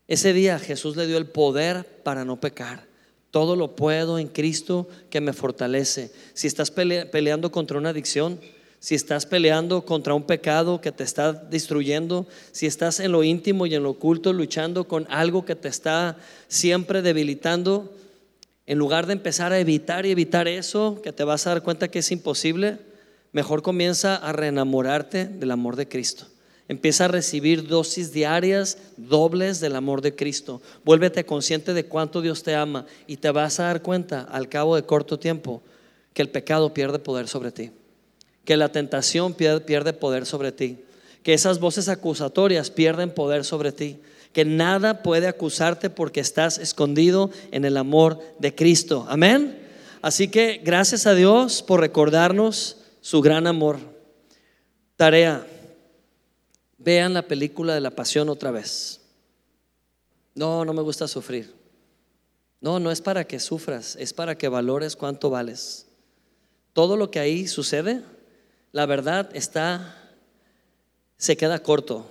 Ese 0.08 0.32
día 0.32 0.58
Jesús 0.58 0.96
le 0.96 1.06
dio 1.06 1.18
el 1.18 1.26
poder 1.26 1.86
para 2.02 2.24
no 2.24 2.40
pecar, 2.40 2.90
Todo 3.30 3.56
lo 3.56 3.76
puedo 3.76 4.18
en 4.18 4.28
Cristo 4.28 4.88
que 5.08 5.22
me 5.22 5.32
fortalece. 5.32 6.12
Si 6.34 6.46
estás 6.46 6.70
peleando 6.70 7.50
contra 7.50 7.78
una 7.78 7.90
adicción, 7.90 8.38
si 8.78 8.94
estás 8.94 9.24
peleando 9.24 9.86
contra 9.86 10.12
un 10.12 10.24
pecado 10.24 10.82
que 10.82 10.92
te 10.92 11.02
está 11.02 11.32
destruyendo, 11.32 12.26
si 12.50 12.66
estás 12.66 13.00
en 13.00 13.12
lo 13.12 13.24
íntimo 13.24 13.64
y 13.64 13.74
en 13.74 13.84
lo 13.84 13.90
oculto 13.90 14.34
luchando 14.34 14.86
con 14.86 15.06
algo 15.08 15.46
que 15.46 15.54
te 15.54 15.68
está 15.68 16.18
siempre 16.48 17.00
debilitando, 17.00 17.90
en 18.66 18.76
lugar 18.76 19.06
de 19.06 19.14
empezar 19.14 19.52
a 19.52 19.60
evitar 19.60 20.04
y 20.04 20.10
evitar 20.10 20.46
eso, 20.46 21.00
que 21.02 21.12
te 21.12 21.24
vas 21.24 21.46
a 21.46 21.50
dar 21.50 21.62
cuenta 21.62 21.88
que 21.88 22.00
es 22.00 22.12
imposible, 22.12 22.78
mejor 23.32 23.62
comienza 23.62 24.16
a 24.16 24.32
reenamorarte 24.32 25.24
del 25.24 25.52
amor 25.52 25.76
de 25.76 25.88
Cristo. 25.88 26.26
Empieza 26.68 27.06
a 27.06 27.08
recibir 27.08 27.66
dosis 27.66 28.12
diarias 28.12 28.78
dobles 28.96 29.60
del 29.60 29.76
amor 29.76 30.00
de 30.00 30.14
Cristo. 30.14 30.62
Vuélvete 30.84 31.26
consciente 31.26 31.74
de 31.74 31.84
cuánto 31.84 32.20
Dios 32.20 32.42
te 32.42 32.54
ama 32.54 32.86
y 33.06 33.16
te 33.16 33.30
vas 33.30 33.60
a 33.60 33.64
dar 33.64 33.82
cuenta 33.82 34.22
al 34.22 34.48
cabo 34.48 34.76
de 34.76 34.84
corto 34.84 35.18
tiempo 35.18 35.62
que 36.14 36.22
el 36.22 36.30
pecado 36.30 36.72
pierde 36.72 36.98
poder 36.98 37.28
sobre 37.28 37.52
ti 37.52 37.70
que 38.44 38.56
la 38.56 38.70
tentación 38.70 39.34
pierde 39.34 39.92
poder 39.92 40.26
sobre 40.26 40.52
ti, 40.52 40.78
que 41.22 41.34
esas 41.34 41.60
voces 41.60 41.88
acusatorias 41.88 42.70
pierden 42.70 43.10
poder 43.10 43.44
sobre 43.44 43.72
ti, 43.72 43.98
que 44.32 44.44
nada 44.44 45.02
puede 45.02 45.28
acusarte 45.28 45.90
porque 45.90 46.20
estás 46.20 46.58
escondido 46.58 47.30
en 47.50 47.64
el 47.64 47.76
amor 47.76 48.20
de 48.38 48.54
Cristo. 48.54 49.06
Amén. 49.08 49.58
Así 50.00 50.28
que 50.28 50.60
gracias 50.64 51.06
a 51.06 51.14
Dios 51.14 51.62
por 51.62 51.80
recordarnos 51.80 52.78
su 53.00 53.20
gran 53.20 53.46
amor. 53.46 53.78
Tarea, 54.96 55.46
vean 56.82 57.14
la 57.14 57.22
película 57.22 57.74
de 57.74 57.80
la 57.80 57.90
pasión 57.90 58.28
otra 58.28 58.50
vez. 58.50 59.00
No, 60.34 60.64
no 60.64 60.72
me 60.72 60.82
gusta 60.82 61.08
sufrir. 61.08 61.54
No, 62.60 62.78
no 62.78 62.90
es 62.90 63.00
para 63.00 63.26
que 63.26 63.40
sufras, 63.40 63.96
es 63.96 64.12
para 64.12 64.36
que 64.38 64.48
valores 64.48 64.96
cuánto 64.96 65.30
vales. 65.30 65.86
Todo 66.72 66.96
lo 66.96 67.10
que 67.10 67.18
ahí 67.18 67.46
sucede 67.48 68.02
la 68.72 68.86
verdad 68.86 69.28
está, 69.34 69.94
se 71.18 71.36
queda 71.36 71.62
corto. 71.62 72.06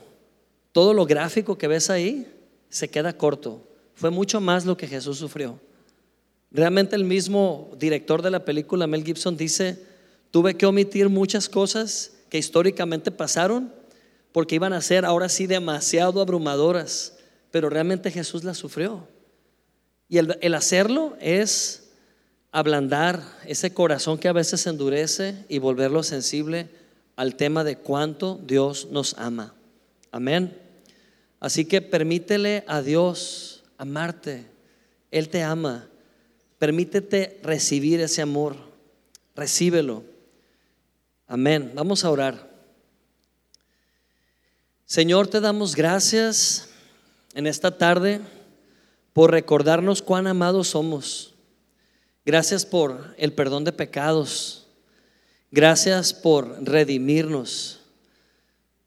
Todo 0.71 0.93
lo 0.93 1.05
gráfico 1.05 1.57
que 1.57 1.67
ves 1.67 1.89
ahí 1.89 2.31
se 2.69 2.87
queda 2.87 3.17
corto. 3.17 3.67
Fue 3.95 4.11
mucho 4.11 4.39
más 4.39 4.65
lo 4.65 4.77
que 4.77 4.87
Jesús 4.87 5.17
sufrió. 5.17 5.59
Realmente 6.51 6.95
el 6.95 7.03
mismo 7.03 7.71
director 7.77 8.21
de 8.21 8.29
la 8.29 8.45
película, 8.45 8.85
Mel 8.85 9.03
Gibson, 9.03 9.35
dice, 9.35 9.83
tuve 10.29 10.55
que 10.55 10.65
omitir 10.65 11.09
muchas 11.09 11.49
cosas 11.49 12.13
que 12.29 12.37
históricamente 12.37 13.09
pasaron 13.09 13.73
porque 14.31 14.55
iban 14.55 14.73
a 14.73 14.81
ser 14.81 15.05
ahora 15.05 15.29
sí 15.29 15.47
demasiado 15.47 16.21
abrumadoras, 16.21 17.17
pero 17.51 17.69
realmente 17.69 18.11
Jesús 18.11 18.43
las 18.43 18.57
sufrió. 18.57 19.07
Y 20.07 20.17
el, 20.17 20.53
hacerlo 20.53 21.15
es 21.21 21.89
ablandar 22.51 23.23
ese 23.45 23.73
corazón 23.73 24.17
que 24.17 24.27
a 24.27 24.33
veces 24.33 24.67
endurece 24.67 25.45
y 25.47 25.59
volverlo 25.59 26.03
sensible 26.03 26.67
al 27.15 27.35
tema 27.35 27.63
de 27.63 27.77
cuánto 27.77 28.39
Dios 28.45 28.89
nos 28.91 29.13
ama. 29.17 29.53
Amén. 30.11 30.57
Así 31.39 31.63
que 31.65 31.81
permítele 31.81 32.65
a 32.67 32.81
Dios 32.81 33.63
amarte. 33.77 34.45
Él 35.11 35.29
te 35.29 35.43
ama. 35.43 35.87
Permítete 36.59 37.39
recibir 37.41 38.01
ese 38.01 38.21
amor. 38.21 38.57
Recíbelo. 39.35 40.03
Amén. 41.25 41.71
Vamos 41.73 42.03
a 42.03 42.11
orar. 42.11 42.50
Señor, 44.91 45.29
te 45.29 45.39
damos 45.39 45.73
gracias 45.73 46.67
en 47.33 47.47
esta 47.47 47.77
tarde 47.77 48.19
por 49.13 49.31
recordarnos 49.31 50.01
cuán 50.01 50.27
amados 50.27 50.67
somos. 50.67 51.33
Gracias 52.25 52.65
por 52.65 53.15
el 53.17 53.31
perdón 53.31 53.63
de 53.63 53.71
pecados. 53.71 54.67
Gracias 55.49 56.13
por 56.13 56.61
redimirnos. 56.67 57.79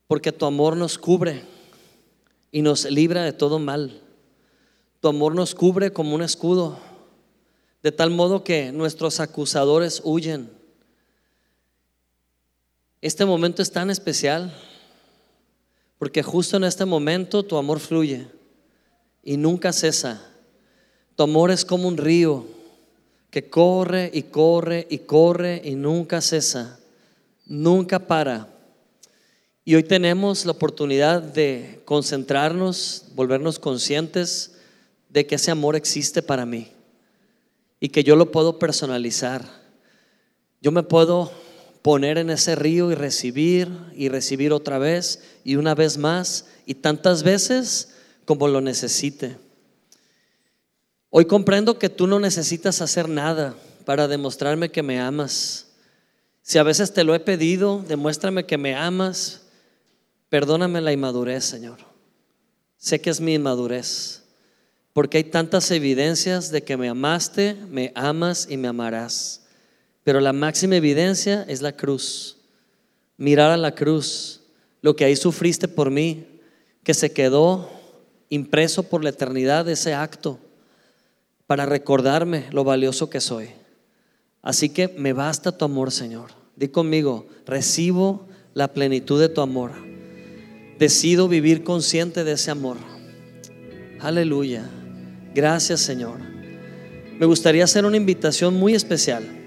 Porque 0.07 0.31
tu 0.31 0.45
amor 0.45 0.77
nos 0.77 0.99
cubre 0.99 1.43
y 2.53 2.61
nos 2.61 2.85
libra 2.85 3.23
de 3.23 3.33
todo 3.33 3.59
mal. 3.59 4.03
Tu 5.01 5.09
amor 5.09 5.35
nos 5.35 5.55
cubre 5.55 5.91
como 5.91 6.15
un 6.15 6.21
escudo. 6.21 6.79
De 7.83 7.93
tal 7.93 8.11
modo 8.11 8.45
que 8.45 8.73
nuestros 8.73 9.21
acusadores 9.21 10.03
huyen. 10.05 10.51
Este 13.01 13.25
momento 13.25 13.63
es 13.63 13.73
tan 13.73 13.89
especial 13.89 14.55
porque 16.05 16.23
justo 16.23 16.59
en 16.59 16.65
este 16.65 16.85
momento 16.85 17.45
tu 17.45 17.57
amor 17.57 17.81
fluye 17.81 18.27
y 19.23 19.39
nunca 19.39 19.73
cesa. 19.73 20.23
Tu 21.17 21.23
amor 21.23 21.51
es 21.51 21.65
como 21.65 21.89
un 21.89 21.97
río 21.97 22.45
que 23.31 23.49
corre 23.49 24.11
y 24.13 24.25
corre 24.25 24.87
y 24.91 24.99
corre 24.99 25.63
y 25.65 25.77
nunca 25.77 26.21
cesa, 26.21 26.79
nunca 27.47 28.01
para. 28.01 28.51
Y 29.65 29.77
hoy 29.77 29.83
tenemos 29.83 30.45
la 30.45 30.53
oportunidad 30.53 31.23
de 31.23 31.81
concentrarnos, 31.87 33.07
volvernos 33.15 33.59
conscientes 33.59 34.57
de 35.09 35.27
que 35.27 35.37
ese 35.37 35.53
amor 35.53 35.75
existe 35.75 36.21
para 36.21 36.45
mí 36.45 36.69
y 37.81 37.89
que 37.89 38.05
yo 38.05 38.15
lo 38.15 38.31
puedo 38.31 38.59
personalizar. 38.59 39.43
Yo 40.61 40.71
me 40.71 40.83
puedo 40.83 41.33
poner 41.85 42.16
en 42.16 42.30
ese 42.30 42.55
río 42.55 42.91
y 42.91 42.95
recibir 42.95 43.68
y 43.95 44.09
recibir 44.09 44.55
otra 44.55 44.78
vez 44.78 45.20
y 45.45 45.57
una 45.57 45.74
vez 45.74 45.99
más 45.99 46.47
y 46.64 46.76
tantas 46.76 47.22
veces 47.22 47.91
como 48.24 48.49
lo 48.49 48.62
necesite. 48.62 49.37
Hoy 51.11 51.26
comprendo 51.26 51.78
que 51.78 51.91
tú 51.91 52.07
no 52.07 52.18
necesitas 52.18 52.80
hacer 52.80 53.07
nada 53.07 53.55
para 53.85 54.09
demostrarme 54.09 54.70
que 54.70 54.82
me 54.82 54.99
amas. 54.99 55.66
Si 56.41 56.57
a 56.57 56.62
veces 56.62 56.95
te 56.95 57.05
lo 57.05 57.14
he 57.14 57.20
pedido, 57.20 57.85
demuéstrame 57.87 58.47
que 58.47 58.57
me 58.57 58.74
amas. 58.74 59.43
Perdóname 60.30 60.80
la 60.80 60.95
inmadurez, 60.95 61.45
Señor. 61.45 61.80
Sé 62.78 63.03
que 63.03 63.11
es 63.11 63.20
mi 63.20 63.35
inmadurez, 63.35 64.22
porque 64.95 65.18
hay 65.18 65.24
tantas 65.24 65.70
evidencias 65.70 66.51
de 66.51 66.62
que 66.62 66.78
me 66.78 66.89
amaste, 66.89 67.59
me 67.68 67.93
amas 67.95 68.47
y 68.49 68.57
me 68.57 68.68
amarás. 68.68 69.43
Pero 70.05 70.21
la 70.21 70.33
máxima 70.33 70.77
evidencia 70.77 71.45
es 71.49 71.63
la 71.63 71.73
cruz. 71.73 72.37
Mirar 73.17 73.51
a 73.51 73.57
la 73.57 73.75
cruz, 73.75 74.43
lo 74.83 74.95
que 74.95 75.05
ahí 75.05 75.17
sufriste 75.17 75.67
por 75.67 75.91
mí, 75.91 76.27
que 76.83 76.95
se 76.95 77.13
quedó 77.13 77.71
impreso 78.29 78.83
por 78.83 79.03
la 79.03 79.11
eternidad 79.11 79.65
de 79.65 79.73
ese 79.73 79.95
acto 79.95 80.39
para 81.47 81.67
recordarme 81.67 82.47
lo 82.51 82.65
valioso 82.65 83.09
que 83.09 83.21
soy. 83.21 83.49
Así 84.43 84.69
que 84.69 84.89
me 84.99 85.13
basta 85.13 85.57
tu 85.57 85.65
amor, 85.65 85.91
Señor. 85.91 86.33
Di 86.57 86.69
conmigo, 86.69 87.27
recibo 87.47 88.29
la 88.53 88.73
plenitud 88.73 89.19
de 89.21 89.31
tu 89.31 89.41
amor. 89.41 89.73
Decido 90.79 91.29
vivir 91.29 91.65
consciente 91.65 92.25
de 92.25 92.33
ese 92.33 92.51
amor. 92.51 92.77
Aleluya. 94.01 94.69
Gracias, 95.35 95.81
Señor. 95.81 96.19
Me 97.19 97.27
gustaría 97.27 97.65
hacer 97.65 97.87
una 97.87 97.97
invitación 97.97 98.55
muy 98.55 98.75
especial. 98.75 99.43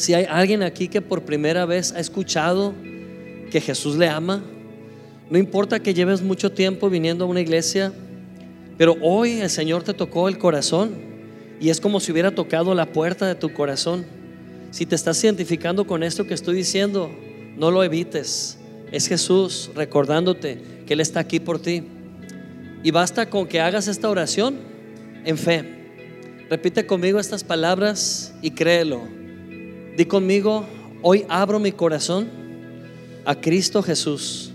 Si 0.00 0.14
hay 0.14 0.24
alguien 0.30 0.62
aquí 0.62 0.88
que 0.88 1.02
por 1.02 1.24
primera 1.24 1.66
vez 1.66 1.92
ha 1.92 2.00
escuchado 2.00 2.72
que 3.50 3.60
Jesús 3.60 3.96
le 3.96 4.08
ama, 4.08 4.42
no 5.28 5.36
importa 5.36 5.78
que 5.78 5.92
lleves 5.92 6.22
mucho 6.22 6.50
tiempo 6.52 6.88
viniendo 6.88 7.26
a 7.26 7.28
una 7.28 7.42
iglesia, 7.42 7.92
pero 8.78 8.96
hoy 9.02 9.40
el 9.42 9.50
Señor 9.50 9.82
te 9.82 9.92
tocó 9.92 10.30
el 10.30 10.38
corazón 10.38 10.94
y 11.60 11.68
es 11.68 11.82
como 11.82 12.00
si 12.00 12.12
hubiera 12.12 12.34
tocado 12.34 12.74
la 12.74 12.86
puerta 12.86 13.26
de 13.26 13.34
tu 13.34 13.52
corazón. 13.52 14.06
Si 14.70 14.86
te 14.86 14.94
estás 14.94 15.22
identificando 15.22 15.86
con 15.86 16.02
esto 16.02 16.26
que 16.26 16.32
estoy 16.32 16.56
diciendo, 16.56 17.10
no 17.58 17.70
lo 17.70 17.84
evites. 17.84 18.58
Es 18.92 19.06
Jesús 19.06 19.70
recordándote 19.74 20.62
que 20.86 20.94
Él 20.94 21.00
está 21.00 21.20
aquí 21.20 21.40
por 21.40 21.60
ti. 21.60 21.82
Y 22.82 22.90
basta 22.90 23.28
con 23.28 23.46
que 23.46 23.60
hagas 23.60 23.86
esta 23.86 24.08
oración 24.08 24.60
en 25.26 25.36
fe. 25.36 25.62
Repite 26.48 26.86
conmigo 26.86 27.20
estas 27.20 27.44
palabras 27.44 28.32
y 28.40 28.52
créelo. 28.52 29.19
Di 29.96 30.04
conmigo, 30.04 30.64
hoy 31.02 31.24
abro 31.28 31.58
mi 31.58 31.72
corazón 31.72 32.28
a 33.24 33.34
Cristo 33.34 33.82
Jesús, 33.82 34.52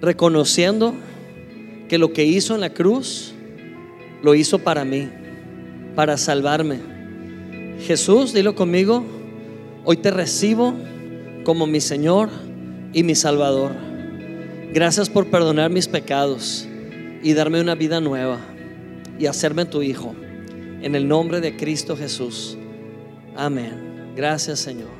reconociendo 0.00 0.94
que 1.88 1.98
lo 1.98 2.12
que 2.12 2.24
hizo 2.24 2.54
en 2.54 2.60
la 2.60 2.74
cruz, 2.74 3.32
lo 4.22 4.34
hizo 4.34 4.58
para 4.58 4.84
mí 4.84 5.08
para 5.94 6.16
salvarme. 6.16 6.78
Jesús, 7.80 8.32
dilo 8.32 8.54
conmigo, 8.54 9.04
hoy 9.84 9.96
te 9.96 10.10
recibo 10.10 10.74
como 11.44 11.66
mi 11.66 11.80
Señor 11.80 12.28
y 12.92 13.02
mi 13.02 13.14
Salvador. 13.14 13.72
Gracias 14.72 15.08
por 15.08 15.26
perdonar 15.26 15.70
mis 15.70 15.88
pecados 15.88 16.68
y 17.22 17.32
darme 17.32 17.60
una 17.60 17.74
vida 17.74 18.00
nueva 18.00 18.38
y 19.18 19.26
hacerme 19.26 19.64
tu 19.64 19.82
Hijo. 19.82 20.14
En 20.82 20.94
el 20.94 21.08
nombre 21.08 21.40
de 21.40 21.56
Cristo 21.56 21.96
Jesús. 21.96 22.56
Amén. 23.34 23.87
Gracias 24.18 24.58
Señor. 24.58 24.97